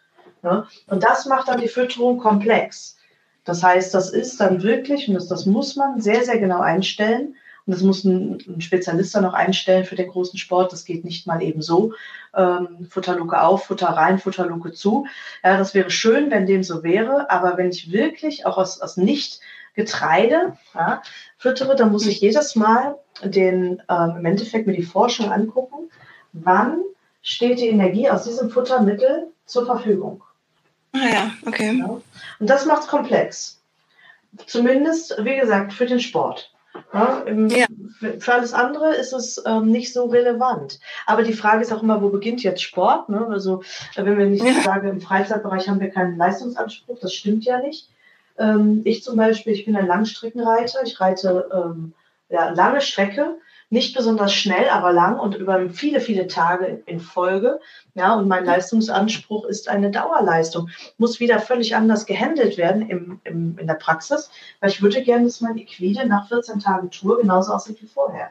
Ne? 0.42 0.66
Und 0.86 1.04
das 1.04 1.26
macht 1.26 1.48
dann 1.48 1.60
die 1.60 1.68
Fütterung 1.68 2.18
komplex. 2.18 2.96
Das 3.44 3.62
heißt, 3.62 3.94
das 3.94 4.10
ist 4.10 4.40
dann 4.40 4.62
wirklich, 4.62 5.08
und 5.08 5.14
das, 5.14 5.28
das 5.28 5.46
muss 5.46 5.76
man 5.76 6.00
sehr, 6.00 6.24
sehr 6.24 6.38
genau 6.38 6.60
einstellen. 6.60 7.36
Und 7.66 7.74
das 7.74 7.82
muss 7.82 8.04
ein, 8.04 8.38
ein 8.46 8.60
Spezialist 8.60 9.14
dann 9.14 9.26
auch 9.26 9.34
einstellen 9.34 9.84
für 9.84 9.94
den 9.94 10.08
großen 10.08 10.38
Sport. 10.38 10.72
Das 10.72 10.84
geht 10.84 11.04
nicht 11.04 11.26
mal 11.26 11.42
eben 11.42 11.60
so. 11.60 11.92
Ähm, 12.34 12.86
Futterluke 12.88 13.40
auf, 13.40 13.64
Futter 13.64 13.88
rein, 13.88 14.18
Futterluke 14.18 14.72
zu. 14.72 15.06
Ja, 15.44 15.58
das 15.58 15.74
wäre 15.74 15.90
schön, 15.90 16.30
wenn 16.30 16.46
dem 16.46 16.62
so 16.62 16.82
wäre. 16.82 17.30
Aber 17.30 17.56
wenn 17.56 17.70
ich 17.70 17.92
wirklich 17.92 18.46
auch 18.46 18.58
aus, 18.58 18.80
aus 18.80 18.96
nicht 18.96 19.40
Getreide 19.74 20.56
ja, 20.74 21.02
füttere, 21.36 21.76
dann 21.76 21.92
muss 21.92 22.06
ich 22.06 22.20
jedes 22.20 22.56
Mal 22.56 22.96
den, 23.22 23.82
ähm, 23.88 24.16
im 24.18 24.24
Endeffekt 24.24 24.66
mir 24.66 24.76
die 24.76 24.82
Forschung 24.82 25.30
angucken, 25.30 25.90
wann 26.32 26.82
steht 27.22 27.60
die 27.60 27.68
Energie 27.68 28.10
aus 28.10 28.24
diesem 28.24 28.50
Futtermittel 28.50 29.28
zur 29.44 29.66
Verfügung. 29.66 30.22
Ah 30.92 31.08
ja, 31.12 31.30
okay. 31.46 31.78
Ja. 31.78 31.86
Und 31.86 32.02
das 32.40 32.66
macht 32.66 32.82
es 32.82 32.88
komplex. 32.88 33.60
Zumindest, 34.46 35.16
wie 35.22 35.36
gesagt, 35.36 35.72
für 35.72 35.86
den 35.86 36.00
Sport. 36.00 36.52
Ja, 36.92 37.22
im, 37.26 37.48
ja. 37.48 37.66
Für 38.20 38.34
alles 38.34 38.52
andere 38.52 38.94
ist 38.94 39.12
es 39.12 39.42
ähm, 39.44 39.70
nicht 39.70 39.92
so 39.92 40.06
relevant. 40.06 40.78
Aber 41.06 41.22
die 41.22 41.32
Frage 41.32 41.62
ist 41.62 41.72
auch 41.72 41.82
immer, 41.82 42.00
wo 42.00 42.08
beginnt 42.10 42.42
jetzt 42.42 42.62
Sport? 42.62 43.08
Ne? 43.08 43.26
Also, 43.28 43.62
wenn 43.96 44.16
wir 44.16 44.26
nicht 44.26 44.44
ja. 44.44 44.62
sagen, 44.62 44.88
im 44.88 45.00
Freizeitbereich 45.00 45.68
haben 45.68 45.80
wir 45.80 45.90
keinen 45.90 46.16
Leistungsanspruch, 46.16 46.98
das 47.00 47.12
stimmt 47.14 47.44
ja 47.44 47.60
nicht. 47.60 47.88
Ähm, 48.38 48.82
ich 48.84 49.02
zum 49.02 49.16
Beispiel, 49.16 49.52
ich 49.52 49.64
bin 49.64 49.76
ein 49.76 49.86
Langstreckenreiter, 49.86 50.80
ich 50.84 51.00
reite 51.00 51.48
ähm, 51.52 51.92
ja, 52.28 52.50
lange 52.50 52.80
Strecke 52.80 53.36
nicht 53.70 53.94
besonders 53.94 54.32
schnell, 54.32 54.68
aber 54.70 54.92
lang 54.92 55.18
und 55.18 55.34
über 55.34 55.68
viele, 55.70 56.00
viele 56.00 56.26
Tage 56.26 56.82
in 56.86 57.00
Folge. 57.00 57.60
Ja, 57.94 58.14
und 58.14 58.26
mein 58.26 58.44
Leistungsanspruch 58.44 59.44
ist 59.44 59.68
eine 59.68 59.90
Dauerleistung. 59.90 60.70
Muss 60.96 61.20
wieder 61.20 61.38
völlig 61.38 61.76
anders 61.76 62.06
gehandelt 62.06 62.56
werden 62.56 62.88
im, 62.88 63.20
im, 63.24 63.58
in 63.58 63.66
der 63.66 63.74
Praxis, 63.74 64.30
weil 64.60 64.70
ich 64.70 64.80
würde 64.80 65.02
gerne, 65.02 65.24
dass 65.24 65.40
mein 65.40 65.58
Equide 65.58 66.06
nach 66.06 66.28
14 66.28 66.60
Tagen 66.60 66.90
Tour 66.90 67.20
genauso 67.20 67.52
aussieht 67.52 67.82
wie 67.82 67.86
vorher. 67.86 68.30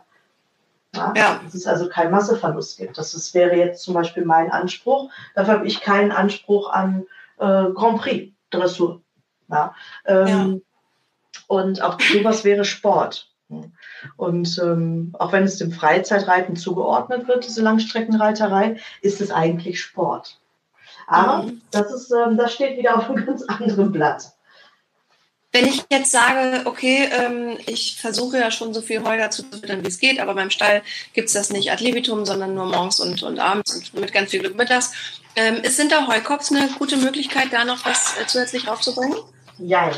Ja, 0.95 1.13
ja. 1.15 1.39
Dass 1.43 1.53
es 1.53 1.67
also 1.67 1.87
keinen 1.87 2.11
Masseverlust 2.11 2.77
gibt. 2.77 2.97
Das 2.97 3.13
ist, 3.13 3.33
wäre 3.35 3.55
jetzt 3.55 3.83
zum 3.83 3.93
Beispiel 3.93 4.25
mein 4.25 4.51
Anspruch. 4.51 5.11
Dafür 5.35 5.55
habe 5.55 5.67
ich 5.67 5.81
keinen 5.81 6.11
Anspruch 6.11 6.71
an 6.71 7.05
äh, 7.37 7.65
Grand 7.73 8.01
Prix 8.01 8.33
Dressur. 8.49 9.01
Ja, 9.49 9.75
ähm, 10.05 10.27
ja. 10.27 11.39
Und 11.47 11.81
auch 11.81 11.99
sowas 12.01 12.43
wäre 12.43 12.65
Sport. 12.65 13.29
Und 14.17 14.59
ähm, 14.61 15.13
auch 15.17 15.31
wenn 15.31 15.43
es 15.43 15.57
dem 15.57 15.71
Freizeitreiten 15.71 16.55
zugeordnet 16.55 17.27
wird, 17.27 17.45
diese 17.45 17.61
Langstreckenreiterei, 17.61 18.77
ist 19.01 19.21
es 19.21 19.31
eigentlich 19.31 19.81
Sport. 19.81 20.39
Aber 21.07 21.43
mhm. 21.43 21.61
das, 21.71 21.91
ist, 21.93 22.11
ähm, 22.11 22.37
das 22.37 22.53
steht 22.53 22.77
wieder 22.77 22.97
auf 22.97 23.09
einem 23.09 23.25
ganz 23.25 23.43
anderen 23.43 23.91
Blatt. 23.91 24.33
Wenn 25.53 25.65
ich 25.65 25.85
jetzt 25.89 26.11
sage, 26.11 26.63
okay, 26.65 27.09
ähm, 27.11 27.57
ich 27.65 27.99
versuche 27.99 28.37
ja 28.37 28.51
schon 28.51 28.73
so 28.73 28.81
viel 28.81 29.03
Heu 29.03 29.17
dazu 29.17 29.43
zu 29.43 29.59
füttern, 29.59 29.81
wie 29.83 29.87
es 29.87 29.97
geht, 29.97 30.19
aber 30.19 30.35
beim 30.35 30.49
Stall 30.49 30.83
gibt 31.13 31.29
es 31.29 31.33
das 31.33 31.49
nicht 31.49 31.71
ad 31.71 31.81
libitum, 31.81 32.25
sondern 32.25 32.53
nur 32.53 32.65
morgens 32.65 32.99
und, 32.99 33.23
und 33.23 33.39
abends 33.39 33.73
und 33.75 33.93
mit 33.93 34.13
ganz 34.13 34.31
viel 34.31 34.41
Glück 34.41 34.57
mittags. 34.57 34.91
Ähm, 35.35 35.63
sind 35.63 35.91
da 35.93 36.07
Heukops 36.07 36.51
eine 36.51 36.67
gute 36.77 36.97
Möglichkeit, 36.97 37.47
da 37.51 37.63
noch 37.63 37.85
was 37.85 38.17
äh, 38.19 38.27
zusätzlich 38.27 38.67
raufzubringen? 38.67 39.17
Ja, 39.57 39.91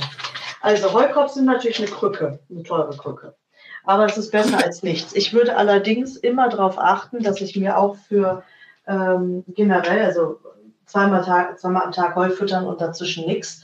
also 0.62 0.94
Heukops 0.94 1.34
sind 1.34 1.46
natürlich 1.46 1.80
eine 1.80 1.88
Krücke, 1.88 2.40
eine 2.50 2.64
teure 2.64 2.96
Krücke 2.96 3.34
aber 3.90 4.06
es 4.06 4.20
ist 4.20 4.30
besser 4.30 4.64
als 4.64 4.84
nichts. 4.84 5.16
Ich 5.16 5.34
würde 5.34 5.58
allerdings 5.58 6.16
immer 6.16 6.48
darauf 6.48 6.78
achten, 6.78 7.24
dass 7.24 7.42
ich 7.42 7.56
mir 7.56 7.76
auch 7.76 7.96
für 7.96 8.44
ähm, 8.86 9.44
generell, 9.48 10.06
also 10.06 10.38
zweimal, 10.86 11.26
Tag, 11.26 11.60
zweimal 11.60 11.82
am 11.86 11.92
Tag 11.92 12.16
Heu 12.16 12.30
füttern 12.30 12.68
und 12.68 12.82
dazwischen 12.82 13.26
nichts, 13.26 13.64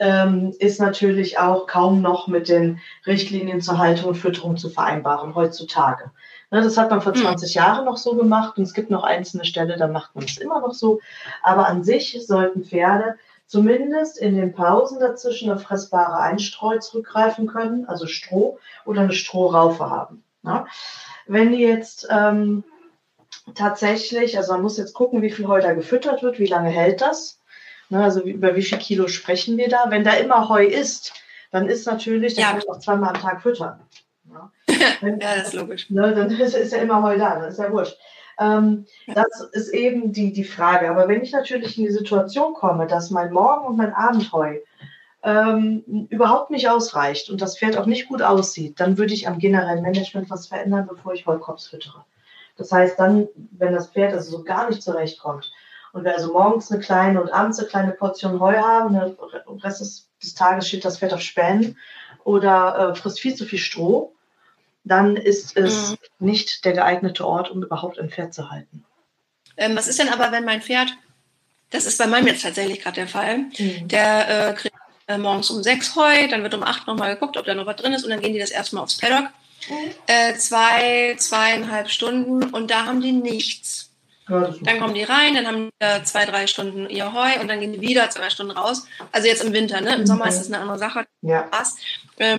ähm, 0.00 0.52
ist 0.58 0.80
natürlich 0.80 1.38
auch 1.38 1.68
kaum 1.68 2.02
noch 2.02 2.26
mit 2.26 2.48
den 2.48 2.80
Richtlinien 3.06 3.60
zur 3.60 3.78
Haltung 3.78 4.08
und 4.08 4.14
Fütterung 4.16 4.56
zu 4.56 4.70
vereinbaren 4.70 5.36
heutzutage. 5.36 6.10
Ne, 6.50 6.62
das 6.62 6.76
hat 6.76 6.90
man 6.90 7.00
vor 7.00 7.14
20 7.14 7.54
hm. 7.54 7.62
Jahren 7.62 7.84
noch 7.84 7.96
so 7.96 8.16
gemacht 8.16 8.58
und 8.58 8.64
es 8.64 8.74
gibt 8.74 8.90
noch 8.90 9.04
einzelne 9.04 9.44
Stellen, 9.44 9.78
da 9.78 9.86
macht 9.86 10.16
man 10.16 10.24
es 10.24 10.38
immer 10.38 10.60
noch 10.60 10.74
so. 10.74 10.98
Aber 11.44 11.68
an 11.68 11.84
sich 11.84 12.18
sollten 12.26 12.64
Pferde 12.64 13.14
zumindest 13.50 14.16
in 14.16 14.36
den 14.36 14.52
Pausen 14.52 15.00
dazwischen 15.00 15.50
auf 15.50 15.62
fressbare 15.62 16.20
Einstreu 16.20 16.78
zurückgreifen 16.78 17.48
können, 17.48 17.84
also 17.86 18.06
Stroh 18.06 18.60
oder 18.84 19.00
eine 19.00 19.12
Strohraufe 19.12 19.90
haben. 19.90 20.22
Ja. 20.44 20.68
Wenn 21.26 21.50
die 21.50 21.58
jetzt 21.58 22.06
ähm, 22.10 22.62
tatsächlich, 23.56 24.38
also 24.38 24.52
man 24.52 24.62
muss 24.62 24.78
jetzt 24.78 24.94
gucken, 24.94 25.20
wie 25.20 25.32
viel 25.32 25.48
Heu 25.48 25.60
da 25.60 25.72
gefüttert 25.72 26.22
wird, 26.22 26.38
wie 26.38 26.46
lange 26.46 26.68
hält 26.68 27.00
das, 27.00 27.40
ne, 27.88 28.04
also 28.04 28.22
über 28.22 28.54
wie 28.54 28.62
viel 28.62 28.78
Kilo 28.78 29.08
sprechen 29.08 29.56
wir 29.56 29.68
da. 29.68 29.86
Wenn 29.88 30.04
da 30.04 30.12
immer 30.12 30.48
Heu 30.48 30.64
ist, 30.64 31.12
dann 31.50 31.68
ist 31.68 31.88
natürlich, 31.88 32.36
dann 32.36 32.42
ja. 32.42 32.50
kann 32.50 32.60
ich 32.60 32.68
auch 32.68 32.78
zweimal 32.78 33.16
am 33.16 33.20
Tag 33.20 33.42
füttern. 33.42 33.80
Ja, 35.02 35.08
ja 35.08 35.16
das 35.18 35.48
ist 35.48 35.54
logisch. 35.54 35.90
Ne, 35.90 36.14
dann 36.14 36.30
ist, 36.40 36.54
ist 36.54 36.72
ja 36.72 36.78
immer 36.78 37.02
Heu 37.02 37.18
da, 37.18 37.40
das 37.40 37.54
ist 37.54 37.58
ja 37.58 37.72
wurscht. 37.72 37.98
Ähm, 38.40 38.86
das 39.06 39.48
ist 39.52 39.68
eben 39.68 40.12
die, 40.12 40.32
die 40.32 40.44
Frage. 40.44 40.90
Aber 40.90 41.06
wenn 41.06 41.22
ich 41.22 41.32
natürlich 41.32 41.78
in 41.78 41.84
die 41.84 41.92
Situation 41.92 42.54
komme, 42.54 42.86
dass 42.86 43.10
mein 43.10 43.32
Morgen- 43.32 43.66
und 43.66 43.76
mein 43.76 43.92
Abendheu 43.92 44.58
ähm, 45.22 45.84
überhaupt 46.08 46.50
nicht 46.50 46.68
ausreicht 46.68 47.28
und 47.28 47.42
das 47.42 47.58
Pferd 47.58 47.76
auch 47.76 47.84
nicht 47.84 48.08
gut 48.08 48.22
aussieht, 48.22 48.80
dann 48.80 48.96
würde 48.96 49.12
ich 49.12 49.28
am 49.28 49.38
generellen 49.38 49.82
Management 49.82 50.30
was 50.30 50.46
verändern, 50.46 50.88
bevor 50.88 51.12
ich 51.12 51.26
Heukops 51.26 51.68
füttere. 51.68 52.04
Das 52.56 52.72
heißt 52.72 52.98
dann, 52.98 53.28
wenn 53.52 53.74
das 53.74 53.88
Pferd 53.88 54.14
also 54.14 54.38
so 54.38 54.42
gar 54.42 54.68
nicht 54.68 54.82
zurechtkommt 54.82 55.52
und 55.92 56.04
wir 56.04 56.14
also 56.14 56.32
morgens 56.32 56.70
eine 56.70 56.80
kleine 56.80 57.20
und 57.20 57.30
abends 57.30 57.58
eine 57.58 57.68
kleine 57.68 57.92
Portion 57.92 58.40
Heu 58.40 58.56
haben, 58.56 58.94
den 58.94 59.16
Rest 59.58 59.80
des, 59.82 60.08
des 60.22 60.34
Tages 60.34 60.68
steht 60.68 60.84
das 60.86 60.98
Pferd 60.98 61.12
auf 61.12 61.20
Spänen 61.20 61.76
oder 62.24 62.90
äh, 62.90 62.94
frisst 62.94 63.20
viel 63.20 63.34
zu 63.34 63.44
viel 63.44 63.58
Stroh, 63.58 64.14
dann 64.84 65.16
ist 65.16 65.56
es 65.56 65.90
mhm. 65.90 65.96
nicht 66.18 66.64
der 66.64 66.72
geeignete 66.72 67.26
Ort, 67.26 67.50
um 67.50 67.62
überhaupt 67.62 67.98
ein 67.98 68.10
Pferd 68.10 68.34
zu 68.34 68.50
halten. 68.50 68.84
Ähm, 69.56 69.76
was 69.76 69.88
ist 69.88 69.98
denn 69.98 70.08
aber, 70.08 70.32
wenn 70.32 70.44
mein 70.44 70.62
Pferd, 70.62 70.88
das 71.70 71.86
ist 71.86 71.98
bei 71.98 72.06
meinem 72.06 72.26
jetzt 72.26 72.42
tatsächlich 72.42 72.80
gerade 72.80 72.96
der 72.96 73.08
Fall, 73.08 73.38
mhm. 73.58 73.88
der 73.88 74.48
äh, 74.48 74.54
kriegt 74.54 74.74
äh, 75.06 75.18
morgens 75.18 75.50
um 75.50 75.62
sechs 75.62 75.94
Heu, 75.96 76.28
dann 76.28 76.42
wird 76.42 76.54
um 76.54 76.62
acht 76.62 76.86
nochmal 76.86 77.14
geguckt, 77.14 77.36
ob 77.36 77.44
da 77.44 77.54
noch 77.54 77.66
was 77.66 77.76
drin 77.76 77.92
ist 77.92 78.04
und 78.04 78.10
dann 78.10 78.20
gehen 78.20 78.32
die 78.32 78.38
das 78.38 78.50
erstmal 78.50 78.82
aufs 78.82 78.96
Paddock. 78.96 79.30
Mhm. 79.68 79.74
Äh, 80.06 80.34
zwei, 80.36 81.14
zweieinhalb 81.18 81.90
Stunden 81.90 82.44
und 82.44 82.70
da 82.70 82.86
haben 82.86 83.00
die 83.00 83.12
nichts. 83.12 83.90
Ja, 84.28 84.54
dann 84.60 84.78
kommen 84.78 84.94
die 84.94 85.02
rein, 85.02 85.34
dann 85.34 85.46
haben 85.46 85.70
die 85.82 86.04
zwei, 86.04 86.24
drei 86.24 86.46
Stunden 86.46 86.88
ihr 86.88 87.12
Heu 87.12 87.40
und 87.40 87.48
dann 87.48 87.58
gehen 87.58 87.72
die 87.72 87.80
wieder 87.80 88.08
zwei 88.10 88.30
Stunden 88.30 88.52
raus. 88.52 88.86
Also 89.10 89.26
jetzt 89.26 89.42
im 89.42 89.52
Winter, 89.52 89.80
ne? 89.80 89.96
Im 89.96 90.06
Sommer 90.06 90.28
ist 90.28 90.38
das 90.38 90.46
eine 90.46 90.58
andere 90.58 90.78
Sache. 90.78 91.04
Ja. 91.22 91.50
Ähm, 92.18 92.38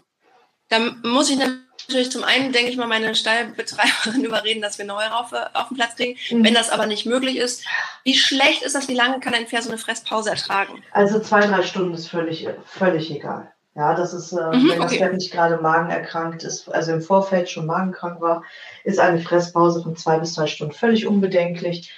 dann 0.70 1.02
muss 1.04 1.30
ich 1.30 1.38
dann 1.38 1.66
natürlich 1.92 2.12
zum 2.12 2.24
einen, 2.24 2.52
denke 2.52 2.72
ich 2.72 2.78
mal, 2.78 2.88
meine 2.88 3.14
Stallbetreiberin 3.16 4.24
überreden, 4.26 4.62
dass 4.62 4.78
wir 4.78 4.86
neue 4.86 5.14
auf, 5.14 5.34
auf 5.54 5.68
den 5.70 5.78
Platz 5.78 5.96
kriegen. 5.96 6.18
Mhm. 6.30 6.46
Wenn 6.46 6.54
das 6.54 6.70
aber 6.70 6.86
nicht 6.86 7.06
möglich 7.06 7.38
ist, 7.38 7.66
wie 8.04 8.16
schlecht 8.16 8.64
ist 8.64 8.76
das? 8.76 8.88
Wie 8.88 8.96
lange 8.96 9.20
kann 9.20 9.34
ein 9.34 9.48
Pferd 9.48 9.64
so 9.64 9.70
eine 9.70 9.78
Fresspause 9.78 10.30
ertragen? 10.30 10.84
Also 10.92 11.20
zwei, 11.20 11.42
drei 11.42 11.64
Stunden 11.64 11.94
ist 11.94 12.08
völlig, 12.08 12.48
völlig 12.66 13.12
egal. 13.12 13.52
Ja, 13.76 13.96
das 13.96 14.14
ist, 14.14 14.34
äh, 14.34 14.36
mhm, 14.36 14.70
wenn 14.70 14.82
das 14.82 14.94
Pferd 14.94 15.14
nicht 15.14 15.32
gerade 15.32 15.58
magenerkrankt 15.58 16.44
ist, 16.44 16.68
also 16.68 16.92
im 16.92 17.02
Vorfeld 17.02 17.50
schon 17.50 17.66
magenkrank 17.66 18.20
war, 18.20 18.44
ist 18.84 19.00
eine 19.00 19.22
Fresspause 19.22 19.82
von 19.82 19.96
zwei 19.96 20.20
bis 20.20 20.34
drei 20.34 20.48
Stunden 20.48 20.74
völlig 20.74 21.08
unbedenklich. 21.08 21.92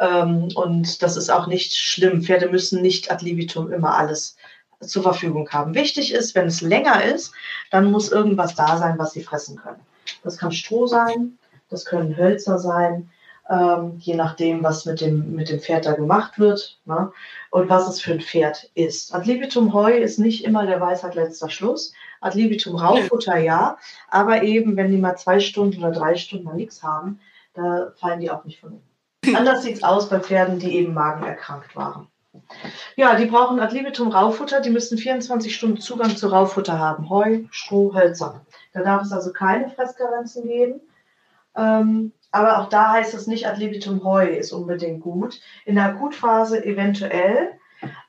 Ähm, 0.00 0.48
und 0.54 1.02
das 1.02 1.16
ist 1.16 1.30
auch 1.30 1.46
nicht 1.46 1.76
schlimm. 1.76 2.22
Pferde 2.22 2.48
müssen 2.48 2.82
nicht 2.82 3.12
ad 3.12 3.24
libitum 3.24 3.72
immer 3.72 3.96
alles 3.96 4.36
zur 4.80 5.02
Verfügung 5.02 5.48
haben. 5.50 5.74
Wichtig 5.74 6.12
ist, 6.12 6.34
wenn 6.34 6.46
es 6.46 6.60
länger 6.60 7.04
ist, 7.04 7.32
dann 7.70 7.90
muss 7.90 8.10
irgendwas 8.10 8.54
da 8.54 8.76
sein, 8.78 8.98
was 8.98 9.12
sie 9.12 9.22
fressen 9.22 9.56
können. 9.56 9.80
Das 10.22 10.38
kann 10.38 10.52
Stroh 10.52 10.86
sein, 10.86 11.38
das 11.68 11.84
können 11.84 12.16
Hölzer 12.16 12.58
sein, 12.58 13.10
ähm, 13.50 13.96
je 13.98 14.14
nachdem, 14.14 14.62
was 14.62 14.86
mit 14.86 15.00
dem, 15.00 15.34
mit 15.34 15.48
dem 15.48 15.60
Pferd 15.60 15.84
da 15.84 15.92
gemacht 15.92 16.38
wird 16.38 16.78
ne? 16.84 17.12
und 17.50 17.68
was 17.68 17.88
es 17.88 18.00
für 18.00 18.12
ein 18.12 18.20
Pferd 18.20 18.70
ist. 18.74 19.12
Ad 19.12 19.26
libitum 19.26 19.74
Heu 19.74 19.92
ist 19.92 20.18
nicht 20.18 20.44
immer 20.44 20.66
der 20.66 20.80
Weisheit 20.80 21.16
letzter 21.16 21.50
Schluss. 21.50 21.92
Ad 22.20 22.38
libitum 22.38 22.76
Raufutter 22.76 23.38
ja, 23.38 23.76
aber 24.08 24.42
eben, 24.42 24.76
wenn 24.76 24.90
die 24.90 24.98
mal 24.98 25.16
zwei 25.16 25.40
Stunden 25.40 25.82
oder 25.82 25.92
drei 25.92 26.14
Stunden 26.16 26.44
mal 26.44 26.54
nichts 26.54 26.82
haben, 26.82 27.18
da 27.54 27.92
fallen 27.96 28.20
die 28.20 28.30
auch 28.30 28.44
nicht 28.44 28.60
von. 28.60 28.80
Anders 29.34 29.62
sieht 29.64 29.76
es 29.76 29.82
aus 29.82 30.08
bei 30.08 30.20
Pferden, 30.20 30.58
die 30.58 30.76
eben 30.76 30.94
magenerkrankt 30.94 31.74
waren. 31.74 32.06
Ja, 32.96 33.14
die 33.16 33.26
brauchen 33.26 33.60
ad 33.60 33.74
libitum 33.74 34.08
Raufutter. 34.08 34.60
Die 34.60 34.70
müssen 34.70 34.98
24 34.98 35.54
Stunden 35.54 35.80
Zugang 35.80 36.16
zu 36.16 36.28
Raufutter 36.28 36.78
haben. 36.78 37.08
Heu, 37.08 37.44
Stroh, 37.50 37.94
Hölzer. 37.94 38.44
Da 38.72 38.82
darf 38.82 39.02
es 39.02 39.12
also 39.12 39.32
keine 39.32 39.70
Fressgrenzen 39.70 40.46
geben. 40.46 40.80
Ähm, 41.56 42.12
aber 42.30 42.58
auch 42.58 42.68
da 42.68 42.92
heißt 42.92 43.14
es 43.14 43.26
nicht, 43.26 43.46
ad 43.46 43.58
libitum 43.58 44.04
Heu 44.04 44.26
ist 44.26 44.52
unbedingt 44.52 45.00
gut. 45.00 45.40
In 45.64 45.74
der 45.74 45.86
Akutphase 45.86 46.64
eventuell. 46.64 47.58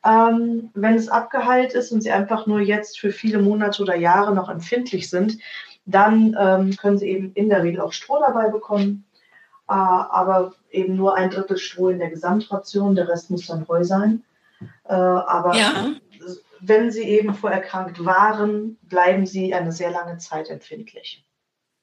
Ähm, 0.05 0.69
wenn 0.73 0.95
es 0.95 1.09
abgeheilt 1.09 1.73
ist 1.73 1.91
und 1.91 2.01
sie 2.01 2.11
einfach 2.11 2.45
nur 2.45 2.59
jetzt 2.59 2.99
für 2.99 3.11
viele 3.11 3.39
Monate 3.39 3.81
oder 3.81 3.95
Jahre 3.95 4.35
noch 4.35 4.49
empfindlich 4.49 5.09
sind, 5.09 5.37
dann 5.85 6.35
ähm, 6.39 6.75
können 6.75 6.97
sie 6.97 7.07
eben 7.07 7.31
in 7.33 7.49
der 7.49 7.63
Regel 7.63 7.81
auch 7.81 7.93
Stroh 7.93 8.19
dabei 8.19 8.49
bekommen. 8.49 9.05
Äh, 9.71 9.73
aber 9.73 10.53
eben 10.69 10.97
nur 10.97 11.15
ein 11.15 11.29
Drittel 11.29 11.57
Stroh 11.57 11.89
in 11.89 11.99
der 11.99 12.09
Gesamtration, 12.09 12.93
der 12.93 13.07
Rest 13.07 13.29
muss 13.29 13.47
dann 13.47 13.65
Heu 13.69 13.85
sein. 13.85 14.21
Äh, 14.83 14.93
aber 14.93 15.55
ja. 15.55 15.93
wenn 16.59 16.91
sie 16.91 17.03
eben 17.03 17.33
vorerkrankt 17.33 18.03
waren, 18.03 18.77
bleiben 18.81 19.25
sie 19.25 19.53
eine 19.53 19.71
sehr 19.71 19.89
lange 19.91 20.17
Zeit 20.17 20.49
empfindlich. 20.49 21.23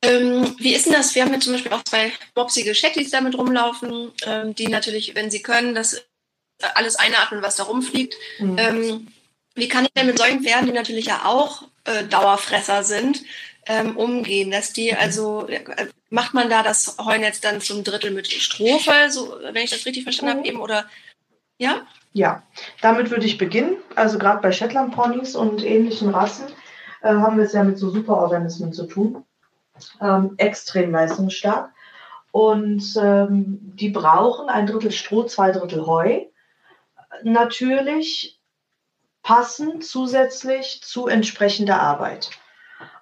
Ähm, 0.02 0.54
wie 0.58 0.74
ist 0.74 0.84
denn 0.84 0.92
das? 0.92 1.14
Wir 1.14 1.24
haben 1.24 1.32
jetzt 1.32 1.44
zum 1.44 1.54
Beispiel 1.54 1.72
auch 1.72 1.82
zwei 1.82 2.12
mopsige 2.36 2.74
Shetties 2.74 3.10
damit 3.10 3.38
rumlaufen, 3.38 4.12
ähm, 4.26 4.54
die 4.54 4.68
natürlich, 4.68 5.14
wenn 5.14 5.30
sie 5.30 5.40
können, 5.40 5.74
das 5.74 6.06
alles 6.74 6.96
einatmen, 6.96 7.40
was 7.40 7.56
da 7.56 7.62
rumfliegt. 7.62 8.14
Mhm. 8.38 8.58
Ähm, 8.58 9.08
wie 9.54 9.68
kann 9.68 9.86
ich 9.86 9.92
denn 9.92 10.06
mit 10.06 10.18
solchen 10.18 10.44
Pferden, 10.44 10.66
die 10.66 10.74
natürlich 10.74 11.06
ja 11.06 11.22
auch 11.24 11.62
äh, 11.84 12.04
Dauerfresser 12.04 12.84
sind, 12.84 13.22
ähm, 13.66 13.96
umgehen? 13.96 14.50
Dass 14.50 14.74
die 14.74 14.92
mhm. 14.92 14.98
also, 15.00 15.48
äh, 15.48 15.88
macht 16.10 16.34
man 16.34 16.48
da 16.48 16.62
das 16.62 16.96
Heunetz 16.98 17.40
dann 17.40 17.60
zum 17.60 17.84
Drittel 17.84 18.10
mit 18.10 18.28
Strophe, 18.28 18.92
so, 19.10 19.36
wenn 19.52 19.64
ich 19.64 19.70
das 19.70 19.86
richtig 19.86 20.04
verstanden 20.04 20.34
mhm. 20.34 20.38
habe 20.38 20.48
eben, 20.48 20.60
oder 20.60 20.84
ja? 21.58 21.86
Ja, 22.12 22.42
damit 22.80 23.10
würde 23.10 23.26
ich 23.26 23.38
beginnen. 23.38 23.76
Also 23.94 24.18
gerade 24.18 24.40
bei 24.40 24.52
Shetland-Ponys 24.52 25.36
und 25.36 25.62
ähnlichen 25.62 26.10
Rassen 26.10 26.46
äh, 27.02 27.08
haben 27.08 27.36
wir 27.36 27.44
es 27.44 27.52
ja 27.52 27.62
mit 27.62 27.78
so 27.78 27.90
Superorganismen 27.90 28.72
zu 28.72 28.86
tun 28.86 29.24
ähm, 30.00 30.34
extrem 30.36 30.92
leistungsstark. 30.92 31.72
Und 32.30 32.84
ähm, 33.00 33.58
die 33.60 33.90
brauchen 33.90 34.48
ein 34.48 34.66
Drittel 34.66 34.92
Stroh, 34.92 35.24
zwei 35.24 35.50
Drittel 35.50 35.86
Heu. 35.86 36.26
Natürlich 37.22 38.38
passend 39.22 39.84
zusätzlich 39.84 40.80
zu 40.82 41.08
entsprechender 41.08 41.80
Arbeit. 41.80 42.30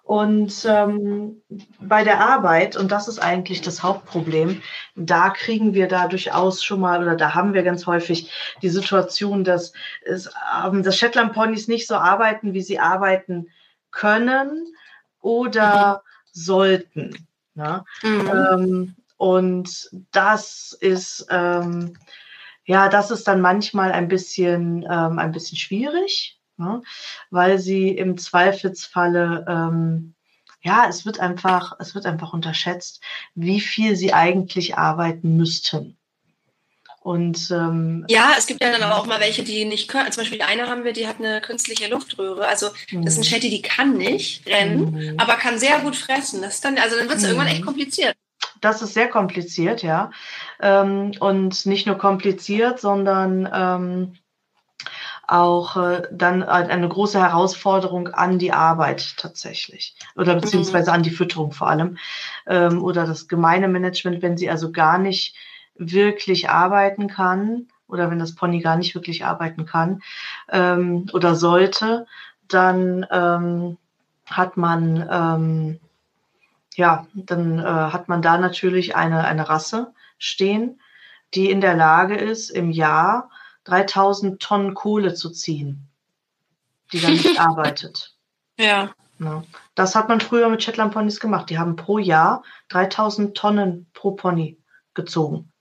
Und 0.06 0.64
ähm, 0.68 1.42
bei 1.80 2.04
der 2.04 2.20
Arbeit, 2.20 2.76
und 2.76 2.92
das 2.92 3.08
ist 3.08 3.18
eigentlich 3.18 3.60
das 3.60 3.82
Hauptproblem, 3.82 4.62
da 4.94 5.30
kriegen 5.30 5.74
wir 5.74 5.88
da 5.88 6.06
durchaus 6.06 6.62
schon 6.62 6.78
mal, 6.78 7.02
oder 7.02 7.16
da 7.16 7.34
haben 7.34 7.54
wir 7.54 7.64
ganz 7.64 7.86
häufig 7.86 8.30
die 8.62 8.68
Situation, 8.68 9.42
dass, 9.42 9.72
es, 10.04 10.30
ähm, 10.64 10.84
dass 10.84 10.96
Shetland-Ponys 10.96 11.66
nicht 11.66 11.88
so 11.88 11.96
arbeiten, 11.96 12.54
wie 12.54 12.62
sie 12.62 12.78
arbeiten 12.78 13.48
können 13.90 14.68
oder 15.20 16.04
sollten. 16.30 17.26
Ne? 17.54 17.84
Mhm. 18.04 18.30
Ähm, 18.30 18.96
und 19.16 19.90
das 20.12 20.76
ist, 20.80 21.26
ähm, 21.30 21.98
ja, 22.64 22.88
das 22.88 23.10
ist 23.10 23.26
dann 23.26 23.40
manchmal 23.40 23.90
ein 23.90 24.06
bisschen, 24.06 24.84
ähm, 24.88 25.18
ein 25.18 25.32
bisschen 25.32 25.58
schwierig, 25.58 26.35
ne? 26.58 26.82
weil 27.30 27.58
sie 27.58 27.88
im 27.90 28.18
Zweifelsfalle, 28.18 29.44
ähm, 29.48 30.14
ja, 30.62 30.86
es 30.88 31.06
wird 31.06 31.20
einfach, 31.20 31.74
es 31.78 31.94
wird 31.94 32.06
einfach 32.06 32.32
unterschätzt, 32.32 33.00
wie 33.34 33.60
viel 33.60 33.96
sie 33.96 34.12
eigentlich 34.12 34.76
arbeiten 34.76 35.36
müssten. 35.36 35.96
Und 37.06 37.52
ähm, 37.52 38.04
ja, 38.08 38.32
es 38.36 38.48
gibt 38.48 38.60
ja 38.60 38.72
dann 38.72 38.82
aber 38.82 38.98
auch 38.98 39.06
mal 39.06 39.20
welche, 39.20 39.44
die 39.44 39.64
nicht 39.64 39.86
können. 39.86 40.10
Zum 40.10 40.22
Beispiel 40.22 40.42
eine 40.42 40.68
haben 40.68 40.82
wir, 40.82 40.92
die 40.92 41.06
hat 41.06 41.20
eine 41.20 41.40
künstliche 41.40 41.86
Luftröhre. 41.86 42.48
Also 42.48 42.70
das 42.92 43.12
ist 43.12 43.18
ein 43.18 43.22
Shetty, 43.24 43.46
mhm. 43.46 43.50
die 43.52 43.62
kann 43.62 43.96
nicht 43.96 44.44
rennen, 44.44 44.90
mhm. 44.90 45.14
aber 45.16 45.34
kann 45.34 45.56
sehr 45.60 45.78
gut 45.78 45.94
fressen. 45.94 46.42
Das 46.42 46.56
ist 46.56 46.64
dann, 46.64 46.78
also 46.78 46.96
dann 46.96 47.06
wird 47.06 47.18
es 47.18 47.22
mhm. 47.22 47.28
irgendwann 47.28 47.46
echt 47.46 47.64
kompliziert. 47.64 48.16
Das 48.60 48.82
ist 48.82 48.94
sehr 48.94 49.06
kompliziert, 49.06 49.84
ja. 49.84 50.10
Ähm, 50.60 51.12
und 51.20 51.64
nicht 51.66 51.86
nur 51.86 51.96
kompliziert, 51.96 52.80
sondern 52.80 53.48
ähm, 53.54 54.18
auch 55.26 55.76
äh, 55.76 56.02
dann 56.12 56.42
eine 56.42 56.88
große 56.88 57.20
Herausforderung 57.20 58.08
an 58.08 58.38
die 58.38 58.52
Arbeit 58.52 59.16
tatsächlich. 59.16 59.96
Oder 60.16 60.34
beziehungsweise 60.36 60.92
an 60.92 61.02
die 61.02 61.10
Fütterung 61.10 61.52
vor 61.52 61.68
allem. 61.68 61.98
Ähm, 62.46 62.82
oder 62.82 63.06
das 63.06 63.28
gemeine 63.28 63.68
Management, 63.68 64.22
wenn 64.22 64.36
sie 64.36 64.50
also 64.50 64.72
gar 64.72 64.98
nicht 64.98 65.34
wirklich 65.74 66.48
arbeiten 66.48 67.08
kann 67.08 67.66
oder 67.88 68.10
wenn 68.10 68.18
das 68.18 68.34
Pony 68.34 68.60
gar 68.60 68.76
nicht 68.76 68.94
wirklich 68.94 69.24
arbeiten 69.24 69.66
kann 69.66 70.02
ähm, 70.50 71.06
oder 71.12 71.34
sollte, 71.34 72.06
dann 72.48 73.06
ähm, 73.10 73.76
hat 74.26 74.56
man 74.56 75.08
ähm, 75.10 75.80
ja, 76.76 77.06
dann 77.14 77.58
äh, 77.58 77.62
hat 77.62 78.08
man 78.08 78.22
da 78.22 78.38
natürlich 78.38 78.94
eine, 78.96 79.24
eine 79.24 79.48
Rasse 79.48 79.92
stehen, 80.18 80.80
die 81.34 81.50
in 81.50 81.60
der 81.60 81.74
Lage 81.74 82.16
ist, 82.16 82.50
im 82.50 82.70
Jahr 82.70 83.30
3000 83.66 84.40
Tonnen 84.40 84.74
Kohle 84.74 85.14
zu 85.14 85.30
ziehen, 85.30 85.88
die 86.92 87.00
dann 87.00 87.12
nicht 87.12 87.38
arbeitet. 87.40 88.14
Ja. 88.58 88.90
ja. 89.18 89.44
Das 89.74 89.94
hat 89.94 90.08
man 90.08 90.20
früher 90.20 90.48
mit 90.48 90.62
Shetland 90.62 90.94
Ponys 90.94 91.20
gemacht. 91.20 91.50
Die 91.50 91.58
haben 91.58 91.76
pro 91.76 91.98
Jahr 91.98 92.42
3000 92.68 93.36
Tonnen 93.36 93.86
pro 93.92 94.12
Pony 94.12 94.58
gezogen. 94.94 95.52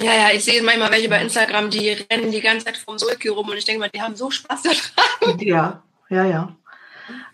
Ja, 0.00 0.12
ja, 0.12 0.30
ich 0.32 0.44
sehe 0.44 0.62
manchmal 0.62 0.92
welche 0.92 1.08
bei 1.08 1.22
Instagram, 1.22 1.70
die 1.70 1.88
rennen 1.88 2.30
die 2.30 2.42
ganze 2.42 2.66
Zeit 2.66 2.76
vom 2.76 2.98
Sulki 2.98 3.28
rum 3.28 3.48
und 3.48 3.56
ich 3.56 3.64
denke 3.64 3.80
mal, 3.80 3.88
die 3.88 4.02
haben 4.02 4.14
so 4.14 4.30
Spaß 4.30 4.62
daran. 4.62 5.38
Ja, 5.40 5.82
ja, 6.10 6.24
ja. 6.24 6.56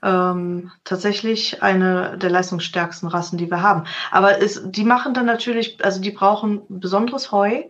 Ähm, 0.03 0.71
tatsächlich 0.85 1.63
eine 1.63 2.17
der 2.19 2.31
leistungsstärksten 2.31 3.09
Rassen, 3.09 3.37
die 3.37 3.51
wir 3.51 3.63
haben. 3.63 3.85
Aber 4.11 4.41
es, 4.41 4.63
die 4.65 4.85
machen 4.85 5.13
dann 5.13 5.27
natürlich, 5.27 5.85
also 5.85 6.01
die 6.01 6.11
brauchen 6.11 6.63
besonderes 6.69 7.33
Heu, 7.33 7.65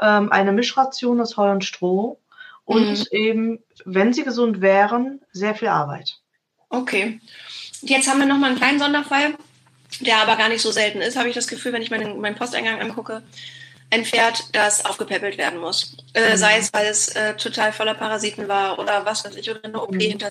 ähm, 0.00 0.30
eine 0.32 0.52
Mischration 0.52 1.20
aus 1.20 1.36
Heu 1.36 1.50
und 1.50 1.64
Stroh 1.64 2.18
und 2.64 2.98
mhm. 2.98 3.06
eben, 3.10 3.58
wenn 3.84 4.12
sie 4.12 4.24
gesund 4.24 4.60
wären, 4.60 5.20
sehr 5.32 5.54
viel 5.54 5.68
Arbeit. 5.68 6.18
Okay. 6.68 7.20
Jetzt 7.82 8.08
haben 8.08 8.20
wir 8.20 8.26
nochmal 8.26 8.50
einen 8.50 8.58
kleinen 8.58 8.78
Sonderfall, 8.78 9.34
der 10.00 10.18
aber 10.18 10.36
gar 10.36 10.48
nicht 10.48 10.62
so 10.62 10.70
selten 10.70 11.00
ist, 11.00 11.16
habe 11.16 11.28
ich 11.28 11.34
das 11.34 11.46
Gefühl, 11.46 11.72
wenn 11.72 11.82
ich 11.82 11.90
meinen, 11.90 12.20
meinen 12.20 12.36
Posteingang 12.36 12.80
angucke 12.80 13.22
ein 13.90 14.04
Pferd, 14.04 14.44
das 14.52 14.84
aufgepäppelt 14.84 15.38
werden 15.38 15.60
muss. 15.60 15.96
Äh, 16.14 16.32
mhm. 16.32 16.36
Sei 16.36 16.58
es, 16.58 16.72
weil 16.72 16.86
es 16.86 17.08
äh, 17.08 17.36
total 17.36 17.72
voller 17.72 17.94
Parasiten 17.94 18.48
war 18.48 18.78
oder 18.78 19.04
was 19.04 19.24
weiß 19.24 19.36
ich, 19.36 19.50
oder 19.50 19.62
eine 19.64 19.80
OP 19.80 19.92
mhm. 19.92 20.00
hinter 20.00 20.30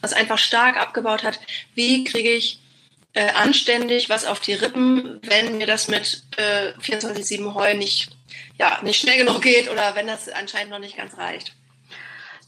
was 0.00 0.12
einfach 0.12 0.38
stark 0.38 0.76
abgebaut 0.76 1.22
hat. 1.22 1.38
Wie 1.76 2.02
kriege 2.02 2.30
ich 2.30 2.58
äh, 3.12 3.30
anständig 3.30 4.08
was 4.08 4.24
auf 4.24 4.40
die 4.40 4.54
Rippen, 4.54 5.20
wenn 5.22 5.58
mir 5.58 5.66
das 5.66 5.86
mit 5.86 6.24
äh, 6.36 6.72
24-7 6.80 7.54
Heu 7.54 7.74
nicht, 7.74 8.10
ja, 8.58 8.78
nicht 8.82 9.00
schnell 9.00 9.24
genug 9.24 9.42
geht 9.42 9.70
oder 9.70 9.94
wenn 9.94 10.06
das 10.06 10.28
anscheinend 10.28 10.70
noch 10.70 10.78
nicht 10.78 10.96
ganz 10.96 11.16
reicht? 11.16 11.54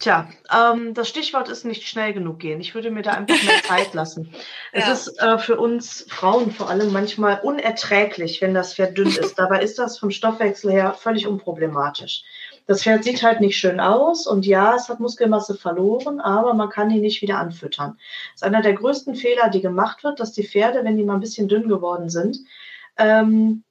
Tja, 0.00 0.28
ähm, 0.52 0.92
das 0.92 1.08
Stichwort 1.08 1.48
ist 1.48 1.64
nicht 1.64 1.86
schnell 1.86 2.12
genug 2.12 2.40
gehen. 2.40 2.60
Ich 2.60 2.74
würde 2.74 2.90
mir 2.90 3.02
da 3.02 3.12
einfach 3.12 3.42
mehr 3.42 3.62
Zeit 3.66 3.94
lassen. 3.94 4.34
Es 4.72 4.86
ja. 4.86 4.92
ist 4.92 5.18
äh, 5.20 5.38
für 5.38 5.56
uns 5.56 6.06
Frauen 6.08 6.50
vor 6.50 6.68
allem 6.68 6.92
manchmal 6.92 7.40
unerträglich, 7.42 8.42
wenn 8.42 8.54
das 8.54 8.74
Pferd 8.74 8.98
dünn 8.98 9.08
ist. 9.08 9.34
Dabei 9.38 9.62
ist 9.62 9.78
das 9.78 9.98
vom 9.98 10.10
Stoffwechsel 10.10 10.72
her 10.72 10.94
völlig 10.94 11.26
unproblematisch. 11.26 12.24
Das 12.66 12.82
Pferd 12.82 13.04
sieht 13.04 13.22
halt 13.22 13.40
nicht 13.40 13.56
schön 13.56 13.78
aus 13.78 14.26
und 14.26 14.46
ja, 14.46 14.74
es 14.74 14.88
hat 14.88 14.98
Muskelmasse 14.98 15.54
verloren, 15.54 16.18
aber 16.18 16.54
man 16.54 16.70
kann 16.70 16.90
ihn 16.90 17.02
nicht 17.02 17.20
wieder 17.20 17.38
anfüttern. 17.38 17.98
Das 18.32 18.36
ist 18.36 18.44
einer 18.44 18.62
der 18.62 18.72
größten 18.72 19.14
Fehler, 19.14 19.50
die 19.50 19.60
gemacht 19.60 20.02
wird, 20.02 20.18
dass 20.18 20.32
die 20.32 20.46
Pferde, 20.46 20.82
wenn 20.82 20.96
die 20.96 21.04
mal 21.04 21.14
ein 21.14 21.20
bisschen 21.20 21.46
dünn 21.46 21.68
geworden 21.68 22.08
sind, 22.08 22.38
ähm, 22.96 23.64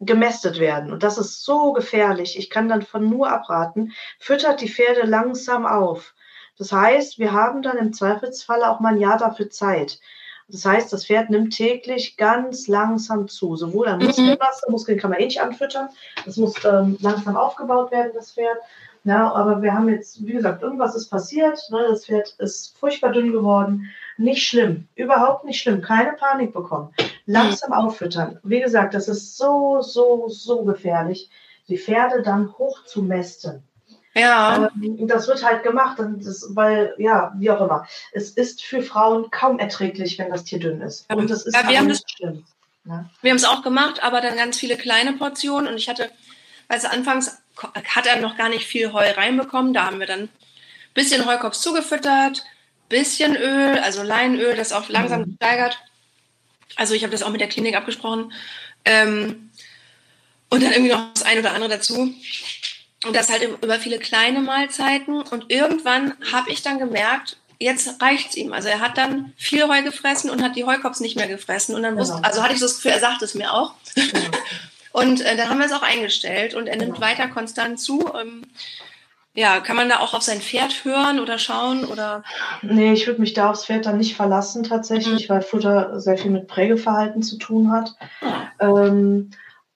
gemästet 0.00 0.58
werden. 0.58 0.92
Und 0.92 1.02
das 1.02 1.18
ist 1.18 1.44
so 1.44 1.72
gefährlich. 1.72 2.38
Ich 2.38 2.50
kann 2.50 2.68
dann 2.68 2.82
von 2.82 3.08
nur 3.08 3.30
abraten. 3.30 3.92
Füttert 4.18 4.60
die 4.60 4.68
Pferde 4.68 5.06
langsam 5.06 5.66
auf. 5.66 6.14
Das 6.58 6.72
heißt, 6.72 7.18
wir 7.18 7.32
haben 7.32 7.62
dann 7.62 7.78
im 7.78 7.92
Zweifelsfall 7.92 8.64
auch 8.64 8.80
mal 8.80 8.94
ein 8.94 9.00
Jahr 9.00 9.18
dafür 9.18 9.50
Zeit. 9.50 10.00
Das 10.48 10.64
heißt, 10.64 10.92
das 10.92 11.06
Pferd 11.06 11.28
nimmt 11.28 11.56
täglich 11.56 12.16
ganz 12.16 12.68
langsam 12.68 13.26
zu, 13.26 13.56
sowohl 13.56 13.88
an 13.88 13.98
mhm. 13.98 14.06
Muskelmasse, 14.06 14.70
Muskeln 14.70 14.98
kann 14.98 15.10
man 15.10 15.18
eh 15.18 15.24
nicht 15.24 15.40
anfüttern, 15.40 15.88
das 16.24 16.36
muss 16.36 16.54
ähm, 16.64 16.96
langsam 17.00 17.36
aufgebaut 17.36 17.90
werden, 17.90 18.12
das 18.14 18.32
Pferd. 18.32 18.58
Ja, 19.02 19.32
aber 19.32 19.62
wir 19.62 19.72
haben 19.72 19.88
jetzt, 19.88 20.24
wie 20.24 20.32
gesagt, 20.32 20.62
irgendwas 20.62 20.94
ist 20.96 21.08
passiert, 21.08 21.60
ne, 21.70 21.84
das 21.88 22.06
Pferd 22.06 22.34
ist 22.38 22.76
furchtbar 22.78 23.12
dünn 23.12 23.32
geworden, 23.32 23.90
nicht 24.16 24.46
schlimm, 24.46 24.88
überhaupt 24.94 25.44
nicht 25.44 25.60
schlimm, 25.60 25.80
keine 25.80 26.12
Panik 26.12 26.52
bekommen. 26.52 26.92
Langsam 27.26 27.70
mhm. 27.70 27.76
auffüttern. 27.76 28.38
Wie 28.44 28.60
gesagt, 28.60 28.94
das 28.94 29.08
ist 29.08 29.36
so, 29.36 29.82
so, 29.82 30.28
so 30.28 30.64
gefährlich, 30.64 31.28
die 31.68 31.78
Pferde 31.78 32.22
dann 32.22 32.56
hoch 32.56 32.84
zu 32.84 33.02
mästen. 33.02 33.62
Ja. 34.14 34.70
Ähm, 34.82 35.06
das 35.06 35.28
wird 35.28 35.44
halt 35.44 35.62
gemacht, 35.62 35.98
das, 35.98 36.46
weil, 36.50 36.94
ja, 36.96 37.34
wie 37.36 37.50
auch 37.50 37.60
immer. 37.60 37.86
Es 38.12 38.30
ist 38.30 38.62
für 38.62 38.82
Frauen 38.82 39.30
kaum 39.30 39.58
erträglich, 39.58 40.18
wenn 40.18 40.30
das 40.30 40.44
Tier 40.44 40.58
dünn 40.58 40.80
ist. 40.80 41.10
Und 41.12 41.28
das 41.28 41.44
ist 41.44 41.54
ja, 41.54 41.68
wir 41.68 41.78
haben 41.78 41.88
das, 41.88 42.02
schlimm. 42.06 42.44
Ne? 42.84 43.10
Wir 43.20 43.30
haben 43.30 43.36
es 43.36 43.44
auch 43.44 43.62
gemacht, 43.62 44.02
aber 44.02 44.20
dann 44.20 44.36
ganz 44.36 44.58
viele 44.58 44.76
kleine 44.76 45.12
Portionen. 45.12 45.68
Und 45.68 45.76
ich 45.76 45.88
hatte, 45.88 46.10
also 46.68 46.88
anfangs 46.88 47.36
hat 47.94 48.06
er 48.06 48.20
noch 48.20 48.36
gar 48.36 48.48
nicht 48.48 48.66
viel 48.66 48.92
Heu 48.92 49.10
reinbekommen. 49.10 49.74
Da 49.74 49.86
haben 49.86 50.00
wir 50.00 50.06
dann 50.06 50.22
ein 50.22 50.30
bisschen 50.94 51.26
Heukops 51.26 51.60
zugefüttert, 51.60 52.44
bisschen 52.88 53.36
Öl, 53.36 53.78
also 53.80 54.02
Leinöl, 54.02 54.56
das 54.56 54.72
auch 54.72 54.88
langsam 54.88 55.22
mhm. 55.22 55.30
gesteigert. 55.30 55.78
Also 56.74 56.94
ich 56.94 57.02
habe 57.02 57.12
das 57.12 57.22
auch 57.22 57.30
mit 57.30 57.40
der 57.40 57.48
Klinik 57.48 57.76
abgesprochen. 57.76 58.32
Ähm, 58.84 59.50
und 60.48 60.62
dann 60.62 60.72
irgendwie 60.72 60.92
noch 60.92 61.12
das 61.14 61.24
ein 61.24 61.38
oder 61.38 61.52
andere 61.52 61.70
dazu. 61.70 62.14
Und 63.04 63.14
das 63.14 63.30
halt 63.30 63.42
über 63.62 63.78
viele 63.78 63.98
kleine 63.98 64.40
Mahlzeiten. 64.40 65.20
Und 65.22 65.50
irgendwann 65.50 66.14
habe 66.32 66.50
ich 66.50 66.62
dann 66.62 66.78
gemerkt, 66.78 67.36
jetzt 67.58 68.00
reicht's 68.00 68.36
ihm. 68.36 68.52
Also 68.52 68.68
er 68.68 68.80
hat 68.80 68.98
dann 68.98 69.32
viel 69.36 69.66
Heu 69.68 69.82
gefressen 69.82 70.30
und 70.30 70.42
hat 70.42 70.56
die 70.56 70.64
Heukops 70.64 71.00
nicht 71.00 71.16
mehr 71.16 71.28
gefressen. 71.28 71.74
Und 71.74 71.82
dann 71.82 71.96
wusste, 71.96 72.16
genau. 72.16 72.28
also 72.28 72.42
hatte 72.42 72.54
ich 72.54 72.60
so 72.60 72.66
das 72.66 72.76
Gefühl, 72.76 72.92
er 72.92 73.00
sagt 73.00 73.22
es 73.22 73.34
mir 73.34 73.52
auch. 73.52 73.74
Genau. 73.94 74.30
und 74.92 75.20
äh, 75.20 75.36
dann 75.36 75.48
haben 75.48 75.58
wir 75.58 75.66
es 75.66 75.72
auch 75.72 75.82
eingestellt 75.82 76.54
und 76.54 76.66
er 76.66 76.76
nimmt 76.76 76.94
genau. 76.94 77.06
weiter 77.06 77.28
konstant 77.28 77.80
zu. 77.80 78.12
Ähm, 78.18 78.42
ja, 79.36 79.60
kann 79.60 79.76
man 79.76 79.88
da 79.88 80.00
auch 80.00 80.14
auf 80.14 80.22
sein 80.22 80.40
Pferd 80.40 80.84
hören 80.84 81.20
oder 81.20 81.38
schauen 81.38 81.84
oder? 81.84 82.24
Nee, 82.62 82.94
ich 82.94 83.06
würde 83.06 83.20
mich 83.20 83.34
da 83.34 83.50
aufs 83.50 83.66
Pferd 83.66 83.86
dann 83.86 83.98
nicht 83.98 84.16
verlassen 84.16 84.64
tatsächlich, 84.64 85.28
mhm. 85.28 85.34
weil 85.34 85.42
Futter 85.42 86.00
sehr 86.00 86.16
viel 86.16 86.30
mit 86.30 86.48
Prägeverhalten 86.48 87.22
zu 87.22 87.36
tun 87.36 87.70
hat. 87.70 87.94
Mhm. 88.22 88.30
Ähm, 88.60 89.30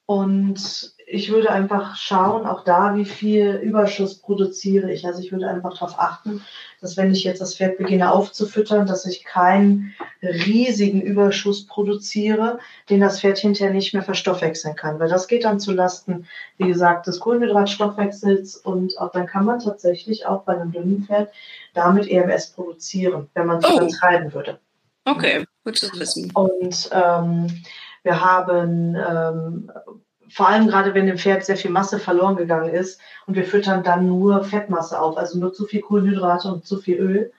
und 0.07 0.95
ich 1.13 1.31
würde 1.33 1.51
einfach 1.51 1.97
schauen, 1.97 2.47
auch 2.47 2.63
da, 2.63 2.95
wie 2.95 3.05
viel 3.05 3.57
Überschuss 3.57 4.19
produziere 4.19 4.93
ich. 4.93 5.05
Also 5.05 5.21
ich 5.21 5.33
würde 5.33 5.49
einfach 5.49 5.75
darauf 5.75 5.99
achten, 5.99 6.43
dass 6.81 6.97
wenn 6.97 7.11
ich 7.11 7.25
jetzt 7.25 7.41
das 7.41 7.57
Pferd 7.57 7.79
beginne 7.79 8.13
aufzufüttern, 8.13 8.87
dass 8.87 9.07
ich 9.07 9.25
keinen 9.25 9.93
riesigen 10.23 11.03
Überschuss 11.03 11.67
produziere, 11.67 12.61
den 12.89 13.01
das 13.01 13.21
Pferd 13.21 13.39
hinterher 13.39 13.75
nicht 13.75 13.93
mehr 13.93 14.05
verstoffwechseln 14.05 14.77
kann. 14.77 15.01
Weil 15.01 15.09
das 15.09 15.27
geht 15.27 15.45
dann 15.45 15.59
zulasten, 15.59 16.27
wie 16.59 16.69
gesagt, 16.69 17.09
des 17.09 17.19
Kohlenhydratstoffwechsels 17.19 18.57
und 18.57 18.97
auch 18.99 19.11
dann 19.11 19.27
kann 19.27 19.45
man 19.45 19.59
tatsächlich 19.59 20.27
auch 20.27 20.45
bei 20.45 20.55
einem 20.55 20.71
dünnen 20.71 21.05
Pferd 21.05 21.33
damit 21.75 22.09
EMS 22.09 22.53
produzieren, 22.53 23.29
wenn 23.35 23.47
man 23.47 23.59
es 23.59 23.65
oh. 23.65 23.79
übertreiben 23.79 24.33
würde. 24.33 24.61
Okay, 25.05 25.45
gut 25.65 25.77
zu 25.77 25.91
wissen. 25.99 26.31
Und 26.35 26.89
ähm, 26.93 27.63
wir 28.05 28.21
haben 28.21 28.95
ähm, 28.95 29.73
vor 30.31 30.49
allem 30.49 30.68
gerade 30.68 30.95
wenn 30.95 31.07
dem 31.07 31.18
Pferd 31.18 31.45
sehr 31.45 31.57
viel 31.57 31.70
Masse 31.70 31.99
verloren 31.99 32.37
gegangen 32.37 32.70
ist 32.70 33.01
und 33.26 33.35
wir 33.35 33.45
füttern 33.45 33.83
dann 33.83 34.07
nur 34.07 34.45
Fettmasse 34.45 35.01
auf, 35.01 35.16
also 35.16 35.39
nur 35.39 35.53
zu 35.53 35.66
viel 35.66 35.81
Kohlenhydrate 35.81 36.49
und 36.49 36.66
zu 36.66 36.78
viel 36.78 36.97
Öl, 36.97 37.33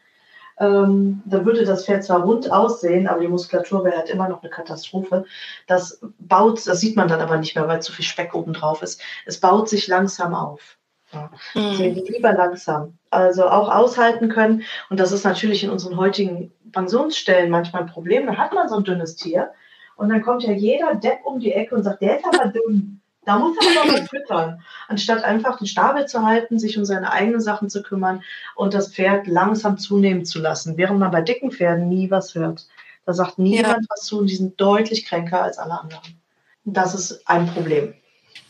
ähm, 0.59 1.23
dann 1.25 1.45
würde 1.45 1.65
das 1.65 1.85
Pferd 1.85 2.03
zwar 2.03 2.21
rund 2.21 2.51
aussehen, 2.51 3.07
aber 3.07 3.21
die 3.21 3.27
Muskulatur 3.27 3.83
wäre 3.83 3.97
halt 3.97 4.09
immer 4.09 4.29
noch 4.29 4.43
eine 4.43 4.51
Katastrophe. 4.51 5.25
Das 5.65 5.99
baut, 6.19 6.65
das 6.67 6.79
sieht 6.79 6.95
man 6.95 7.07
dann 7.07 7.19
aber 7.19 7.37
nicht 7.37 7.55
mehr, 7.55 7.67
weil 7.67 7.81
zu 7.81 7.91
viel 7.91 8.05
Speck 8.05 8.35
oben 8.35 8.53
drauf 8.53 8.83
ist. 8.83 9.01
Es 9.25 9.39
baut 9.39 9.69
sich 9.69 9.87
langsam 9.87 10.35
auf. 10.35 10.77
Ja. 11.13 11.29
Mhm. 11.55 11.95
lieber 12.07 12.33
langsam. 12.33 12.97
Also 13.09 13.47
auch 13.47 13.69
aushalten 13.69 14.29
können. 14.29 14.63
Und 14.89 14.99
das 14.99 15.11
ist 15.11 15.25
natürlich 15.25 15.63
in 15.63 15.69
unseren 15.69 15.97
heutigen 15.97 16.53
Pensionsstellen 16.71 17.49
manchmal 17.49 17.81
ein 17.81 17.89
Problem. 17.89 18.27
Da 18.27 18.37
hat 18.37 18.53
man 18.53 18.69
so 18.69 18.75
ein 18.75 18.83
dünnes 18.83 19.15
Tier 19.15 19.51
und 19.95 20.09
dann 20.09 20.21
kommt 20.21 20.43
ja 20.43 20.51
jeder 20.51 20.95
Depp 20.95 21.19
um 21.25 21.39
die 21.39 21.53
Ecke 21.53 21.75
und 21.75 21.83
sagt, 21.83 22.01
der 22.01 22.17
ist 22.17 22.25
aber 22.25 22.47
dumm. 22.49 23.01
Da 23.23 23.37
muss 23.37 23.55
er 23.57 23.81
aber 23.81 23.91
mal 23.91 24.07
füttern. 24.07 24.63
Anstatt 24.87 25.23
einfach 25.23 25.59
den 25.59 25.67
Stabel 25.67 26.07
zu 26.07 26.25
halten, 26.25 26.57
sich 26.57 26.77
um 26.77 26.85
seine 26.85 27.11
eigenen 27.11 27.39
Sachen 27.39 27.69
zu 27.69 27.83
kümmern 27.83 28.23
und 28.55 28.73
das 28.73 28.93
Pferd 28.93 29.27
langsam 29.27 29.77
zunehmen 29.77 30.25
zu 30.25 30.39
lassen. 30.39 30.75
Während 30.77 30.99
man 30.99 31.11
bei 31.11 31.21
dicken 31.21 31.51
Pferden 31.51 31.87
nie 31.87 32.09
was 32.09 32.33
hört. 32.33 32.67
Da 33.05 33.13
sagt 33.13 33.37
niemand 33.37 33.83
ja. 33.83 33.87
was 33.89 34.05
zu 34.05 34.19
und 34.19 34.27
die 34.27 34.35
sind 34.35 34.59
deutlich 34.59 35.05
kränker 35.05 35.43
als 35.43 35.59
alle 35.59 35.79
anderen. 35.79 36.21
Das 36.63 36.95
ist 36.95 37.27
ein 37.27 37.47
Problem. 37.47 37.93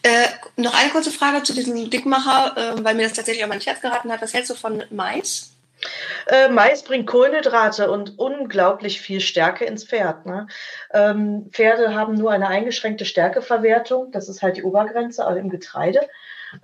Äh, 0.03 0.27
noch 0.57 0.73
eine 0.73 0.89
kurze 0.89 1.11
Frage 1.11 1.43
zu 1.43 1.53
diesem 1.53 1.89
Dickmacher, 1.89 2.57
äh, 2.57 2.83
weil 2.83 2.95
mir 2.95 3.03
das 3.03 3.13
tatsächlich 3.13 3.43
auch 3.43 3.49
mein 3.49 3.59
Herz 3.59 3.81
geraten 3.81 4.11
hat. 4.11 4.21
Was 4.21 4.33
hältst 4.33 4.49
du 4.49 4.55
von 4.55 4.83
Mais? 4.89 5.50
Äh, 6.27 6.49
Mais 6.49 6.84
bringt 6.84 7.07
Kohlenhydrate 7.07 7.89
und 7.91 8.17
unglaublich 8.19 9.01
viel 9.01 9.19
Stärke 9.19 9.65
ins 9.65 9.84
Pferd. 9.84 10.25
Ne? 10.25 10.47
Ähm, 10.93 11.47
Pferde 11.51 11.95
haben 11.95 12.15
nur 12.15 12.32
eine 12.32 12.47
eingeschränkte 12.47 13.05
Stärkeverwertung, 13.05 14.11
das 14.11 14.29
ist 14.29 14.41
halt 14.41 14.57
die 14.57 14.63
Obergrenze, 14.63 15.25
also 15.25 15.39
im 15.39 15.49
Getreide. 15.49 16.01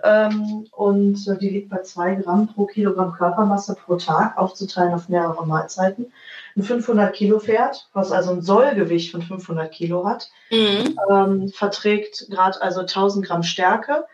Ähm, 0.04 0.66
und 0.72 1.26
äh, 1.28 1.38
die 1.38 1.48
liegt 1.48 1.70
bei 1.70 1.82
zwei 1.82 2.14
Gramm 2.14 2.48
pro 2.48 2.66
Kilogramm 2.66 3.12
Körpermasse 3.12 3.74
pro 3.74 3.96
Tag, 3.96 4.36
aufzuteilen 4.36 4.92
auf 4.92 5.08
mehrere 5.08 5.46
Mahlzeiten. 5.46 6.12
Ein 6.56 6.62
500 6.62 7.14
Kilo 7.14 7.38
Pferd, 7.38 7.88
was 7.92 8.12
also 8.12 8.32
ein 8.32 8.42
Sollgewicht 8.42 9.10
von 9.12 9.22
500 9.22 9.70
Kilo 9.72 10.06
hat, 10.06 10.30
mhm. 10.50 10.98
ähm, 11.10 11.48
verträgt 11.48 12.26
gerade 12.30 12.60
also 12.60 12.80
1000 12.80 13.26
Gramm 13.26 13.42
Stärke. 13.42 14.04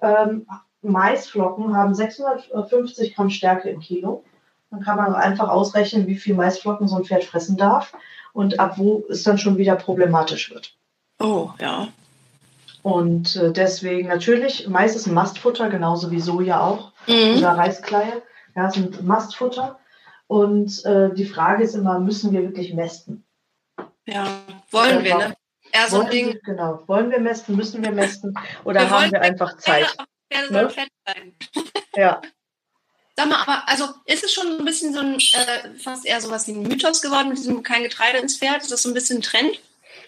Ähm, 0.00 0.46
Maisflocken 0.82 1.76
haben 1.76 1.94
650 1.94 3.16
Gramm 3.16 3.30
Stärke 3.30 3.70
im 3.70 3.80
Kilo. 3.80 4.22
Dann 4.70 4.80
kann 4.80 4.96
man 4.96 5.14
einfach 5.14 5.48
ausrechnen, 5.48 6.06
wie 6.06 6.16
viel 6.16 6.34
Maisflocken 6.34 6.88
so 6.88 6.96
ein 6.96 7.04
Pferd 7.04 7.24
fressen 7.24 7.56
darf 7.56 7.94
und 8.32 8.60
ab 8.60 8.78
wo 8.78 9.04
es 9.08 9.22
dann 9.22 9.38
schon 9.38 9.58
wieder 9.58 9.76
problematisch 9.76 10.50
wird. 10.50 10.74
Oh, 11.18 11.50
ja. 11.60 11.88
Und 12.82 13.36
äh, 13.36 13.52
deswegen 13.52 14.08
natürlich, 14.08 14.68
Mais 14.68 14.94
ist 14.94 15.06
ein 15.06 15.14
Mastfutter, 15.14 15.70
genauso 15.70 16.10
wie 16.10 16.20
Soja 16.20 16.60
auch. 16.60 16.92
Mhm. 17.06 17.38
Oder 17.38 17.52
Reiskleie. 17.52 18.22
Ja, 18.54 18.70
sind 18.70 19.04
Mastfutter. 19.04 19.78
Und 20.28 20.84
äh, 20.84 21.12
die 21.14 21.24
Frage 21.24 21.64
ist 21.64 21.74
immer, 21.74 21.98
müssen 21.98 22.32
wir 22.32 22.42
wirklich 22.42 22.74
mästen? 22.74 23.24
Ja, 24.06 24.26
wollen 24.70 25.04
wir, 25.04 25.18
ne? 25.18 25.36
Eher 25.72 25.88
so 25.88 26.00
ein 26.00 26.10
Ding. 26.10 26.26
Wir, 26.28 26.40
genau. 26.40 26.82
Wollen 26.86 27.10
wir 27.10 27.20
mästen, 27.20 27.56
müssen 27.56 27.82
wir 27.82 27.90
mästen 27.90 28.38
oder 28.64 28.82
wir 28.82 28.90
haben 28.90 29.12
wir 29.12 29.20
einfach 29.20 29.56
Zeit? 29.56 29.96
Pferde 30.32 30.52
ne? 30.52 30.70
Fett 30.70 30.88
sein. 31.06 31.34
Ja. 31.94 32.20
Sag 33.16 33.28
mal, 33.28 33.40
aber 33.40 33.62
also 33.66 33.86
ist 34.04 34.24
es 34.24 34.32
schon 34.32 34.58
ein 34.58 34.64
bisschen 34.64 34.92
so 34.92 35.00
ein, 35.00 35.14
äh, 35.14 35.78
fast 35.82 36.04
eher 36.04 36.20
so 36.20 36.30
was 36.30 36.46
wie 36.46 36.52
ein 36.52 36.62
Mythos 36.62 37.00
geworden 37.00 37.30
mit 37.30 37.38
diesem 37.38 37.62
kein 37.62 37.82
Getreide 37.82 38.18
ins 38.18 38.36
Pferd? 38.36 38.62
Ist 38.62 38.70
das 38.70 38.82
so 38.82 38.90
ein 38.90 38.94
bisschen 38.94 39.18
ein 39.18 39.22
Trend? 39.22 39.58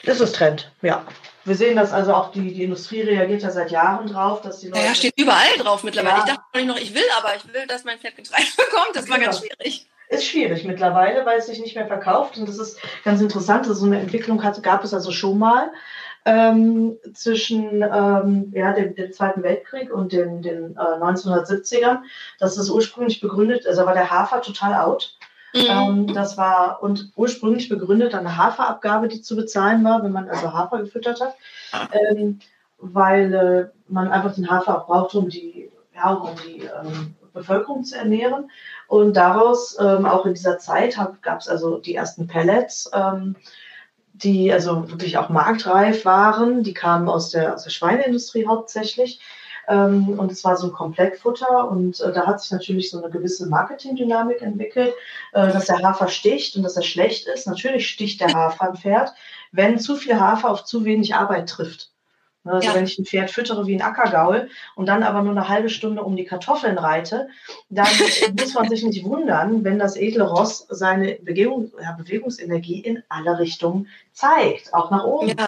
Das 0.05 0.21
ist 0.21 0.35
Trend, 0.35 0.71
ja. 0.83 1.05
Wir 1.45 1.55
sehen 1.55 1.77
das 1.77 1.93
also 1.93 2.13
auch, 2.13 2.33
die, 2.33 2.53
die 2.53 2.65
Industrie 2.65 3.01
reagiert 3.01 3.43
ja 3.43 3.51
seit 3.51 3.71
Jahren 3.71 4.07
drauf, 4.07 4.43
dass 4.43 4.61
die 4.61 4.69
Leute. 4.69 4.85
Ja, 4.85 4.95
steht 4.95 5.15
überall 5.19 5.57
drauf 5.57 5.83
mittlerweile. 5.83 6.19
Ja. 6.19 6.25
Ich 6.27 6.35
dachte 6.35 6.67
noch, 6.67 6.77
ich 6.77 6.95
will, 6.95 7.05
aber 7.17 7.35
ich 7.37 7.53
will, 7.53 7.67
dass 7.67 7.85
mein 7.85 7.99
Pferd 7.99 8.17
Getreide 8.17 8.47
bekommt. 8.57 8.95
Das 8.95 9.09
war 9.09 9.19
genau. 9.19 9.31
ganz 9.31 9.41
schwierig. 9.41 9.87
Ist 10.11 10.27
schwierig 10.27 10.65
mittlerweile, 10.65 11.25
weil 11.25 11.39
es 11.39 11.47
sich 11.47 11.61
nicht 11.61 11.75
mehr 11.75 11.87
verkauft. 11.87 12.37
Und 12.37 12.49
das 12.49 12.59
ist 12.59 12.79
ganz 13.05 13.21
interessant. 13.23 13.67
So 13.67 13.87
eine 13.87 14.01
Entwicklung 14.01 14.43
hat, 14.43 14.63
gab 14.63 14.85
es 14.85 14.93
also 14.93 15.11
schon 15.11 15.39
mal 15.39 15.71
ähm, 16.29 16.99
zwischen 17.15 17.83
ähm, 17.83 18.53
ja, 18.55 18.73
dem, 18.73 18.95
dem, 18.95 19.13
Zweiten 19.13 19.43
Weltkrieg 19.43 19.91
und 19.91 20.13
den, 20.13 20.43
den 20.43 20.77
äh, 20.77 21.03
1970ern. 21.03 22.01
Das 22.39 22.59
ist 22.59 22.69
ursprünglich 22.69 23.21
begründet, 23.21 23.67
also 23.67 23.87
war 23.87 23.95
der 23.95 24.11
Hafer 24.11 24.43
total 24.43 24.75
out. 24.75 25.17
Mhm. 25.55 25.61
Ähm, 25.69 26.15
das 26.15 26.37
war 26.37 26.83
und 26.83 27.13
ursprünglich 27.17 27.71
begründet 27.71 28.15
eine 28.15 28.37
Haferabgabe, 28.37 29.09
die 29.09 29.23
zu 29.23 29.37
bezahlen 29.37 29.83
war, 29.85 30.03
wenn 30.03 30.13
man 30.13 30.29
also 30.29 30.53
Hafer 30.53 30.81
gefüttert 30.81 31.23
hat, 31.23 31.35
ähm, 31.93 32.41
weil 32.77 33.35
äh, 33.35 33.91
man 33.91 34.09
einfach 34.09 34.35
den 34.35 34.51
Hafer 34.51 34.83
auch 34.83 34.87
brauchte, 34.87 35.19
um 35.19 35.31
die, 35.31 35.71
ja, 35.95 36.13
um 36.13 36.37
die 36.47 36.61
ähm, 36.61 37.15
Bevölkerung 37.33 37.85
zu 37.85 37.97
ernähren. 37.97 38.51
Und 38.87 39.17
daraus, 39.17 39.79
ähm, 39.81 40.05
auch 40.05 40.27
in 40.27 40.35
dieser 40.35 40.59
Zeit, 40.59 40.99
gab 41.23 41.41
es 41.41 41.49
also 41.49 41.79
die 41.79 41.95
ersten 41.95 42.27
Pellets, 42.27 42.91
die 44.23 44.53
also 44.53 44.91
wirklich 44.91 45.19
auch 45.19 45.29
marktreif 45.29 46.05
waren. 46.05 46.63
Die 46.63 46.75
kamen 46.75 47.09
aus 47.09 47.31
der, 47.31 47.55
aus 47.55 47.65
der 47.65 47.71
Schweineindustrie 47.71 48.47
hauptsächlich. 48.47 49.21
Ähm, 49.69 50.19
und 50.19 50.33
es 50.33 50.45
war 50.45 50.57
so 50.57 50.69
ein 50.69 50.73
Komplettfutter. 50.73 51.71
Und 51.71 52.01
äh, 52.01 52.13
da 52.13 52.27
hat 52.27 52.41
sich 52.41 52.51
natürlich 52.51 52.91
so 52.91 53.03
eine 53.03 53.11
gewisse 53.11 53.49
Marketingdynamik 53.49 54.43
entwickelt, 54.43 54.93
äh, 55.33 55.53
dass 55.53 55.67
der 55.67 55.83
Hafer 55.83 56.09
sticht 56.09 56.57
und 56.57 56.63
dass 56.63 56.77
er 56.77 56.83
schlecht 56.83 57.27
ist. 57.29 57.47
Natürlich 57.47 57.89
sticht 57.89 58.21
der 58.21 58.33
Hafer 58.33 58.71
ein 58.71 58.77
Pferd, 58.77 59.13
wenn 59.53 59.79
zu 59.79 59.97
viel 59.97 60.19
Hafer 60.19 60.51
auf 60.51 60.65
zu 60.65 60.85
wenig 60.85 61.15
Arbeit 61.15 61.49
trifft. 61.49 61.91
Ne, 62.49 62.55
also 62.55 62.69
ja. 62.69 62.75
wenn 62.75 62.85
ich 62.85 62.99
ein 62.99 63.05
Pferd 63.05 63.31
füttere 63.31 63.67
wie 63.67 63.75
ein 63.75 63.83
Ackergaul 63.83 64.49
und 64.75 64.87
dann 64.87 65.03
aber 65.03 65.21
nur 65.21 65.33
eine 65.33 65.51
halbe 65.51 65.69
Stunde 65.69 66.03
um 66.03 66.17
die 66.17 66.25
Kartoffeln 66.25 66.79
reite, 66.79 67.29
dann 67.69 67.87
muss 68.41 68.55
man 68.55 68.71
sich 68.71 68.83
nicht 68.83 69.05
wundern, 69.05 69.65
wenn 69.65 69.79
das 69.79 69.97
edle 69.97 70.25
Ross 70.25 70.67
seine 70.71 71.17
Bewegung, 71.17 71.73
ja, 71.79 71.93
Bewegungsenergie 71.93 72.81
in 72.81 73.03
alle 73.11 73.39
Richtungen 73.39 73.89
zeigt, 74.13 74.73
auch 74.73 74.91
nach 74.91 75.05
oben. 75.05 75.29
Ja. 75.29 75.47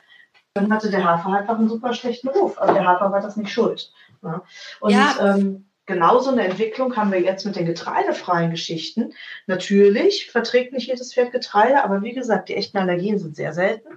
Dann 0.53 0.71
hatte 0.71 0.91
der 0.91 1.05
Hafer 1.05 1.31
einfach 1.31 1.59
einen 1.59 1.71
super 1.71 1.95
schlechten 1.95 2.29
Ruf. 2.29 2.59
Aber 2.59 2.75
der 2.75 2.87
Hafer 2.87 3.11
war 3.11 3.23
das 3.23 3.37
nicht 3.37 3.51
schuld. 3.51 3.91
Ne? 4.21 4.43
Und 4.81 4.93
ja. 4.93 5.15
ähm, 5.23 5.65
genauso 5.87 6.31
eine 6.31 6.45
Entwicklung 6.45 6.97
haben 6.97 7.13
wir 7.13 7.23
jetzt 7.23 7.47
mit 7.47 7.57
den 7.57 7.65
getreidefreien 7.65 8.51
Geschichten. 8.51 9.15
Natürlich 9.47 10.31
verträgt 10.31 10.75
nicht 10.75 10.89
jedes 10.89 11.15
Pferd 11.15 11.33
Getreide, 11.33 11.83
aber 11.83 12.03
wie 12.03 12.13
gesagt, 12.13 12.51
die 12.51 12.57
echten 12.57 12.77
Allergien 12.77 13.19
sind 13.19 13.37
sehr 13.37 13.55
selten. 13.55 13.89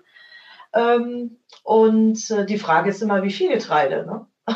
Ähm, 0.74 1.40
und 1.64 2.30
äh, 2.32 2.46
die 2.46 2.58
Frage 2.58 2.90
ist 2.90 3.02
immer, 3.02 3.24
wie 3.24 3.32
viel 3.32 3.50
Getreide. 3.50 4.06
Ne? 4.06 4.26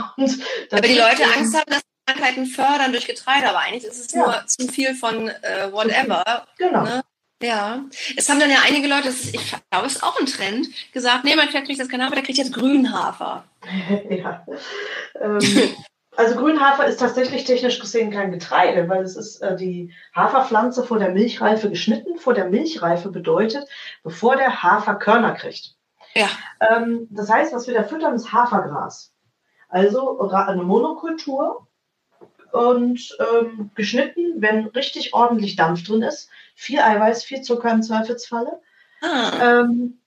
aber 0.72 0.88
die 0.88 0.98
Leute 0.98 1.24
Angst 1.36 1.56
haben, 1.56 1.70
dass 1.70 1.82
Krankheiten 2.06 2.46
fördern 2.46 2.92
durch 2.92 3.08
Getreide, 3.08 3.50
aber 3.50 3.60
eigentlich 3.60 3.84
ist 3.84 4.06
es 4.06 4.12
ja. 4.14 4.24
nur 4.24 4.48
zu 4.48 4.68
viel 4.68 4.96
von 4.96 5.30
äh, 5.30 5.72
whatever. 5.72 6.48
Genau. 6.58 6.84
Ne? 6.84 7.02
Ja, 7.42 7.84
es 8.16 8.30
haben 8.30 8.40
dann 8.40 8.50
ja 8.50 8.58
einige 8.66 8.88
Leute, 8.88 9.10
ist, 9.10 9.36
ich 9.36 9.56
glaube, 9.70 9.86
es 9.86 9.98
ist 9.98 10.04
auch 10.04 10.20
ein 10.20 10.26
Trend, 10.26 10.70
gesagt, 10.92 11.24
nee, 11.24 11.36
mein 11.36 11.50
Pferd 11.50 11.66
kriegt 11.66 11.78
jetzt 11.78 11.92
keinen 11.92 12.04
Hafer, 12.04 12.16
der 12.16 12.24
kriegt 12.24 12.40
jetzt 12.40 12.54
Grünhafer. 12.54 13.44
ja. 14.10 14.46
Ähm, 15.22 15.40
Also 16.18 16.36
Grünhafer 16.36 16.88
ist 16.88 17.00
tatsächlich 17.00 17.44
technisch 17.44 17.80
gesehen 17.80 18.10
kein 18.10 18.32
Getreide, 18.32 18.90
weil 18.90 19.04
es 19.04 19.16
ist 19.16 19.40
äh, 19.44 19.56
die 19.56 19.94
Haferpflanze 20.16 20.84
vor 20.84 20.98
der 20.98 21.12
Milchreife 21.12 21.70
geschnitten. 21.70 22.18
Vor 22.18 22.34
der 22.34 22.50
Milchreife 22.50 23.10
bedeutet, 23.10 23.68
bevor 24.02 24.36
der 24.36 24.64
Hafer 24.64 24.96
Körner 24.96 25.34
kriegt. 25.34 25.77
Ja. 26.18 26.30
Ähm, 26.60 27.08
das 27.12 27.30
heißt, 27.30 27.54
was 27.54 27.68
wir 27.68 27.76
da 27.76 27.84
füttern, 27.84 28.16
ist 28.16 28.34
Hafergras. 28.34 29.14
Also 29.70 30.20
eine 30.32 30.64
Monokultur 30.64 31.68
und 32.52 33.16
ähm, 33.20 33.70
geschnitten, 33.76 34.42
wenn 34.42 34.68
richtig 34.68 35.14
ordentlich 35.14 35.56
Dampf 35.56 35.84
drin 35.84 36.02
ist. 36.02 36.30
Viel 36.56 36.80
Eiweiß, 36.80 37.24
viel 37.24 37.42
Zucker 37.42 37.72
im 37.72 37.84
Zweifelsfalle. 37.84 38.62
Ah. 39.02 39.62
Ähm, 39.62 40.00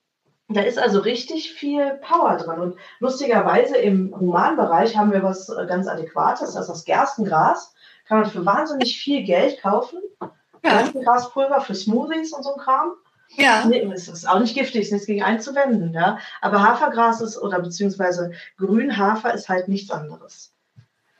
da 0.49 0.61
ist 0.61 0.77
also 0.77 0.99
richtig 0.99 1.53
viel 1.53 1.99
Power 2.01 2.35
drin. 2.37 2.59
Und 2.59 2.75
lustigerweise 2.99 3.77
im 3.77 4.13
Humanbereich 4.19 4.97
haben 4.97 5.13
wir 5.13 5.23
was 5.23 5.47
äh, 5.49 5.65
ganz 5.65 5.87
Adäquates, 5.87 6.53
das 6.53 6.55
ist 6.55 6.67
das 6.67 6.85
Gerstengras. 6.85 7.73
Kann 8.05 8.21
man 8.21 8.29
für 8.29 8.45
wahnsinnig 8.45 8.99
viel 8.99 9.23
Geld 9.23 9.61
kaufen. 9.61 9.99
Ja. 10.19 10.31
Gerstengraspulver 10.61 11.61
für 11.61 11.75
Smoothies 11.75 12.33
und 12.33 12.43
so 12.43 12.53
ein 12.53 12.59
Kram. 12.59 12.91
Ja. 13.35 13.65
Nee, 13.65 13.81
es 13.93 14.07
ist 14.07 14.27
auch 14.27 14.39
nicht 14.39 14.55
giftig, 14.55 14.81
es 14.81 14.87
ist 14.87 14.91
nichts 14.91 15.07
gegen 15.07 15.23
einzuwenden. 15.23 15.93
Ja? 15.93 16.19
Aber 16.41 16.61
Hafergras 16.61 17.21
ist, 17.21 17.37
oder 17.37 17.59
beziehungsweise 17.59 18.31
Grünhafer 18.57 19.33
ist 19.33 19.49
halt 19.49 19.67
nichts 19.67 19.91
anderes. 19.91 20.53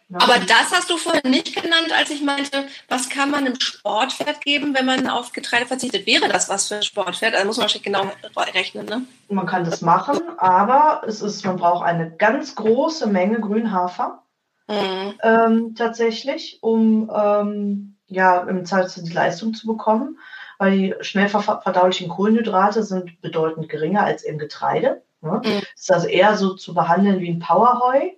Ja? 0.10 0.18
Aber 0.22 0.40
das 0.40 0.72
hast 0.74 0.90
du 0.90 0.98
vorhin 0.98 1.32
nicht 1.32 1.56
genannt, 1.56 1.92
als 1.98 2.10
ich 2.10 2.22
meinte, 2.22 2.66
was 2.90 3.10
kann 3.10 3.32
man 3.32 3.46
einem 3.46 3.60
Sportpferd 3.60 4.42
geben, 4.42 4.74
wenn 4.74 4.86
man 4.86 5.08
auf 5.08 5.32
Getreide 5.32 5.66
verzichtet? 5.66 6.06
Wäre 6.06 6.28
das 6.28 6.50
was 6.50 6.68
für 6.68 6.76
ein 6.76 6.84
Sportpferd? 6.84 7.34
Also 7.34 7.48
muss 7.48 7.58
man 7.58 7.64
wahrscheinlich 7.64 7.84
genau 7.84 8.12
rechnen, 8.54 8.86
ne? 8.86 9.04
Man 9.30 9.46
kann 9.46 9.64
das 9.64 9.82
machen, 9.82 10.20
aber 10.38 11.04
es 11.08 11.22
ist, 11.22 11.46
man 11.46 11.56
braucht 11.56 11.86
eine 11.86 12.12
ganz 12.12 12.56
große 12.56 13.08
Menge 13.08 13.40
Grünhafer 13.40 14.22
Mhm. 14.72 15.14
ähm, 15.22 15.76
tatsächlich, 15.76 16.60
um 16.62 17.12
ähm, 17.14 17.98
ja 18.08 18.42
im 18.42 18.66
Zeit 18.66 18.96
die 18.96 19.12
Leistung 19.12 19.54
zu 19.54 19.68
bekommen, 19.68 20.18
weil 20.62 20.78
die 20.78 20.96
schnell 21.02 21.28
ver- 21.28 21.62
verdaulichen 21.64 22.08
Kohlenhydrate 22.08 22.84
sind 22.84 23.20
bedeutend 23.22 23.68
geringer 23.68 24.04
als 24.04 24.22
im 24.22 24.38
Getreide. 24.38 25.02
Ne? 25.22 25.42
Mhm. 25.44 25.62
Ist 25.76 25.92
also 25.92 26.08
eher 26.08 26.38
so 26.38 26.54
zu 26.54 26.76
behandeln 26.76 27.20
wie 27.20 27.30
ein 27.32 27.40
Powerheu. 27.40 28.12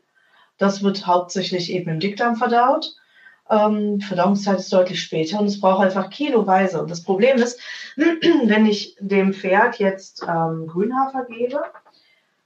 Das 0.57 0.83
wird 0.83 1.07
hauptsächlich 1.07 1.71
eben 1.71 1.89
im 1.89 1.99
Dickdarm 2.01 2.35
verdaut. 2.35 2.95
Ähm, 3.49 3.99
die 3.99 4.05
Verdauungszeit 4.05 4.59
ist 4.59 4.73
deutlich 4.73 5.01
später 5.01 5.39
und 5.39 5.45
es 5.45 5.61
braucht 5.61 5.85
einfach 5.85 6.09
kiloweise. 6.09 6.81
Und 6.81 6.91
das 6.91 7.01
Problem 7.03 7.37
ist, 7.37 7.61
wenn 7.95 8.65
ich 8.65 8.97
dem 8.99 9.33
Pferd 9.33 9.79
jetzt 9.79 10.23
ähm, 10.27 10.67
Grünhafer 10.67 11.23
gebe, 11.25 11.61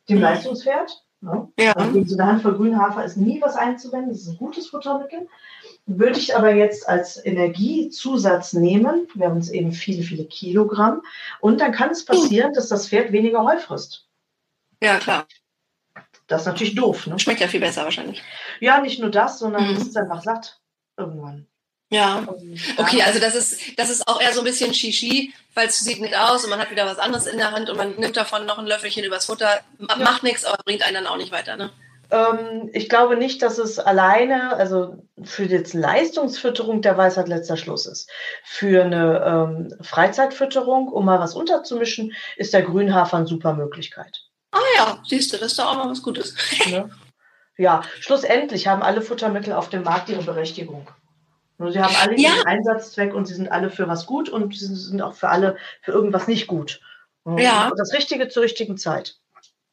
dem 0.10 0.18
Mhm. 0.18 0.24
Leistungspferd, 0.24 1.04
ne? 1.22 1.48
Ja. 1.60 1.74
also 1.74 2.04
so 2.04 2.18
eine 2.18 2.32
Handvoll 2.32 2.54
Grünhafer 2.56 3.04
ist 3.04 3.18
nie 3.18 3.42
was 3.42 3.56
einzuwenden, 3.56 4.12
das 4.12 4.22
ist 4.22 4.28
ein 4.30 4.38
gutes 4.38 4.68
Futtermittel. 4.70 5.28
Würde 5.90 6.20
ich 6.20 6.36
aber 6.36 6.54
jetzt 6.54 6.88
als 6.90 7.24
Energiezusatz 7.26 8.52
nehmen, 8.54 9.08
wir 9.14 9.28
haben 9.28 9.38
es 9.38 9.50
eben 9.50 9.72
viele, 9.72 10.04
viele 10.04 10.26
Kilogramm, 10.26 11.02
und 11.40 11.62
dann 11.62 11.72
kann 11.72 11.92
es 11.92 12.04
passieren, 12.04 12.54
dass 12.54 12.68
das 12.68 12.90
Pferd 12.90 13.12
weniger 13.14 13.44
Heu 13.44 13.58
frisst. 13.58 14.06
Ja, 14.82 15.00
klar. 15.00 15.26
Das 16.28 16.42
ist 16.42 16.48
natürlich 16.48 16.76
doof. 16.76 17.08
Ne? 17.08 17.18
Schmeckt 17.18 17.40
ja 17.40 17.48
viel 17.48 17.62
besser 17.62 17.86
wahrscheinlich. 17.86 18.22
Ja, 18.60 18.82
nicht 18.82 19.00
nur 19.00 19.10
das, 19.10 19.40
sondern 19.40 19.66
Mhm. 19.66 19.78
es 19.78 19.88
ist 19.88 19.98
einfach 19.98 20.22
satt 20.22 20.60
irgendwann. 20.98 21.48
Ja. 21.90 22.28
Okay, 22.76 23.02
also 23.04 23.20
das 23.20 23.34
ist, 23.34 23.80
das 23.80 23.90
ist 23.90 24.06
auch 24.10 24.20
eher 24.20 24.34
so 24.34 24.42
ein 24.42 24.44
bisschen 24.44 24.74
Shishi, 24.74 25.34
weil 25.54 25.68
es 25.70 25.80
sieht 25.80 26.02
nicht 26.02 26.18
aus 26.18 26.44
und 26.44 26.50
man 26.50 26.60
hat 26.60 26.70
wieder 26.70 26.86
was 26.86 27.00
anderes 27.00 27.28
in 27.28 27.38
der 27.38 27.52
Hand 27.54 27.70
und 27.70 27.78
man 27.78 27.96
nimmt 27.96 28.18
davon 28.18 28.46
noch 28.46 28.58
ein 28.58 28.68
Löffelchen 28.68 29.06
übers 29.06 29.26
Futter. 29.28 29.62
Ma- 29.78 29.96
Ja. 29.98 30.04
Macht 30.04 30.24
nichts, 30.24 30.44
aber 30.44 30.62
bringt 30.66 30.84
einen 30.84 30.96
dann 30.96 31.08
auch 31.08 31.16
nicht 31.16 31.32
weiter, 31.32 31.56
ne? 31.56 31.72
Ähm, 32.10 32.70
ich 32.74 32.90
glaube 32.90 33.18
nicht, 33.18 33.42
dass 33.42 33.58
es 33.58 33.80
alleine, 33.80 34.56
also 34.56 35.04
für 35.24 35.44
jetzt 35.44 35.74
Leistungsfütterung 35.74 36.82
der 36.82 36.98
Weisheit 36.98 37.28
letzter 37.28 37.58
Schluss 37.58 37.86
ist. 37.86 38.10
Für 38.44 38.84
eine 38.86 39.24
ähm, 39.26 39.74
Freizeitfütterung, 39.82 40.88
um 40.88 41.06
mal 41.06 41.20
was 41.20 41.36
unterzumischen, 41.36 42.14
ist 42.38 42.54
der 42.54 42.64
Grünhafer 42.64 43.18
eine 43.18 43.28
super 43.28 43.54
Möglichkeit. 43.54 44.24
Ah 44.52 44.60
ja, 44.78 45.04
siehst 45.06 45.34
du, 45.34 45.38
das 45.38 45.48
ist 45.52 45.60
doch 45.60 45.66
auch 45.72 45.76
mal 45.76 45.90
was 45.90 46.02
Gutes. 46.02 46.36
Ne? 46.70 46.90
Ja, 47.60 47.82
schlussendlich 48.00 48.68
haben 48.68 48.84
alle 48.84 49.02
Futtermittel 49.02 49.52
auf 49.54 49.70
dem 49.70 49.82
Markt 49.84 50.10
ihre 50.10 50.22
Berechtigung. 50.22 50.88
Nur 51.58 51.72
sie 51.72 51.82
haben 51.82 51.96
alle 52.00 52.16
Ja. 52.20 52.30
ihren 52.36 52.46
Einsatzzweck 52.46 53.16
und 53.16 53.26
sie 53.26 53.34
sind 53.34 53.52
alle 53.52 53.72
für 53.72 53.88
was 53.88 54.06
gut 54.06 54.30
und 54.30 54.56
sie 54.56 54.68
sind 54.76 55.02
auch 55.02 55.16
für 55.16 55.30
alle 55.30 55.58
für 55.82 55.92
irgendwas 55.92 56.28
nicht 56.28 56.46
gut. 56.46 56.80
Ja. 57.26 57.70
Und 57.70 57.80
das 57.80 57.94
Richtige 57.94 58.28
zur 58.30 58.44
richtigen 58.44 58.78
Zeit. 58.78 59.16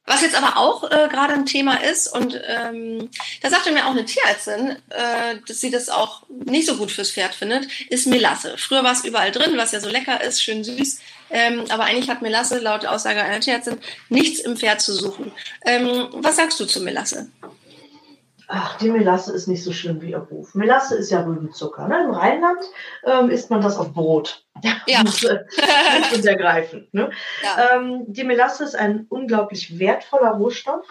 Was 0.06 0.20
jetzt 0.20 0.36
aber 0.36 0.58
auch 0.58 0.84
äh, 0.84 1.08
gerade 1.08 1.32
ein 1.32 1.46
Thema 1.46 1.82
ist, 1.82 2.08
und 2.08 2.38
ähm, 2.46 3.08
da 3.40 3.48
sagte 3.48 3.72
mir 3.72 3.86
auch 3.86 3.92
eine 3.92 4.04
Tierärztin, 4.04 4.76
äh, 4.90 5.36
dass 5.46 5.60
sie 5.60 5.70
das 5.70 5.88
auch 5.88 6.22
nicht 6.28 6.66
so 6.66 6.76
gut 6.76 6.90
fürs 6.90 7.10
Pferd 7.10 7.34
findet, 7.34 7.66
ist 7.88 8.06
Melasse. 8.06 8.56
Früher 8.58 8.84
war 8.84 8.92
es 8.92 9.04
überall 9.04 9.32
drin, 9.32 9.56
was 9.56 9.72
ja 9.72 9.80
so 9.80 9.88
lecker 9.88 10.22
ist, 10.22 10.42
schön 10.42 10.62
süß. 10.62 10.98
Ähm, 11.30 11.64
aber 11.70 11.84
eigentlich 11.84 12.10
hat 12.10 12.20
Melasse 12.20 12.58
laut 12.58 12.84
Aussage 12.84 13.22
einer 13.22 13.40
Tierärztin 13.40 13.78
nichts 14.10 14.40
im 14.40 14.58
Pferd 14.58 14.82
zu 14.82 14.92
suchen. 14.92 15.32
Ähm, 15.64 16.08
was 16.12 16.36
sagst 16.36 16.60
du 16.60 16.66
zu 16.66 16.80
Melasse? 16.80 17.28
Ach, 18.48 18.76
die 18.78 18.90
Melasse 18.90 19.32
ist 19.32 19.46
nicht 19.46 19.64
so 19.64 19.72
schlimm 19.72 20.00
wie 20.02 20.10
ihr 20.10 20.18
Ruf. 20.18 20.54
Melasse 20.54 20.96
ist 20.96 21.10
ja 21.10 21.22
Rübenzucker. 21.22 21.88
Ne? 21.88 22.04
Im 22.04 22.10
Rheinland 22.10 22.60
ähm, 23.04 23.30
isst 23.30 23.50
man 23.50 23.60
das 23.60 23.76
auf 23.76 23.92
Brot. 23.92 24.44
Ja. 24.86 25.00
Und, 25.00 25.24
äh, 25.24 25.44
und 26.14 26.24
ergreifend. 26.24 26.92
Ne? 26.94 27.10
Ja. 27.42 27.76
Ähm, 27.76 28.04
die 28.06 28.24
Melasse 28.24 28.64
ist 28.64 28.76
ein 28.76 29.06
unglaublich 29.08 29.78
wertvoller 29.78 30.30
Rohstoff, 30.32 30.86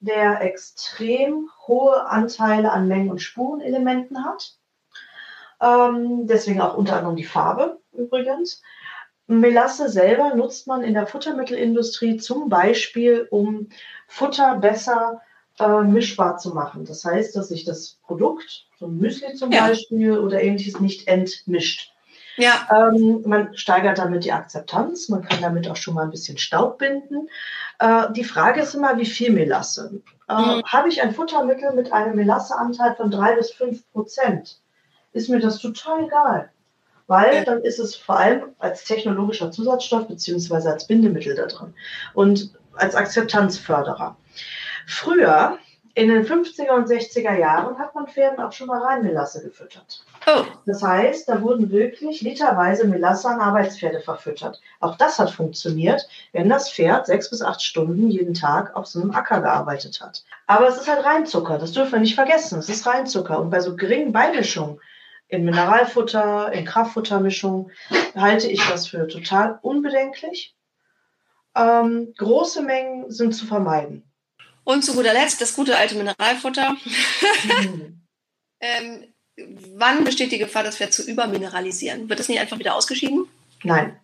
der 0.00 0.40
extrem 0.42 1.48
hohe 1.66 2.06
Anteile 2.06 2.72
an 2.72 2.88
Mengen- 2.88 3.10
und 3.10 3.20
Spurenelementen 3.20 4.24
hat. 4.24 4.54
Ähm, 5.60 6.26
deswegen 6.26 6.60
auch 6.60 6.76
unter 6.76 6.96
anderem 6.96 7.16
die 7.16 7.24
Farbe 7.24 7.80
übrigens. 7.92 8.62
Melasse 9.26 9.88
selber 9.88 10.34
nutzt 10.34 10.66
man 10.66 10.82
in 10.82 10.94
der 10.94 11.06
Futtermittelindustrie 11.06 12.16
zum 12.16 12.48
Beispiel, 12.48 13.26
um 13.30 13.68
Futter 14.06 14.56
besser 14.56 15.22
äh, 15.62 15.82
mischbar 15.84 16.36
zu 16.38 16.50
machen. 16.54 16.84
Das 16.84 17.04
heißt, 17.04 17.34
dass 17.36 17.48
sich 17.48 17.64
das 17.64 17.98
Produkt, 18.06 18.66
so 18.78 18.86
ein 18.86 18.98
Müsli 18.98 19.34
zum 19.34 19.52
Ja. 19.52 19.66
Beispiel 19.68 20.18
oder 20.18 20.42
ähnliches, 20.42 20.80
nicht 20.80 21.08
entmischt. 21.08 21.90
Ja, 22.38 22.66
Ähm, 22.70 23.22
man 23.26 23.54
steigert 23.56 23.98
damit 23.98 24.24
die 24.24 24.32
Akzeptanz, 24.32 25.10
man 25.10 25.22
kann 25.22 25.42
damit 25.42 25.68
auch 25.68 25.76
schon 25.76 25.92
mal 25.94 26.04
ein 26.04 26.10
bisschen 26.10 26.38
Staub 26.38 26.78
binden. 26.78 27.28
Äh, 27.78 28.10
die 28.12 28.24
Frage 28.24 28.62
ist 28.62 28.74
immer, 28.74 28.96
wie 28.96 29.04
viel 29.06 29.30
Melasse? 29.32 30.00
Äh, 30.28 30.34
Mhm. 30.34 30.62
Habe 30.66 30.88
ich 30.88 31.02
ein 31.02 31.14
Futtermittel 31.14 31.72
mit 31.74 31.92
einem 31.92 32.16
Melasseanteil 32.16 32.94
von 32.94 33.10
drei 33.10 33.34
bis 33.36 33.50
fünf 33.52 33.82
Prozent, 33.92 34.60
ist 35.12 35.28
mir 35.28 35.40
das 35.40 35.58
total 35.58 36.04
egal. 36.06 36.50
Weil 37.06 37.34
Ja. 37.34 37.44
dann 37.44 37.60
ist 37.62 37.78
es 37.78 37.94
vor 37.96 38.16
allem 38.18 38.44
als 38.58 38.84
technologischer 38.84 39.50
Zusatzstoff 39.50 40.08
beziehungsweise 40.08 40.72
als 40.72 40.86
Bindemittel 40.86 41.34
da 41.34 41.44
drin 41.46 41.74
und 42.14 42.54
als 42.74 42.94
Akzeptanzförderer. 42.94 44.16
Früher, 44.86 45.58
in 45.94 46.08
den 46.08 46.24
50er 46.24 46.70
und 46.70 46.88
60er 46.88 47.38
Jahren, 47.38 47.78
hat 47.78 47.94
man 47.94 48.08
Pferden 48.08 48.42
auch 48.42 48.52
schon 48.52 48.66
mal 48.66 48.82
rein 48.82 49.02
Melasse 49.02 49.42
gefüttert. 49.42 50.04
oh, 50.26 50.44
Das 50.64 50.82
heißt, 50.82 51.28
da 51.28 51.42
wurden 51.42 51.70
wirklich 51.70 52.22
literweise 52.22 52.86
Melasse 52.86 53.28
an 53.28 53.40
Arbeitspferde 53.40 54.00
verfüttert. 54.00 54.60
Auch 54.80 54.96
das 54.96 55.18
hat 55.18 55.30
funktioniert, 55.30 56.08
wenn 56.32 56.48
das 56.48 56.72
Pferd 56.72 57.06
sechs 57.06 57.28
bis 57.28 57.42
acht 57.42 57.60
Stunden 57.60 58.08
jeden 58.08 58.32
Tag 58.32 58.74
auf 58.74 58.86
so 58.86 59.02
einem 59.02 59.10
Acker 59.10 59.40
gearbeitet 59.42 60.00
hat. 60.00 60.24
Aber 60.46 60.66
es 60.66 60.78
ist 60.78 60.88
halt 60.88 61.04
Reinzucker, 61.04 61.58
das 61.58 61.72
dürfen 61.72 61.92
wir 61.92 62.00
nicht 62.00 62.14
vergessen. 62.14 62.58
Es 62.58 62.70
ist 62.70 62.86
Reinzucker. 62.86 63.38
Und 63.38 63.50
bei 63.50 63.60
so 63.60 63.76
geringen 63.76 64.12
Beimischungen 64.12 64.80
in 65.28 65.44
Mineralfutter, 65.44 66.52
in 66.52 66.64
Kraftfuttermischungen 66.64 67.70
halte 68.14 68.48
ich 68.48 68.66
das 68.68 68.86
für 68.86 69.08
total 69.08 69.58
unbedenklich. 69.62 70.54
Ähm, 71.54 72.14
große 72.16 72.62
Mengen 72.62 73.10
sind 73.10 73.34
zu 73.34 73.46
vermeiden. 73.46 74.10
Und 74.64 74.84
zu 74.84 74.94
guter 74.94 75.12
Letzt 75.12 75.40
das 75.40 75.54
gute 75.54 75.76
alte 75.76 75.96
Mineralfutter. 75.96 76.76
Ähm, 78.64 79.12
wann 79.74 80.04
besteht 80.04 80.30
die 80.30 80.38
Gefahr, 80.38 80.62
das 80.62 80.76
Pferd 80.76 80.92
zu 80.92 81.02
übermineralisieren? 81.02 82.08
Wird 82.08 82.20
das 82.20 82.28
nicht 82.28 82.40
einfach 82.40 82.60
wieder 82.60 82.76
ausgeschieden? 82.76 83.26
Nein. 83.64 83.98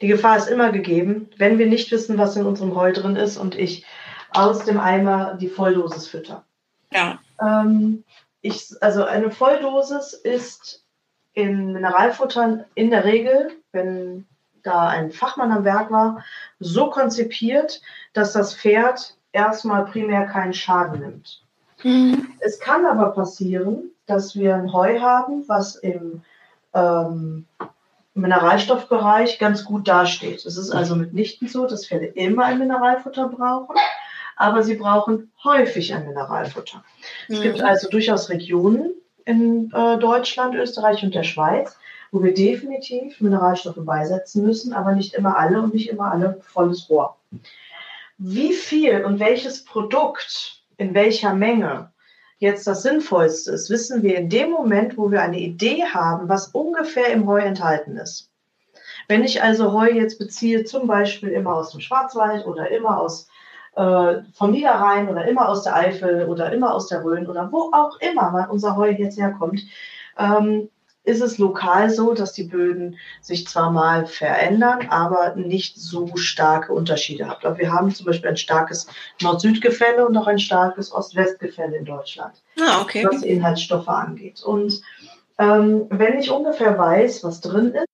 Die 0.00 0.08
Gefahr 0.08 0.36
ist 0.36 0.48
immer 0.48 0.72
gegeben, 0.72 1.30
wenn 1.36 1.58
wir 1.58 1.66
nicht 1.66 1.90
wissen, 1.92 2.18
was 2.18 2.36
in 2.36 2.44
unserem 2.44 2.74
Heu 2.74 2.92
drin 2.92 3.16
ist 3.16 3.36
und 3.36 3.54
ich 3.54 3.86
aus 4.30 4.64
dem 4.64 4.80
Eimer 4.80 5.34
die 5.40 5.48
Volldosis 5.48 6.08
fütter. 6.08 6.44
Ja. 6.92 7.20
Ähm, 7.40 8.04
ich, 8.42 8.70
also 8.80 9.04
eine 9.04 9.30
Volldosis 9.30 10.12
ist 10.12 10.84
in 11.32 11.72
Mineralfuttern 11.72 12.64
in 12.74 12.90
der 12.90 13.04
Regel, 13.04 13.52
wenn 13.72 14.26
da 14.62 14.88
ein 14.88 15.12
Fachmann 15.12 15.52
am 15.52 15.64
Werk 15.64 15.90
war, 15.90 16.24
so 16.58 16.90
konzipiert, 16.90 17.80
dass 18.12 18.32
das 18.32 18.54
Pferd 18.56 19.16
erstmal 19.36 19.84
primär 19.84 20.26
keinen 20.26 20.54
Schaden 20.54 21.00
nimmt. 21.00 21.42
Es 22.40 22.58
kann 22.58 22.86
aber 22.86 23.10
passieren, 23.10 23.90
dass 24.06 24.34
wir 24.34 24.54
ein 24.54 24.72
Heu 24.72 24.98
haben, 24.98 25.44
was 25.46 25.76
im 25.76 26.22
ähm, 26.74 27.44
Mineralstoffbereich 28.14 29.38
ganz 29.38 29.64
gut 29.64 29.86
dasteht. 29.86 30.46
Es 30.46 30.56
ist 30.56 30.70
also 30.70 30.96
mitnichten 30.96 31.48
so, 31.48 31.66
dass 31.66 31.86
Pferde 31.86 32.06
immer 32.06 32.46
ein 32.46 32.58
Mineralfutter 32.58 33.28
brauchen. 33.28 33.76
aber 34.36 34.62
sie 34.62 34.76
brauchen 34.76 35.32
häufig 35.44 35.92
ein 35.94 36.06
Mineralfutter. 36.06 36.84
Mhm. 37.28 37.34
Es 37.34 37.42
gibt 37.42 37.58
mhm. 37.58 37.64
also 37.64 37.88
durchaus 37.88 38.28
Regionen 38.30 38.92
in 39.24 39.72
äh, 39.74 39.98
Deutschland, 39.98 40.54
Österreich 40.54 41.02
und 41.02 41.14
der 41.14 41.24
Schweiz, 41.24 41.76
wo 42.12 42.22
wir 42.22 42.32
definitiv 42.32 43.20
Mineralstoffe 43.20 43.84
beisetzen 43.84 44.44
müssen, 44.44 44.72
aber 44.72 44.92
nicht 44.92 45.14
immer 45.14 45.36
alle 45.36 45.60
und 45.60 45.74
nicht 45.74 45.88
immer 45.88 46.12
alle 46.12 46.40
volles 46.42 46.88
Rohr. 46.88 47.16
Wie 48.18 48.52
viel 48.52 49.04
und 49.04 49.20
welches 49.20 49.64
Produkt 49.64 50.62
in 50.78 50.94
welcher 50.94 51.34
Menge 51.34 51.92
jetzt 52.38 52.66
das 52.66 52.82
Sinnvollste 52.82 53.52
ist, 53.52 53.70
wissen 53.70 54.02
wir 54.02 54.16
in 54.16 54.28
dem 54.28 54.50
Moment, 54.50 54.96
wo 54.96 55.10
wir 55.10 55.22
eine 55.22 55.38
Idee 55.38 55.84
haben, 55.84 56.28
was 56.28 56.48
ungefähr 56.48 57.08
im 57.12 57.26
Heu 57.26 57.38
enthalten 57.38 57.96
ist. 57.96 58.30
Wenn 59.08 59.24
ich 59.24 59.42
also 59.42 59.72
Heu 59.72 59.90
jetzt 59.90 60.18
beziehe, 60.18 60.64
zum 60.64 60.86
Beispiel 60.86 61.30
immer 61.30 61.54
aus 61.54 61.70
dem 61.70 61.80
Schwarzwald 61.80 62.46
oder 62.46 62.70
immer 62.70 63.00
aus 63.00 63.28
äh, 63.76 64.22
vom 64.32 64.50
Niederrhein 64.50 65.08
oder 65.08 65.26
immer 65.26 65.48
aus 65.48 65.62
der 65.62 65.76
Eifel 65.76 66.26
oder 66.26 66.52
immer 66.52 66.74
aus 66.74 66.88
der 66.88 67.04
Rhön 67.04 67.26
oder 67.26 67.50
wo 67.52 67.70
auch 67.72 68.00
immer 68.00 68.48
unser 68.50 68.76
Heu 68.76 68.90
jetzt 68.90 69.18
herkommt, 69.18 69.62
ähm, 70.18 70.70
ist 71.06 71.22
es 71.22 71.38
lokal 71.38 71.88
so, 71.88 72.14
dass 72.14 72.32
die 72.32 72.42
Böden 72.42 72.98
sich 73.20 73.46
zwar 73.46 73.70
mal 73.70 74.06
verändern, 74.06 74.88
aber 74.90 75.36
nicht 75.36 75.76
so 75.76 76.16
starke 76.16 76.72
Unterschiede 76.72 77.28
haben. 77.28 77.44
Aber 77.44 77.58
wir 77.58 77.72
haben 77.72 77.94
zum 77.94 78.06
Beispiel 78.06 78.30
ein 78.30 78.36
starkes 78.36 78.88
Nord-Süd-Gefälle 79.22 80.06
und 80.06 80.16
auch 80.16 80.26
ein 80.26 80.40
starkes 80.40 80.92
Ost-West-Gefälle 80.92 81.76
in 81.76 81.84
Deutschland, 81.84 82.34
ah, 82.60 82.82
okay. 82.82 83.06
was 83.08 83.22
Inhaltsstoffe 83.22 83.88
angeht. 83.88 84.42
Und 84.42 84.82
ähm, 85.38 85.86
wenn 85.90 86.18
ich 86.18 86.30
ungefähr 86.30 86.76
weiß, 86.76 87.22
was 87.22 87.40
drin 87.40 87.72
ist, 87.72 87.86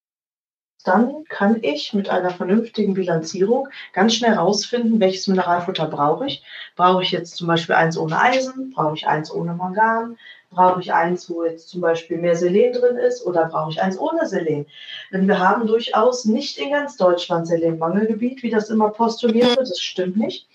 dann 0.85 1.25
kann 1.29 1.59
ich 1.63 1.93
mit 1.93 2.09
einer 2.09 2.31
vernünftigen 2.31 2.95
Bilanzierung 2.95 3.69
ganz 3.93 4.15
schnell 4.15 4.35
herausfinden, 4.35 5.01
welches 5.01 5.29
Mineralfutter 5.29 5.87
brauche 5.87 6.27
ich. 6.27 6.43
Brauche 6.77 7.03
ich 7.03 7.13
jetzt 7.13 7.37
zum 7.37 7.47
Beispiel 7.47 7.75
eins 7.75 7.97
ohne 7.97 8.19
Eisen? 8.19 8.73
Brauche 8.75 8.97
ich 8.97 9.07
eins 9.07 9.31
ohne 9.31 9.55
Mangan? 9.55 10.17
Brauche 10.55 10.81
ich 10.81 10.93
eins, 10.93 11.31
wo 11.31 11.45
jetzt 11.45 11.69
zum 11.69 11.81
Beispiel 11.81 12.19
mehr 12.19 12.37
Selen 12.37 12.73
drin 12.73 12.97
ist? 12.97 13.25
Oder 13.25 13.47
brauche 13.47 13.71
ich 13.71 13.81
eins 13.81 13.99
ohne 13.99 14.27
Selen? 14.27 14.67
Denn 15.13 15.27
wir 15.27 15.39
haben 15.39 15.67
durchaus 15.67 16.25
nicht 16.25 16.59
in 16.59 16.71
ganz 16.71 16.97
Deutschland 16.97 17.47
Selenmangelgebiet, 17.47 18.43
wie 18.43 18.51
das 18.51 18.71
immer 18.71 18.91
postuliert 18.91 19.57
wird. 19.57 19.71
Das 19.71 19.81
stimmt 19.81 20.17
nicht. 20.17 20.47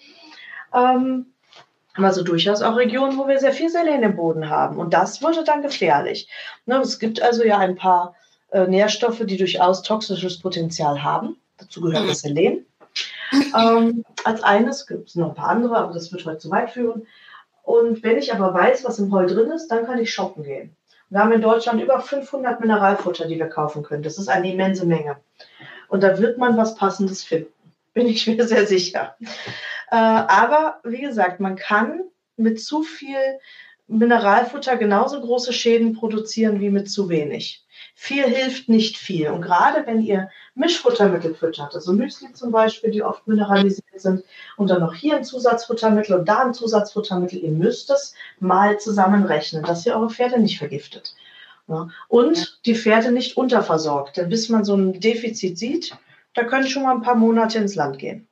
Ähm, 0.73 1.27
also 1.95 2.23
durchaus 2.23 2.61
auch 2.61 2.75
Regionen, 2.75 3.17
wo 3.17 3.27
wir 3.27 3.39
sehr 3.39 3.53
viel 3.53 3.69
Selen 3.69 4.03
im 4.03 4.15
Boden 4.15 4.49
haben. 4.49 4.77
Und 4.77 4.93
das 4.93 5.21
wurde 5.23 5.43
dann 5.43 5.61
gefährlich. 5.61 6.29
Ne, 6.65 6.77
es 6.77 6.99
gibt 6.99 7.21
also 7.21 7.43
ja 7.43 7.57
ein 7.57 7.75
paar 7.75 8.15
äh, 8.51 8.67
Nährstoffe, 8.67 9.23
die 9.25 9.37
durchaus 9.37 9.81
toxisches 9.81 10.39
Potenzial 10.39 11.03
haben. 11.03 11.37
Dazu 11.57 11.81
gehört 11.81 12.07
das 12.07 12.19
Selen. 12.19 12.65
Ähm, 13.55 14.05
als 14.23 14.41
eines 14.43 14.87
gibt 14.87 15.09
es 15.09 15.15
noch 15.15 15.29
ein 15.29 15.35
paar 15.35 15.49
andere, 15.49 15.77
aber 15.77 15.93
das 15.93 16.11
wird 16.11 16.25
heute 16.25 16.37
zu 16.37 16.51
weit 16.51 16.71
führen. 16.71 17.07
Und 17.67 18.01
wenn 18.01 18.17
ich 18.17 18.33
aber 18.33 18.53
weiß, 18.53 18.85
was 18.85 18.97
im 18.97 19.11
Heu 19.11 19.25
drin 19.25 19.51
ist, 19.51 19.67
dann 19.67 19.85
kann 19.85 19.99
ich 19.99 20.13
shoppen 20.13 20.43
gehen. 20.43 20.73
Wir 21.09 21.19
haben 21.19 21.33
in 21.33 21.41
Deutschland 21.41 21.81
über 21.81 21.99
500 21.99 22.61
Mineralfutter, 22.61 23.27
die 23.27 23.37
wir 23.37 23.49
kaufen 23.49 23.83
können. 23.83 24.03
Das 24.03 24.17
ist 24.17 24.29
eine 24.29 24.53
immense 24.53 24.85
Menge. 24.85 25.17
Und 25.89 26.01
da 26.01 26.17
wird 26.17 26.37
man 26.37 26.55
was 26.55 26.75
Passendes 26.75 27.25
finden. 27.25 27.51
Bin 27.93 28.07
ich 28.07 28.25
mir 28.25 28.47
sehr 28.47 28.65
sicher. 28.65 29.17
Äh, 29.91 29.97
aber 29.97 30.79
wie 30.85 31.01
gesagt, 31.01 31.41
man 31.41 31.57
kann 31.57 32.03
mit 32.37 32.61
zu 32.61 32.83
viel 32.83 33.17
Mineralfutter 33.87 34.77
genauso 34.77 35.19
große 35.19 35.51
Schäden 35.51 35.93
produzieren 35.93 36.61
wie 36.61 36.69
mit 36.69 36.89
zu 36.89 37.09
wenig. 37.09 37.65
Viel 37.95 38.23
hilft 38.23 38.69
nicht 38.69 38.97
viel. 38.97 39.27
Und 39.27 39.41
gerade 39.41 39.85
wenn 39.85 40.01
ihr 40.01 40.29
Mischfuttermittel 40.57 41.35
füttert, 41.35 41.75
also 41.75 41.93
Müsli 41.93 42.33
zum 42.33 42.51
Beispiel, 42.51 42.91
die 42.91 43.03
oft 43.03 43.27
mineralisiert 43.27 43.85
sind, 43.95 44.23
und 44.57 44.69
dann 44.69 44.81
noch 44.81 44.93
hier 44.93 45.15
ein 45.15 45.23
Zusatzfuttermittel 45.23 46.17
und 46.17 46.27
da 46.27 46.39
ein 46.39 46.53
Zusatzfuttermittel, 46.53 47.39
ihr 47.43 47.51
müsst 47.51 47.89
es 47.91 48.15
mal 48.39 48.79
zusammenrechnen, 48.79 49.63
dass 49.63 49.85
ihr 49.85 49.95
eure 49.95 50.09
Pferde 50.09 50.39
nicht 50.39 50.57
vergiftet. 50.57 51.15
Ja. 51.67 51.89
Und 52.07 52.59
die 52.65 52.75
Pferde 52.75 53.11
nicht 53.11 53.37
unterversorgt. 53.37 54.17
Denn 54.17 54.29
bis 54.29 54.49
man 54.49 54.65
so 54.65 54.75
ein 54.75 54.99
Defizit 54.99 55.57
sieht, 55.57 55.95
da 56.33 56.43
können 56.43 56.67
schon 56.67 56.83
mal 56.83 56.95
ein 56.95 57.01
paar 57.01 57.15
Monate 57.15 57.59
ins 57.59 57.75
Land 57.75 57.99
gehen. 57.99 58.27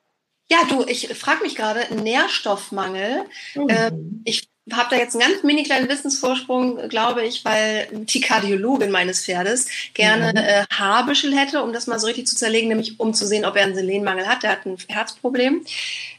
Ja, 0.49 0.59
du, 0.69 0.83
ich 0.87 1.07
frage 1.17 1.43
mich 1.43 1.55
gerade, 1.55 1.81
Nährstoffmangel. 1.93 3.23
Mhm. 3.55 3.69
Äh, 3.69 3.91
ich 4.23 4.47
habe 4.73 4.89
da 4.89 4.95
jetzt 4.97 5.15
einen 5.15 5.29
ganz 5.29 5.43
mini 5.43 5.63
kleinen 5.63 5.89
Wissensvorsprung, 5.89 6.89
glaube 6.89 7.23
ich, 7.23 7.45
weil 7.45 7.87
die 7.91 8.21
Kardiologin 8.21 8.89
meines 8.89 9.23
Pferdes 9.23 9.67
gerne 9.93 10.31
mhm. 10.31 10.37
äh, 10.37 10.65
Haarbüschel 10.71 11.37
hätte, 11.37 11.61
um 11.63 11.71
das 11.71 11.87
mal 11.87 11.99
so 11.99 12.07
richtig 12.07 12.27
zu 12.27 12.35
zerlegen, 12.35 12.69
nämlich 12.69 12.99
um 12.99 13.13
zu 13.13 13.27
sehen, 13.27 13.45
ob 13.45 13.55
er 13.55 13.63
einen 13.63 13.75
Selenmangel 13.75 14.27
hat. 14.27 14.43
Der 14.43 14.51
hat 14.51 14.65
ein 14.65 14.77
Herzproblem. 14.87 15.63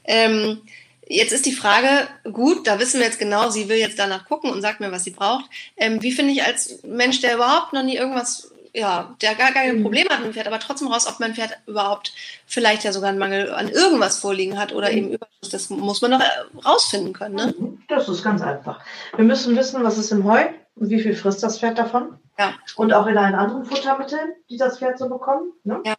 Ähm, 0.04 0.60
jetzt 1.08 1.32
ist 1.32 1.46
die 1.46 1.52
Frage, 1.52 2.08
gut, 2.32 2.66
da 2.66 2.78
wissen 2.78 3.00
wir 3.00 3.06
jetzt 3.06 3.18
genau, 3.18 3.50
sie 3.50 3.68
will 3.68 3.78
jetzt 3.78 3.98
danach 3.98 4.26
gucken 4.26 4.50
und 4.50 4.62
sagt 4.62 4.80
mir, 4.80 4.92
was 4.92 5.04
sie 5.04 5.10
braucht. 5.10 5.46
Ähm, 5.76 6.02
wie 6.02 6.12
finde 6.12 6.32
ich 6.32 6.44
als 6.44 6.82
Mensch, 6.84 7.20
der 7.20 7.34
überhaupt 7.34 7.72
noch 7.72 7.82
nie 7.82 7.96
irgendwas 7.96 8.52
ja, 8.76 9.16
der 9.22 9.34
gar 9.34 9.52
keine 9.52 9.72
mhm. 9.72 9.82
Probleme 9.82 10.10
hat 10.10 10.18
mit 10.18 10.28
dem 10.28 10.34
Pferd, 10.34 10.46
aber 10.46 10.60
trotzdem 10.60 10.88
raus, 10.88 11.06
ob 11.08 11.18
mein 11.18 11.34
Pferd 11.34 11.58
überhaupt 11.66 12.12
vielleicht 12.46 12.84
ja 12.84 12.92
sogar 12.92 13.08
einen 13.08 13.18
Mangel 13.18 13.50
an 13.50 13.70
irgendwas 13.70 14.18
vorliegen 14.18 14.58
hat 14.58 14.74
oder 14.74 14.90
mhm. 14.90 14.96
eben 14.96 15.08
Überschuss. 15.12 15.50
Das 15.50 15.70
muss 15.70 16.02
man 16.02 16.10
doch 16.10 16.20
äh, 16.20 16.58
rausfinden 16.62 17.14
können. 17.14 17.34
Ne? 17.36 17.54
Das 17.88 18.06
ist 18.08 18.22
ganz 18.22 18.42
einfach. 18.42 18.80
Wir 19.16 19.24
müssen 19.24 19.56
wissen, 19.56 19.82
was 19.82 19.96
ist 19.96 20.12
im 20.12 20.24
Heu 20.24 20.44
und 20.74 20.90
wie 20.90 21.00
viel 21.00 21.16
frisst 21.16 21.42
das 21.42 21.58
Pferd 21.58 21.78
davon. 21.78 22.18
Ja. 22.38 22.52
Und 22.76 22.92
auch 22.92 23.06
in 23.06 23.16
allen 23.16 23.34
anderen 23.34 23.64
Futtermitteln, 23.64 24.34
die 24.50 24.58
das 24.58 24.78
Pferd 24.78 24.98
so 24.98 25.08
bekommt. 25.08 25.54
Ne? 25.64 25.80
Ja. 25.86 25.94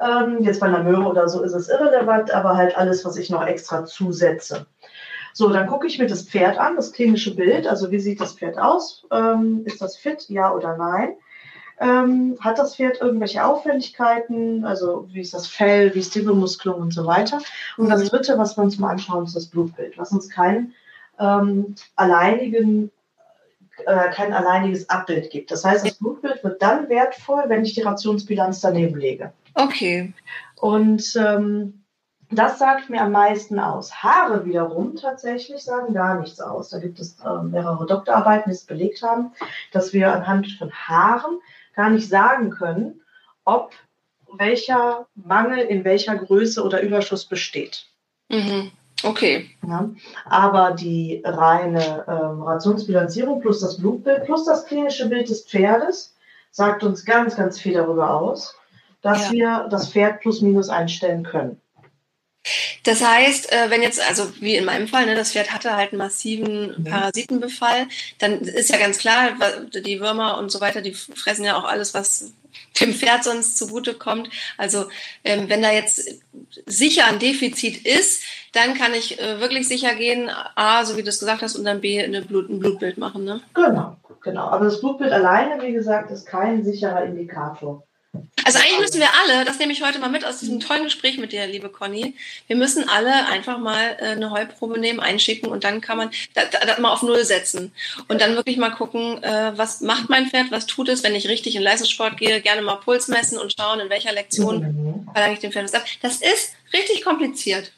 Ähm, 0.00 0.42
jetzt 0.42 0.60
bei 0.60 0.66
einer 0.66 0.82
Möhre 0.82 1.04
oder 1.04 1.28
so 1.28 1.42
ist 1.42 1.52
es 1.52 1.68
irrelevant, 1.68 2.30
aber 2.30 2.56
halt 2.56 2.78
alles, 2.78 3.04
was 3.04 3.18
ich 3.18 3.28
noch 3.28 3.46
extra 3.46 3.84
zusetze. 3.84 4.64
So, 5.34 5.50
dann 5.50 5.66
gucke 5.66 5.86
ich 5.86 5.98
mir 5.98 6.06
das 6.06 6.22
Pferd 6.22 6.56
an, 6.56 6.76
das 6.76 6.92
klinische 6.92 7.36
Bild. 7.36 7.66
Also 7.66 7.90
wie 7.90 8.00
sieht 8.00 8.22
das 8.22 8.32
Pferd 8.32 8.56
aus? 8.58 9.06
Ähm, 9.12 9.64
ist 9.66 9.82
das 9.82 9.98
fit, 9.98 10.30
ja 10.30 10.50
oder 10.50 10.78
nein? 10.78 11.14
Ähm, 11.78 12.36
hat 12.40 12.58
das 12.58 12.76
Pferd 12.76 13.00
irgendwelche 13.00 13.44
Auffälligkeiten? 13.44 14.64
Also 14.64 15.08
wie 15.12 15.20
ist 15.20 15.34
das 15.34 15.46
Fell, 15.46 15.94
wie 15.94 16.00
ist 16.00 16.14
die 16.14 16.22
Bemuskelung 16.22 16.80
und 16.80 16.94
so 16.94 17.06
weiter? 17.06 17.40
Und 17.76 17.88
das 17.90 18.04
mhm. 18.04 18.08
Dritte, 18.08 18.38
was 18.38 18.56
wir 18.56 18.64
uns 18.64 18.78
mal 18.78 18.90
anschauen, 18.90 19.24
ist 19.24 19.36
das 19.36 19.46
Blutbild, 19.46 19.98
was 19.98 20.12
uns 20.12 20.28
keinen 20.28 20.74
ähm, 21.18 21.74
alleinigen 21.96 22.90
äh, 23.84 24.10
kein 24.10 24.32
alleiniges 24.32 24.88
Abbild 24.88 25.30
gibt. 25.30 25.50
Das 25.50 25.64
heißt, 25.64 25.84
das 25.84 25.94
Blutbild 25.94 26.42
wird 26.42 26.62
dann 26.62 26.88
wertvoll, 26.88 27.44
wenn 27.48 27.64
ich 27.64 27.74
die 27.74 27.82
Rationsbilanz 27.82 28.60
daneben 28.60 28.98
lege. 28.98 29.32
Okay. 29.54 30.14
Und 30.56 31.14
ähm, 31.16 31.82
das 32.30 32.58
sagt 32.58 32.90
mir 32.90 33.02
am 33.02 33.12
meisten 33.12 33.58
aus. 33.60 34.02
Haare 34.02 34.44
wiederum 34.44 34.96
tatsächlich 34.96 35.62
sagen 35.62 35.94
gar 35.94 36.18
nichts 36.18 36.40
aus. 36.40 36.70
Da 36.70 36.78
gibt 36.78 36.98
es 36.98 37.18
äh, 37.20 37.42
mehrere 37.42 37.86
Doktorarbeiten, 37.86 38.50
die 38.50 38.56
es 38.56 38.64
belegt 38.64 39.02
haben, 39.02 39.32
dass 39.72 39.92
wir 39.92 40.12
anhand 40.12 40.50
von 40.58 40.72
Haaren 40.72 41.38
gar 41.76 41.90
nicht 41.90 42.08
sagen 42.08 42.50
können, 42.50 43.02
ob 43.44 43.72
welcher 44.32 45.06
Mangel 45.14 45.58
in 45.58 45.84
welcher 45.84 46.16
Größe 46.16 46.62
oder 46.62 46.82
Überschuss 46.82 47.26
besteht. 47.26 47.86
Mhm. 48.28 48.72
Okay. 49.02 49.50
Ja, 49.66 49.90
aber 50.24 50.72
die 50.72 51.22
reine 51.24 52.04
ähm, 52.08 52.42
Rationsbilanzierung 52.42 53.40
plus 53.40 53.60
das 53.60 53.76
Blutbild 53.78 54.24
plus 54.24 54.44
das 54.44 54.66
klinische 54.66 55.08
Bild 55.08 55.28
des 55.28 55.44
Pferdes 55.44 56.16
sagt 56.50 56.82
uns 56.82 57.04
ganz, 57.04 57.36
ganz 57.36 57.60
viel 57.60 57.74
darüber 57.74 58.14
aus, 58.14 58.56
dass 59.02 59.26
ja. 59.26 59.32
wir 59.32 59.68
das 59.70 59.90
Pferd 59.90 60.20
plus 60.20 60.40
minus 60.40 60.70
einstellen 60.70 61.22
können. 61.22 61.60
Das 62.86 63.04
heißt, 63.04 63.52
äh, 63.52 63.68
wenn 63.68 63.82
jetzt, 63.82 64.00
also 64.08 64.30
wie 64.40 64.54
in 64.54 64.64
meinem 64.64 64.86
Fall, 64.86 65.06
ne, 65.06 65.16
das 65.16 65.32
Pferd 65.32 65.52
hatte 65.52 65.76
halt 65.76 65.90
einen 65.90 65.98
massiven 65.98 66.84
Parasitenbefall, 66.84 67.88
dann 68.20 68.40
ist 68.42 68.70
ja 68.70 68.78
ganz 68.78 68.98
klar, 68.98 69.32
die 69.84 70.00
Würmer 70.00 70.38
und 70.38 70.52
so 70.52 70.60
weiter, 70.60 70.82
die 70.82 70.94
fressen 70.94 71.44
ja 71.44 71.56
auch 71.58 71.64
alles, 71.64 71.94
was 71.94 72.32
dem 72.80 72.94
Pferd 72.94 73.24
sonst 73.24 73.58
zugute 73.58 73.94
kommt. 73.94 74.30
Also 74.56 74.86
ähm, 75.24 75.48
wenn 75.48 75.62
da 75.62 75.72
jetzt 75.72 76.08
sicher 76.66 77.06
ein 77.06 77.18
Defizit 77.18 77.84
ist, 77.84 78.22
dann 78.52 78.74
kann 78.74 78.94
ich 78.94 79.20
äh, 79.20 79.40
wirklich 79.40 79.66
sicher 79.66 79.94
gehen, 79.94 80.30
A, 80.54 80.84
so 80.84 80.96
wie 80.96 81.02
du 81.02 81.08
es 81.08 81.18
gesagt 81.18 81.42
hast, 81.42 81.56
und 81.56 81.64
dann 81.64 81.80
B, 81.80 82.00
eine 82.00 82.22
Blut, 82.22 82.48
ein 82.48 82.60
Blutbild 82.60 82.98
machen. 82.98 83.24
Ne? 83.24 83.40
Genau, 83.54 83.96
genau. 84.22 84.46
Aber 84.46 84.66
das 84.66 84.80
Blutbild 84.80 85.12
alleine, 85.12 85.60
wie 85.62 85.72
gesagt, 85.72 86.10
ist 86.12 86.26
kein 86.26 86.64
sicherer 86.64 87.04
Indikator. 87.04 87.82
Also 88.44 88.58
eigentlich 88.58 88.78
müssen 88.78 89.00
wir 89.00 89.08
alle, 89.22 89.44
das 89.44 89.58
nehme 89.58 89.72
ich 89.72 89.82
heute 89.82 89.98
mal 89.98 90.08
mit 90.08 90.24
aus 90.24 90.38
diesem 90.38 90.60
tollen 90.60 90.84
Gespräch 90.84 91.18
mit 91.18 91.32
dir, 91.32 91.46
liebe 91.46 91.68
Conny, 91.68 92.14
wir 92.46 92.56
müssen 92.56 92.88
alle 92.88 93.26
einfach 93.26 93.58
mal 93.58 93.96
äh, 93.98 94.12
eine 94.12 94.30
Heuprobe 94.30 94.78
nehmen, 94.78 95.00
einschicken 95.00 95.48
und 95.48 95.64
dann 95.64 95.80
kann 95.80 95.98
man 95.98 96.10
das 96.34 96.78
mal 96.78 96.92
auf 96.92 97.02
Null 97.02 97.24
setzen 97.24 97.72
und 98.08 98.20
dann 98.20 98.36
wirklich 98.36 98.56
mal 98.56 98.70
gucken, 98.70 99.22
äh, 99.24 99.52
was 99.56 99.80
macht 99.80 100.08
mein 100.08 100.26
Pferd, 100.26 100.50
was 100.50 100.66
tut 100.66 100.88
es, 100.88 101.02
wenn 101.02 101.16
ich 101.16 101.28
richtig 101.28 101.56
in 101.56 101.62
Leistungssport 101.62 102.16
gehe, 102.16 102.40
gerne 102.40 102.62
mal 102.62 102.76
Puls 102.76 103.08
messen 103.08 103.38
und 103.38 103.54
schauen, 103.58 103.80
in 103.80 103.90
welcher 103.90 104.12
Lektion 104.12 104.58
mhm. 104.58 105.10
verlange 105.12 105.34
ich 105.34 105.40
dem 105.40 105.50
Pferd 105.50 105.64
was 105.64 105.74
ab. 105.74 105.84
Das 106.02 106.18
ist 106.18 106.54
richtig 106.72 107.02
kompliziert. 107.02 107.72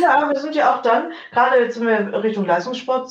ja, 0.00 0.28
wir 0.28 0.38
sind 0.38 0.54
ja 0.54 0.76
auch 0.76 0.82
dann, 0.82 1.12
gerade 1.32 1.60
jetzt, 1.60 1.80
wenn 1.80 2.12
wir 2.12 2.22
Richtung 2.22 2.46
Leistungssport 2.46 3.10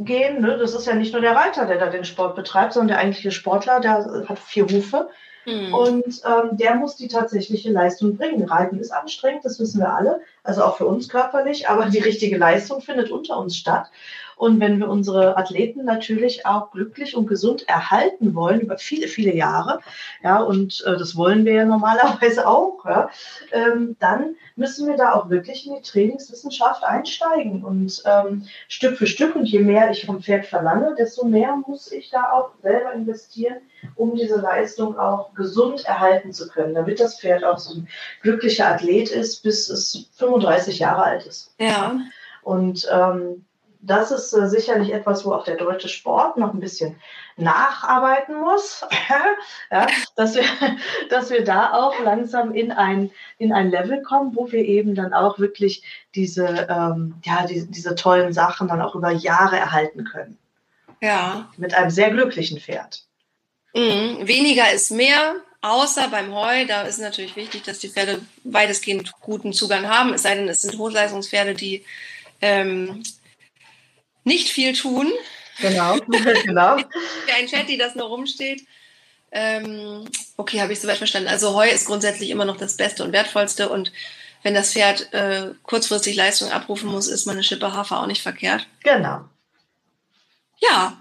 gehen, 0.00 0.40
ne, 0.40 0.56
das 0.58 0.74
ist 0.74 0.86
ja 0.86 0.94
nicht 0.94 1.12
nur 1.12 1.20
der 1.20 1.36
Reiter, 1.36 1.66
der 1.66 1.78
da 1.78 1.86
den 1.86 2.04
Sport 2.04 2.34
betreibt, 2.34 2.72
sondern 2.72 2.88
der 2.88 2.98
eigentliche 2.98 3.30
Sportler, 3.30 3.80
der 3.80 4.24
hat 4.26 4.38
vier 4.38 4.64
Hufe 4.64 5.10
Mhm. 5.46 5.72
Und 5.72 6.22
ähm, 6.24 6.56
der 6.56 6.74
muss 6.74 6.96
die 6.96 7.08
tatsächliche 7.08 7.70
Leistung 7.70 8.16
bringen. 8.16 8.48
Reiten 8.48 8.78
ist 8.78 8.90
anstrengend, 8.90 9.44
das 9.44 9.58
wissen 9.58 9.80
wir 9.80 9.94
alle, 9.94 10.20
also 10.42 10.64
auch 10.64 10.76
für 10.76 10.86
uns 10.86 11.08
körperlich, 11.08 11.68
aber 11.68 11.86
die 11.86 12.00
richtige 12.00 12.36
Leistung 12.36 12.80
findet 12.80 13.10
unter 13.10 13.38
uns 13.38 13.56
statt. 13.56 13.90
Und 14.36 14.60
wenn 14.60 14.78
wir 14.78 14.88
unsere 14.88 15.38
Athleten 15.38 15.84
natürlich 15.86 16.44
auch 16.44 16.70
glücklich 16.70 17.16
und 17.16 17.26
gesund 17.26 17.66
erhalten 17.68 18.34
wollen 18.34 18.60
über 18.60 18.76
viele, 18.76 19.08
viele 19.08 19.34
Jahre, 19.34 19.80
ja, 20.22 20.40
und 20.40 20.84
äh, 20.86 20.98
das 20.98 21.16
wollen 21.16 21.46
wir 21.46 21.54
ja 21.54 21.64
normalerweise 21.64 22.46
auch, 22.46 22.84
ja, 22.84 23.08
ähm, 23.50 23.96
dann 23.98 24.36
müssen 24.54 24.86
wir 24.88 24.96
da 24.96 25.14
auch 25.14 25.30
wirklich 25.30 25.66
in 25.66 25.74
die 25.74 25.82
Trainingswissenschaft 25.82 26.84
einsteigen 26.84 27.64
und 27.64 28.02
ähm, 28.04 28.46
Stück 28.68 28.98
für 28.98 29.06
Stück. 29.06 29.36
Und 29.36 29.46
je 29.46 29.60
mehr 29.60 29.90
ich 29.90 30.04
vom 30.04 30.22
Pferd 30.22 30.46
verlange, 30.46 30.94
desto 30.98 31.24
mehr 31.24 31.56
muss 31.66 31.90
ich 31.90 32.10
da 32.10 32.32
auch 32.32 32.50
selber 32.62 32.92
investieren, 32.92 33.56
um 33.94 34.16
diese 34.16 34.40
Leistung 34.40 34.98
auch 34.98 35.34
gesund 35.34 35.84
erhalten 35.86 36.32
zu 36.32 36.48
können, 36.48 36.74
damit 36.74 37.00
das 37.00 37.20
Pferd 37.20 37.44
auch 37.44 37.58
so 37.58 37.74
ein 37.80 37.88
glücklicher 38.22 38.68
Athlet 38.68 39.10
ist, 39.10 39.42
bis 39.42 39.68
es 39.70 40.08
35 40.16 40.78
Jahre 40.78 41.04
alt 41.04 41.26
ist. 41.26 41.54
Ja. 41.58 42.00
Und 42.42 42.86
ähm, 42.92 43.44
das 43.86 44.10
ist 44.10 44.32
äh, 44.32 44.48
sicherlich 44.48 44.92
etwas, 44.92 45.24
wo 45.24 45.32
auch 45.32 45.44
der 45.44 45.56
deutsche 45.56 45.88
Sport 45.88 46.36
noch 46.36 46.52
ein 46.52 46.60
bisschen 46.60 46.96
nacharbeiten 47.36 48.34
muss, 48.34 48.84
ja, 49.70 49.86
dass, 50.16 50.34
wir, 50.34 50.44
dass 51.10 51.30
wir 51.30 51.44
da 51.44 51.72
auch 51.72 51.98
langsam 52.00 52.54
in 52.54 52.72
ein, 52.72 53.10
in 53.38 53.52
ein 53.52 53.70
Level 53.70 54.02
kommen, 54.02 54.34
wo 54.34 54.50
wir 54.50 54.64
eben 54.64 54.94
dann 54.94 55.12
auch 55.12 55.38
wirklich 55.38 55.82
diese, 56.14 56.66
ähm, 56.68 57.14
ja, 57.24 57.46
die, 57.46 57.66
diese 57.66 57.94
tollen 57.94 58.32
Sachen 58.32 58.68
dann 58.68 58.82
auch 58.82 58.94
über 58.94 59.12
Jahre 59.12 59.56
erhalten 59.56 60.04
können. 60.04 60.38
Ja. 61.00 61.50
Mit 61.56 61.74
einem 61.74 61.90
sehr 61.90 62.10
glücklichen 62.10 62.58
Pferd. 62.58 63.02
Mhm. 63.74 64.26
Weniger 64.26 64.72
ist 64.72 64.90
mehr, 64.90 65.36
außer 65.60 66.08
beim 66.08 66.34
Heu. 66.34 66.66
Da 66.66 66.82
ist 66.82 66.98
natürlich 66.98 67.36
wichtig, 67.36 67.62
dass 67.62 67.78
die 67.78 67.90
Pferde 67.90 68.20
weitestgehend 68.44 69.12
guten 69.20 69.52
Zugang 69.52 69.86
haben. 69.88 70.14
Es 70.14 70.22
sei 70.22 70.34
denn, 70.34 70.48
es 70.48 70.62
sind 70.62 70.78
Hochleistungspferde, 70.78 71.54
die 71.54 71.84
ähm, 72.40 73.02
nicht 74.26 74.50
viel 74.50 74.74
tun. 74.74 75.10
Genau, 75.60 75.98
genau. 76.44 76.76
Ein 77.34 77.46
Chat, 77.46 77.68
die 77.68 77.78
das 77.78 77.94
nur 77.94 78.08
rumsteht. 78.08 78.66
Ähm, 79.32 80.04
okay, 80.36 80.60
habe 80.60 80.72
ich 80.72 80.80
soweit 80.80 80.98
verstanden. 80.98 81.28
Also 81.28 81.54
Heu 81.54 81.68
ist 81.68 81.86
grundsätzlich 81.86 82.30
immer 82.30 82.44
noch 82.44 82.56
das 82.56 82.76
Beste 82.76 83.04
und 83.04 83.12
Wertvollste 83.12 83.68
und 83.68 83.92
wenn 84.42 84.54
das 84.54 84.72
Pferd 84.72 85.12
äh, 85.12 85.50
kurzfristig 85.62 86.14
Leistung 86.14 86.50
abrufen 86.52 86.90
muss, 86.90 87.08
ist 87.08 87.26
meine 87.26 87.42
Schippe 87.42 87.72
Hafer 87.72 88.00
auch 88.00 88.06
nicht 88.06 88.22
verkehrt. 88.22 88.66
Genau. 88.84 89.24
Ja, 90.58 90.96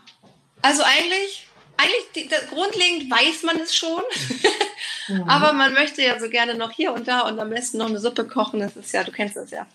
also 0.62 0.84
eigentlich, 0.84 1.48
eigentlich 1.78 2.30
das, 2.30 2.48
grundlegend 2.48 3.12
weiß 3.12 3.44
man 3.44 3.60
es 3.60 3.76
schon, 3.76 4.02
mhm. 5.08 5.24
aber 5.30 5.54
man 5.54 5.74
möchte 5.74 6.02
ja 6.02 6.20
so 6.20 6.30
gerne 6.30 6.56
noch 6.56 6.72
hier 6.72 6.94
und 6.94 7.08
da 7.08 7.22
und 7.22 7.40
am 7.40 7.50
besten 7.50 7.78
noch 7.78 7.90
eine 7.90 8.00
Suppe 8.00 8.26
kochen. 8.26 8.60
Das 8.60 8.76
ist 8.76 8.94
ja, 8.94 9.04
du 9.04 9.12
kennst 9.12 9.36
das 9.36 9.52
ja. 9.52 9.68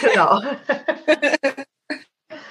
Genau. 0.00 0.42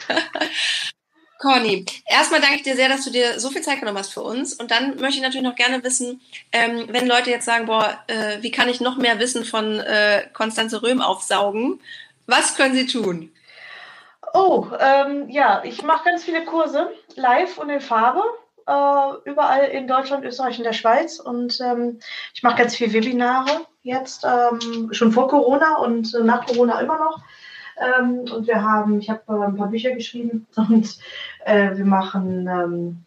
Conny, 1.39 1.85
erstmal 2.05 2.41
danke 2.41 2.57
ich 2.57 2.63
dir 2.63 2.75
sehr, 2.75 2.89
dass 2.89 3.05
du 3.05 3.11
dir 3.11 3.39
so 3.39 3.49
viel 3.49 3.61
Zeit 3.61 3.79
genommen 3.79 3.97
hast 3.97 4.13
für 4.13 4.21
uns. 4.21 4.53
Und 4.53 4.71
dann 4.71 4.97
möchte 4.97 5.17
ich 5.17 5.21
natürlich 5.21 5.47
noch 5.47 5.55
gerne 5.55 5.81
wissen, 5.85 6.19
ähm, 6.51 6.87
wenn 6.89 7.07
Leute 7.07 7.29
jetzt 7.29 7.45
sagen, 7.45 7.65
boah, 7.65 7.97
äh, 8.07 8.41
wie 8.41 8.51
kann 8.51 8.67
ich 8.67 8.81
noch 8.81 8.97
mehr 8.97 9.19
Wissen 9.19 9.45
von 9.45 9.79
äh, 9.79 10.27
Konstanze 10.33 10.83
Röhm 10.83 10.99
aufsaugen? 10.99 11.79
Was 12.27 12.55
können 12.55 12.75
sie 12.75 12.87
tun? 12.87 13.31
Oh, 14.33 14.67
ähm, 14.79 15.29
ja, 15.29 15.63
ich 15.63 15.81
mache 15.81 16.03
ganz 16.03 16.25
viele 16.25 16.43
Kurse 16.43 16.91
live 17.15 17.57
und 17.57 17.69
in 17.69 17.81
Farbe. 17.81 18.21
Äh, 18.67 19.29
überall 19.29 19.69
in 19.69 19.87
Deutschland, 19.87 20.25
Österreich 20.25 20.57
und 20.57 20.65
der 20.65 20.73
Schweiz. 20.73 21.19
Und 21.19 21.59
ähm, 21.61 21.99
ich 22.33 22.43
mache 22.43 22.57
ganz 22.57 22.75
viele 22.75 22.91
Webinare 22.93 23.65
jetzt, 23.81 24.25
ähm, 24.25 24.89
schon 24.91 25.13
vor 25.13 25.29
Corona 25.29 25.77
und 25.77 26.13
nach 26.23 26.45
Corona 26.45 26.79
immer 26.81 26.99
noch. 26.99 27.21
Ähm, 27.79 28.25
und 28.31 28.47
wir 28.47 28.61
haben, 28.63 28.99
ich 28.99 29.09
habe 29.09 29.21
äh, 29.27 29.45
ein 29.45 29.55
paar 29.55 29.67
Bücher 29.67 29.91
geschrieben 29.91 30.47
und 30.55 30.97
äh, 31.45 31.75
wir 31.75 31.85
machen, 31.85 32.47
ähm, 32.47 33.05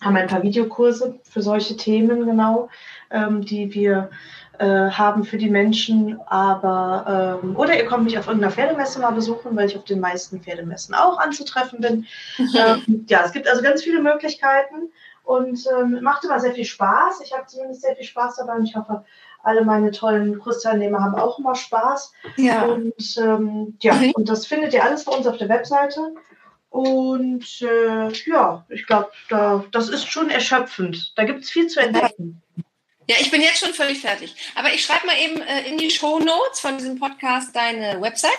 haben 0.00 0.16
ein 0.16 0.26
paar 0.26 0.42
Videokurse 0.42 1.18
für 1.24 1.42
solche 1.42 1.76
Themen 1.76 2.26
genau, 2.26 2.68
ähm, 3.10 3.44
die 3.44 3.72
wir 3.74 4.10
äh, 4.58 4.90
haben 4.90 5.24
für 5.24 5.38
die 5.38 5.50
Menschen. 5.50 6.20
Aber 6.26 7.40
ähm, 7.42 7.56
oder 7.56 7.76
ihr 7.76 7.86
kommt 7.86 8.04
mich 8.04 8.18
auf 8.18 8.26
irgendeiner 8.26 8.52
Pferdemesse 8.52 9.00
mal 9.00 9.12
besuchen, 9.12 9.56
weil 9.56 9.68
ich 9.68 9.76
auf 9.76 9.84
den 9.84 10.00
meisten 10.00 10.40
Pferdemessen 10.40 10.94
auch 10.94 11.18
anzutreffen 11.18 11.80
bin. 11.80 12.06
Ähm, 12.56 13.04
ja, 13.08 13.22
es 13.24 13.32
gibt 13.32 13.48
also 13.48 13.62
ganz 13.62 13.82
viele 13.82 14.00
Möglichkeiten 14.00 14.90
und 15.24 15.66
ähm, 15.78 15.98
macht 16.02 16.24
immer 16.24 16.38
sehr 16.38 16.52
viel 16.52 16.64
Spaß. 16.64 17.20
Ich 17.24 17.32
habe 17.32 17.46
zumindest 17.46 17.82
sehr 17.82 17.96
viel 17.96 18.04
Spaß 18.04 18.36
dabei 18.36 18.54
und 18.54 18.64
ich 18.64 18.76
hoffe, 18.76 19.04
alle 19.44 19.64
meine 19.64 19.90
tollen 19.90 20.38
Kursteilnehmer 20.38 21.02
haben 21.02 21.14
auch 21.14 21.38
immer 21.38 21.54
Spaß. 21.54 22.12
Ja. 22.36 22.64
Und 22.64 23.16
ähm, 23.18 23.76
ja, 23.80 23.94
mhm. 23.94 24.12
und 24.12 24.28
das 24.28 24.46
findet 24.46 24.74
ihr 24.74 24.84
alles 24.84 25.04
bei 25.04 25.12
uns 25.12 25.26
auf 25.26 25.36
der 25.36 25.48
Webseite. 25.48 26.14
Und 26.70 27.62
äh, 27.62 28.08
ja, 28.28 28.66
ich 28.68 28.86
glaube, 28.86 29.10
da, 29.28 29.64
das 29.70 29.88
ist 29.88 30.10
schon 30.10 30.30
erschöpfend. 30.30 31.12
Da 31.16 31.24
gibt 31.24 31.44
es 31.44 31.50
viel 31.50 31.68
zu 31.68 31.80
entdecken. 31.80 32.42
Ja, 33.08 33.16
ich 33.20 33.30
bin 33.30 33.42
jetzt 33.42 33.58
schon 33.58 33.74
völlig 33.74 34.00
fertig. 34.00 34.34
Aber 34.54 34.72
ich 34.72 34.82
schreibe 34.82 35.06
mal 35.06 35.16
eben 35.22 35.40
äh, 35.42 35.68
in 35.68 35.78
die 35.78 35.90
Show 35.90 36.18
Notes 36.18 36.60
von 36.60 36.78
diesem 36.78 36.98
Podcast 36.98 37.54
deine 37.54 38.00
Website. 38.00 38.32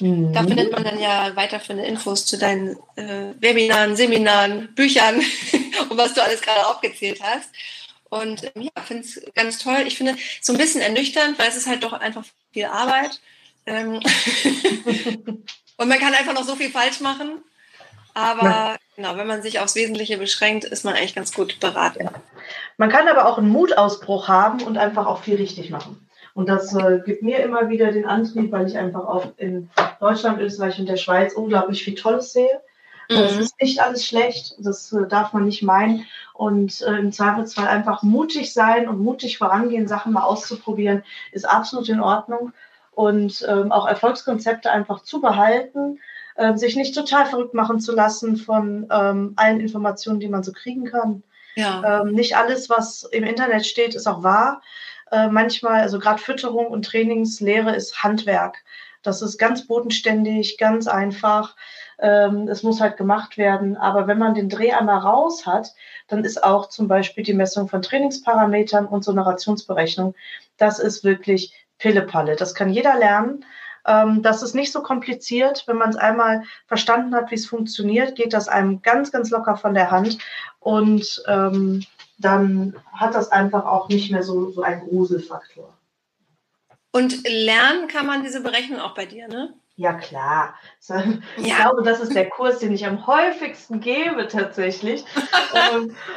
Mhm. 0.00 0.32
Da 0.32 0.42
findet 0.42 0.72
man 0.72 0.84
dann 0.84 0.98
ja 0.98 1.34
weiterführende 1.36 1.86
Infos 1.86 2.26
zu 2.26 2.38
deinen 2.38 2.76
äh, 2.96 3.34
Webinaren, 3.38 3.94
Seminaren, 3.94 4.74
Büchern 4.74 5.16
und 5.90 5.96
was 5.96 6.14
du 6.14 6.22
alles 6.22 6.40
gerade 6.40 6.66
aufgezählt 6.66 7.20
hast. 7.22 7.50
Und 8.08 8.44
ähm, 8.54 8.62
ja, 8.62 8.82
finde 8.82 9.02
es 9.02 9.20
ganz 9.34 9.58
toll. 9.58 9.84
Ich 9.86 9.96
finde 9.96 10.16
so 10.40 10.52
ein 10.52 10.58
bisschen 10.58 10.80
ernüchternd, 10.80 11.38
weil 11.38 11.48
es 11.48 11.56
ist 11.56 11.66
halt 11.66 11.82
doch 11.82 11.92
einfach 11.92 12.24
viel 12.52 12.66
Arbeit. 12.66 13.20
Ähm 13.66 14.00
und 15.76 15.88
man 15.88 15.98
kann 15.98 16.14
einfach 16.14 16.34
noch 16.34 16.44
so 16.44 16.56
viel 16.56 16.70
falsch 16.70 17.00
machen. 17.00 17.42
Aber 18.14 18.78
genau, 18.96 19.18
wenn 19.18 19.26
man 19.26 19.42
sich 19.42 19.60
aufs 19.60 19.74
Wesentliche 19.74 20.16
beschränkt, 20.16 20.64
ist 20.64 20.86
man 20.86 20.94
eigentlich 20.94 21.14
ganz 21.14 21.34
gut 21.34 21.60
beraten. 21.60 22.04
Ja. 22.04 22.12
Man 22.78 22.88
kann 22.88 23.08
aber 23.08 23.26
auch 23.26 23.36
einen 23.36 23.50
Mutausbruch 23.50 24.28
haben 24.28 24.62
und 24.62 24.78
einfach 24.78 25.06
auch 25.06 25.22
viel 25.22 25.36
richtig 25.36 25.68
machen. 25.68 26.08
Und 26.32 26.48
das 26.48 26.74
äh, 26.74 27.00
gibt 27.04 27.22
mir 27.22 27.40
immer 27.40 27.68
wieder 27.68 27.92
den 27.92 28.06
Antrieb, 28.06 28.52
weil 28.52 28.66
ich 28.66 28.76
einfach 28.76 29.06
auch 29.06 29.32
in 29.36 29.70
Deutschland, 30.00 30.40
Österreich 30.40 30.78
und 30.78 30.86
der 30.86 30.96
Schweiz 30.96 31.34
unglaublich 31.34 31.82
viel 31.84 31.94
Tolles 31.94 32.32
sehe. 32.32 32.60
Mhm. 33.08 33.14
Das 33.14 33.36
ist 33.36 33.60
nicht 33.60 33.80
alles 33.80 34.06
schlecht, 34.06 34.54
das 34.58 34.92
äh, 34.92 35.06
darf 35.08 35.32
man 35.32 35.44
nicht 35.44 35.62
meinen. 35.62 36.06
Und 36.34 36.82
äh, 36.82 36.98
im 36.98 37.12
Zweifelsfall 37.12 37.68
einfach 37.68 38.02
mutig 38.02 38.52
sein 38.52 38.88
und 38.88 39.00
mutig 39.00 39.38
vorangehen, 39.38 39.88
Sachen 39.88 40.12
mal 40.12 40.24
auszuprobieren, 40.24 41.02
ist 41.32 41.48
absolut 41.48 41.88
in 41.88 42.00
Ordnung. 42.00 42.52
Und 42.92 43.44
ähm, 43.48 43.72
auch 43.72 43.86
Erfolgskonzepte 43.86 44.70
einfach 44.70 45.02
zu 45.02 45.20
behalten, 45.20 45.98
äh, 46.36 46.56
sich 46.56 46.76
nicht 46.76 46.94
total 46.94 47.26
verrückt 47.26 47.54
machen 47.54 47.80
zu 47.80 47.94
lassen 47.94 48.36
von 48.36 48.86
ähm, 48.90 49.32
allen 49.36 49.60
Informationen, 49.60 50.20
die 50.20 50.28
man 50.28 50.42
so 50.42 50.52
kriegen 50.52 50.84
kann. 50.84 51.22
Ja. 51.56 52.02
Ähm, 52.02 52.12
nicht 52.12 52.36
alles, 52.36 52.68
was 52.68 53.04
im 53.04 53.24
Internet 53.24 53.66
steht, 53.66 53.94
ist 53.94 54.06
auch 54.06 54.22
wahr. 54.22 54.62
Äh, 55.10 55.28
manchmal, 55.28 55.80
also 55.80 55.98
gerade 55.98 56.20
Fütterung 56.20 56.66
und 56.66 56.84
Trainingslehre 56.84 57.74
ist 57.74 58.02
Handwerk. 58.02 58.58
Das 59.02 59.22
ist 59.22 59.38
ganz 59.38 59.66
bodenständig, 59.66 60.58
ganz 60.58 60.86
einfach. 60.88 61.56
Ähm, 61.98 62.48
es 62.48 62.62
muss 62.62 62.80
halt 62.80 62.96
gemacht 62.96 63.38
werden. 63.38 63.76
Aber 63.76 64.06
wenn 64.06 64.18
man 64.18 64.34
den 64.34 64.48
Dreh 64.48 64.72
einmal 64.72 64.98
raus 64.98 65.46
hat, 65.46 65.74
dann 66.08 66.24
ist 66.24 66.42
auch 66.42 66.68
zum 66.68 66.88
Beispiel 66.88 67.24
die 67.24 67.34
Messung 67.34 67.68
von 67.68 67.82
Trainingsparametern 67.82 68.86
und 68.86 69.04
so 69.04 69.12
eine 69.12 69.24
Rationsberechnung, 69.24 70.14
das 70.56 70.78
ist 70.78 71.04
wirklich 71.04 71.52
Pillepalle. 71.78 72.36
Das 72.36 72.54
kann 72.54 72.70
jeder 72.70 72.96
lernen. 72.96 73.44
Ähm, 73.86 74.22
das 74.22 74.42
ist 74.42 74.54
nicht 74.54 74.72
so 74.72 74.82
kompliziert. 74.82 75.64
Wenn 75.66 75.76
man 75.76 75.90
es 75.90 75.96
einmal 75.96 76.42
verstanden 76.66 77.14
hat, 77.14 77.30
wie 77.30 77.36
es 77.36 77.46
funktioniert, 77.46 78.16
geht 78.16 78.32
das 78.32 78.48
einem 78.48 78.82
ganz, 78.82 79.12
ganz 79.12 79.30
locker 79.30 79.56
von 79.56 79.74
der 79.74 79.90
Hand. 79.90 80.18
Und 80.60 81.22
ähm, 81.26 81.84
dann 82.18 82.74
hat 82.92 83.14
das 83.14 83.30
einfach 83.30 83.64
auch 83.64 83.88
nicht 83.88 84.10
mehr 84.10 84.22
so, 84.22 84.50
so 84.50 84.62
einen 84.62 84.88
Gruselfaktor. 84.88 85.72
Und 86.92 87.28
lernen 87.28 87.88
kann 87.88 88.06
man 88.06 88.22
diese 88.22 88.40
Berechnung 88.40 88.80
auch 88.80 88.94
bei 88.94 89.06
dir, 89.06 89.28
ne? 89.28 89.52
Ja, 89.78 89.92
klar. 89.92 90.54
Ich 91.36 91.46
ja. 91.46 91.56
glaube, 91.56 91.82
das 91.82 92.00
ist 92.00 92.14
der 92.14 92.30
Kurs, 92.30 92.60
den 92.60 92.72
ich 92.72 92.86
am 92.86 93.06
häufigsten 93.06 93.80
gebe 93.80 94.26
tatsächlich. 94.26 95.04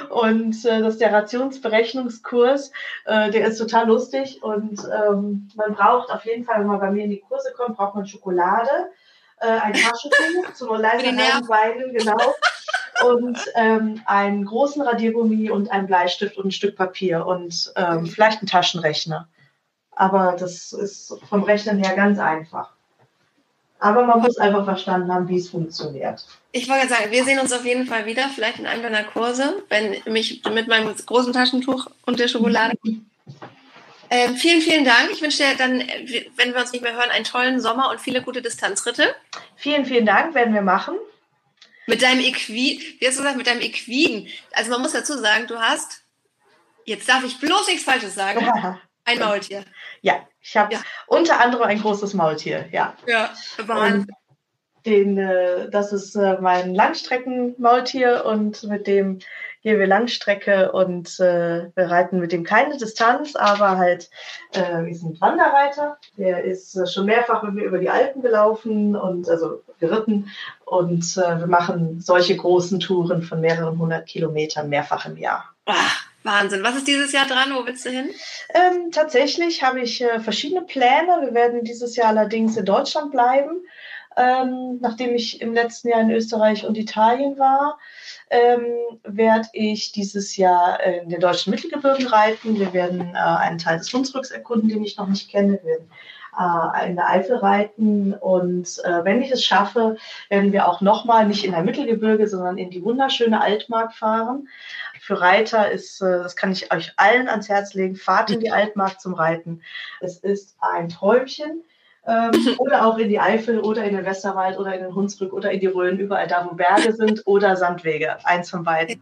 Und 0.10 0.66
äh, 0.66 0.80
das 0.80 0.94
ist 0.94 1.02
der 1.02 1.12
Rationsberechnungskurs. 1.12 2.72
Äh, 3.04 3.32
der 3.32 3.48
ist 3.48 3.58
total 3.58 3.88
lustig 3.88 4.42
und 4.42 4.80
ähm, 4.86 5.50
man 5.56 5.76
braucht 5.76 6.10
auf 6.10 6.26
jeden 6.26 6.46
Fall, 6.46 6.62
wenn 6.62 6.68
man 6.68 6.80
bei 6.80 6.90
mir 6.90 7.04
in 7.04 7.10
die 7.10 7.20
Kurse 7.20 7.52
kommt, 7.52 7.76
braucht 7.76 7.96
man 7.96 8.08
Schokolade, 8.08 8.92
äh, 9.42 9.48
ein 9.48 9.74
Taschentuch 9.74 10.54
zum 10.54 10.78
leise 10.78 11.06
weinen, 11.06 11.94
genau. 11.94 12.34
Und 13.06 13.40
ähm, 13.56 14.02
einen 14.06 14.46
großen 14.46 14.82
Radiergummi 14.82 15.50
und 15.50 15.70
einen 15.70 15.88
Bleistift 15.88 16.38
und 16.38 16.48
ein 16.48 16.52
Stück 16.52 16.78
Papier 16.78 17.26
und 17.26 17.74
ähm, 17.76 18.06
vielleicht 18.06 18.40
einen 18.40 18.48
Taschenrechner. 18.48 19.28
Aber 19.92 20.38
das 20.40 20.72
ist 20.72 21.14
vom 21.28 21.44
Rechnen 21.44 21.84
her 21.84 21.96
ganz 21.96 22.20
einfach. 22.20 22.79
Aber 23.80 24.06
man 24.06 24.20
muss 24.20 24.38
einfach 24.38 24.66
verstanden 24.66 25.12
haben, 25.12 25.30
wie 25.30 25.38
es 25.38 25.50
funktioniert. 25.50 26.26
Ich 26.52 26.68
wollte 26.68 26.90
sagen, 26.90 27.12
wir 27.12 27.24
sehen 27.24 27.40
uns 27.40 27.54
auf 27.54 27.66
jeden 27.66 27.86
Fall 27.86 28.06
wieder, 28.06 28.30
vielleicht 28.34 28.60
in 28.60 28.68
einem 28.68 28.84
deiner 28.84 29.04
Kurse, 29.04 29.64
wenn 29.70 29.96
mich 30.12 30.44
mit 30.54 30.68
meinem 30.68 30.94
großen 30.94 31.32
Taschentuch 31.32 31.88
und 32.06 32.20
der 32.20 32.28
Schokolade. 32.28 32.78
Ähm, 34.10 34.36
vielen, 34.36 34.62
vielen 34.62 34.86
Dank. 34.86 35.12
Ich 35.12 35.22
wünsche 35.22 35.38
dir 35.38 35.56
dann, 35.58 35.80
wenn 36.36 36.54
wir 36.54 36.60
uns 36.60 36.72
nicht 36.72 36.82
mehr 36.82 36.94
hören, 36.94 37.12
einen 37.12 37.26
tollen 37.26 37.62
Sommer 37.62 37.90
und 37.90 38.02
viele 38.02 38.22
gute 38.22 38.42
Distanzritte. 38.42 39.16
Vielen, 39.56 39.86
vielen 39.86 40.06
Dank, 40.06 40.34
werden 40.34 40.54
wir 40.54 40.64
machen. 40.64 40.96
Mit 41.86 42.02
deinem 42.02 42.20
Equin, 42.20 42.82
wie 43.00 43.08
hast 43.08 43.18
du 43.18 43.22
gesagt, 43.22 43.38
mit 43.38 43.48
deinem 43.48 43.62
Equin. 43.62 44.28
Also 44.52 44.72
man 44.72 44.82
muss 44.82 44.92
dazu 44.92 45.18
sagen, 45.18 45.48
du 45.48 45.60
hast, 45.60 46.04
jetzt 46.86 47.08
darf 47.08 47.24
ich 47.24 47.40
bloß 47.40 47.68
nichts 47.68 47.84
Falsches 47.84 48.16
sagen, 48.16 48.46
ein 49.10 49.20
Maultier. 49.20 49.64
Ja, 50.02 50.16
ich 50.42 50.56
habe 50.56 50.74
ja. 50.74 50.80
unter 51.08 51.40
anderem 51.40 51.64
ein 51.64 51.82
großes 51.82 52.14
Maultier, 52.14 52.66
ja. 52.72 52.94
Ja, 53.08 53.32
Wahnsinn. 53.66 54.08
Den, 54.86 55.18
äh, 55.18 55.70
das 55.70 55.92
ist 55.92 56.16
äh, 56.16 56.38
mein 56.40 56.74
Langstreckenmaultier 56.74 58.24
und 58.26 58.64
mit 58.64 58.88
dem 58.88 59.20
gehen 59.62 59.78
wir 59.78 59.88
Langstrecke 59.88 60.72
und 60.72 61.20
äh, 61.20 61.70
wir 61.76 61.92
reiten 61.92 62.20
mit 62.20 62.32
dem 62.32 62.46
keine 62.46 62.78
Distanz, 62.78 63.36
aber 63.36 63.78
halt, 63.78 64.10
äh, 64.54 64.86
wir 64.86 64.96
sind 64.96 65.20
Wanderreiter. 65.20 65.98
Der 66.16 66.46
ist 66.46 66.78
äh, 66.78 66.88
schon 66.88 67.08
mehrfach 67.08 67.44
mit 67.44 67.56
mir 67.56 67.66
über 67.66 67.80
die 67.80 67.90
Alpen 67.90 68.22
gelaufen 68.22 68.96
und 68.96 69.28
also 69.28 69.62
geritten 69.82 70.32
und 70.64 71.04
äh, 71.18 71.40
wir 71.40 71.48
machen 71.48 72.00
solche 72.00 72.38
großen 72.38 72.80
Touren 72.80 73.22
von 73.22 73.42
mehreren 73.42 73.78
hundert 73.78 74.08
Kilometern 74.08 74.70
mehrfach 74.70 75.06
im 75.06 75.18
Jahr. 75.18 75.44
Ach, 75.66 76.06
Wahnsinn. 76.30 76.64
Was 76.64 76.76
ist 76.76 76.88
dieses 76.88 77.12
Jahr 77.12 77.26
dran? 77.26 77.54
Wo 77.54 77.66
willst 77.66 77.86
du 77.86 77.90
hin? 77.90 78.10
Ähm, 78.54 78.92
tatsächlich 78.92 79.64
habe 79.64 79.82
ich 79.82 80.02
äh, 80.02 80.20
verschiedene 80.20 80.62
Pläne. 80.62 81.20
Wir 81.22 81.34
werden 81.34 81.64
dieses 81.64 81.96
Jahr 81.96 82.10
allerdings 82.10 82.56
in 82.58 82.66
Deutschland 82.66 83.12
bleiben, 83.12 83.64
ähm, 84.18 84.78
nachdem 84.82 85.16
ich 85.16 85.42
im 85.42 85.54
letzten 85.54 85.90
Jahr 85.90 86.02
in 86.02 86.12
Österreich 86.12 86.66
und 86.66 86.78
Italien 86.78 87.38
war 87.38 87.80
ähm, 88.30 89.00
werde 89.04 89.48
ich 89.54 89.92
dieses 89.92 90.38
Jahr 90.38 90.82
in 90.84 91.10
den 91.10 91.20
deutschen 91.20 91.52
Mittelgebirgen 91.52 92.08
reiten. 92.08 92.60
Wir 92.60 92.74
werden 92.74 93.16
äh, 93.16 93.18
einen 93.18 93.58
Teil 93.58 93.80
des 93.80 93.92
Hunsrücks 93.92 94.32
erkunden, 94.32 94.70
den 94.70 94.84
ich 94.84 94.98
noch 94.98 95.08
nicht 95.08 95.30
kenne. 95.30 95.54
Wir 95.54 95.64
werden 95.64 95.92
äh, 96.38 96.90
in 96.90 96.96
der 96.96 97.10
Eifel 97.10 97.38
reiten 97.38 98.14
und 98.14 98.84
äh, 98.84 99.04
wenn 99.04 99.22
ich 99.22 99.32
es 99.32 99.44
schaffe, 99.44 99.98
werden 100.30 100.52
wir 100.52 100.68
auch 100.68 100.82
nochmal 100.82 101.28
nicht 101.28 101.46
in 101.46 101.52
der 101.52 101.64
Mittelgebirge, 101.64 102.28
sondern 102.28 102.58
in 102.58 102.70
die 102.70 102.84
wunderschöne 102.84 103.42
Altmark 103.42 103.94
fahren. 103.94 104.48
Für 105.00 105.22
Reiter 105.22 105.72
ist, 105.72 106.02
äh, 106.02 106.24
das 106.24 106.36
kann 106.36 106.52
ich 106.52 106.74
euch 106.74 106.94
allen 106.98 107.28
ans 107.30 107.50
Herz 107.50 107.74
legen, 107.74 107.96
fahrt 107.96 108.32
in 108.32 108.40
die 108.40 108.52
Altmark 108.52 109.00
zum 109.00 109.14
Reiten. 109.14 109.62
Es 110.02 110.18
ist 110.18 110.56
ein 110.60 110.90
Träumchen 110.90 111.64
ähm, 112.06 112.32
oder 112.60 112.86
auch 112.86 112.98
in 112.98 113.10
die 113.10 113.20
Eifel 113.20 113.60
oder 113.60 113.84
in 113.84 113.96
den 113.96 114.06
Westerwald 114.06 114.58
oder 114.58 114.74
in 114.74 114.84
den 114.84 114.96
Hunsrück 114.96 115.34
oder 115.34 115.52
in 115.52 115.60
die 115.60 115.68
Rhön, 115.68 116.00
überall 116.00 116.28
da, 116.28 116.48
wo 116.50 116.56
Berge 116.56 116.94
sind 116.94 117.24
oder 117.26 117.56
Sandwege, 117.56 118.24
eins 118.26 118.50
von 118.50 118.64
beiden. 118.64 119.02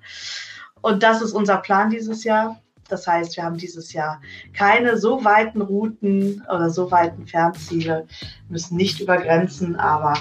Und 0.82 1.04
das 1.04 1.22
ist 1.22 1.34
unser 1.34 1.58
Plan 1.58 1.90
dieses 1.90 2.24
Jahr. 2.24 2.62
Das 2.90 3.08
heißt, 3.08 3.36
wir 3.38 3.44
haben 3.44 3.58
dieses 3.58 3.94
Jahr 3.94 4.22
keine 4.54 4.98
so 4.98 5.24
weiten 5.24 5.62
Routen 5.62 6.46
oder 6.54 6.70
so 6.70 6.90
weiten 6.92 7.28
Fernziele, 7.28 8.08
müssen 8.50 8.78
nicht 8.78 9.00
über 9.00 9.18
Grenzen, 9.18 9.76
aber 9.76 10.16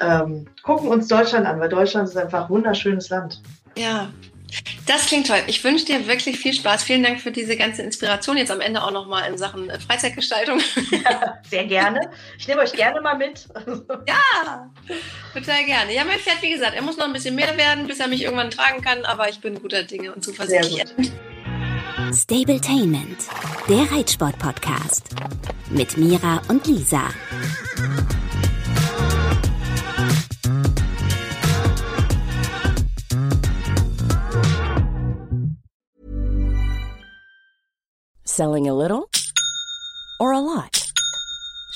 ähm, 0.00 0.46
gucken 0.62 0.88
uns 0.88 1.08
Deutschland 1.08 1.46
an, 1.46 1.60
weil 1.60 1.68
Deutschland 1.68 2.08
ist 2.08 2.16
einfach 2.16 2.44
ein 2.44 2.50
wunderschönes 2.50 3.10
Land. 3.10 3.42
Ja, 3.76 4.10
das 4.86 5.06
klingt 5.06 5.28
toll. 5.28 5.40
Ich 5.46 5.62
wünsche 5.62 5.84
dir 5.84 6.06
wirklich 6.08 6.38
viel 6.38 6.52
Spaß. 6.52 6.82
Vielen 6.82 7.02
Dank 7.02 7.20
für 7.20 7.30
diese 7.30 7.56
ganze 7.56 7.82
Inspiration. 7.82 8.36
Jetzt 8.36 8.50
am 8.50 8.60
Ende 8.60 8.82
auch 8.82 8.90
nochmal 8.90 9.30
in 9.30 9.38
Sachen 9.38 9.70
äh, 9.70 9.78
Freizeitgestaltung. 9.78 10.60
Ja, 10.90 11.38
sehr 11.48 11.64
gerne. 11.66 12.10
Ich 12.38 12.48
nehme 12.48 12.60
euch 12.60 12.72
gerne 12.72 13.00
mal 13.00 13.16
mit. 13.16 13.46
Ja, 14.06 14.70
total 15.32 15.64
gerne. 15.64 15.94
Ja, 15.94 16.04
mein 16.04 16.18
Pferd, 16.18 16.42
wie 16.42 16.50
gesagt, 16.50 16.74
er 16.74 16.82
muss 16.82 16.96
noch 16.96 17.06
ein 17.06 17.12
bisschen 17.12 17.34
mehr 17.34 17.56
werden, 17.56 17.86
bis 17.86 18.00
er 18.00 18.08
mich 18.08 18.22
irgendwann 18.22 18.50
tragen 18.50 18.82
kann, 18.82 19.04
aber 19.04 19.28
ich 19.28 19.40
bin 19.40 19.60
guter 19.60 19.84
Dinge 19.84 20.12
und 20.12 20.24
zuversichtlich. 20.24 21.12
Stabletainment, 22.12 23.28
der 23.68 23.90
Reitsport-Podcast 23.92 25.14
mit 25.70 25.96
Mira 25.96 26.42
und 26.48 26.66
Lisa. 26.66 27.08
Selling 38.24 38.68
a 38.68 38.74
little 38.74 39.08
or 40.18 40.32
a 40.32 40.40
lot? 40.40 40.89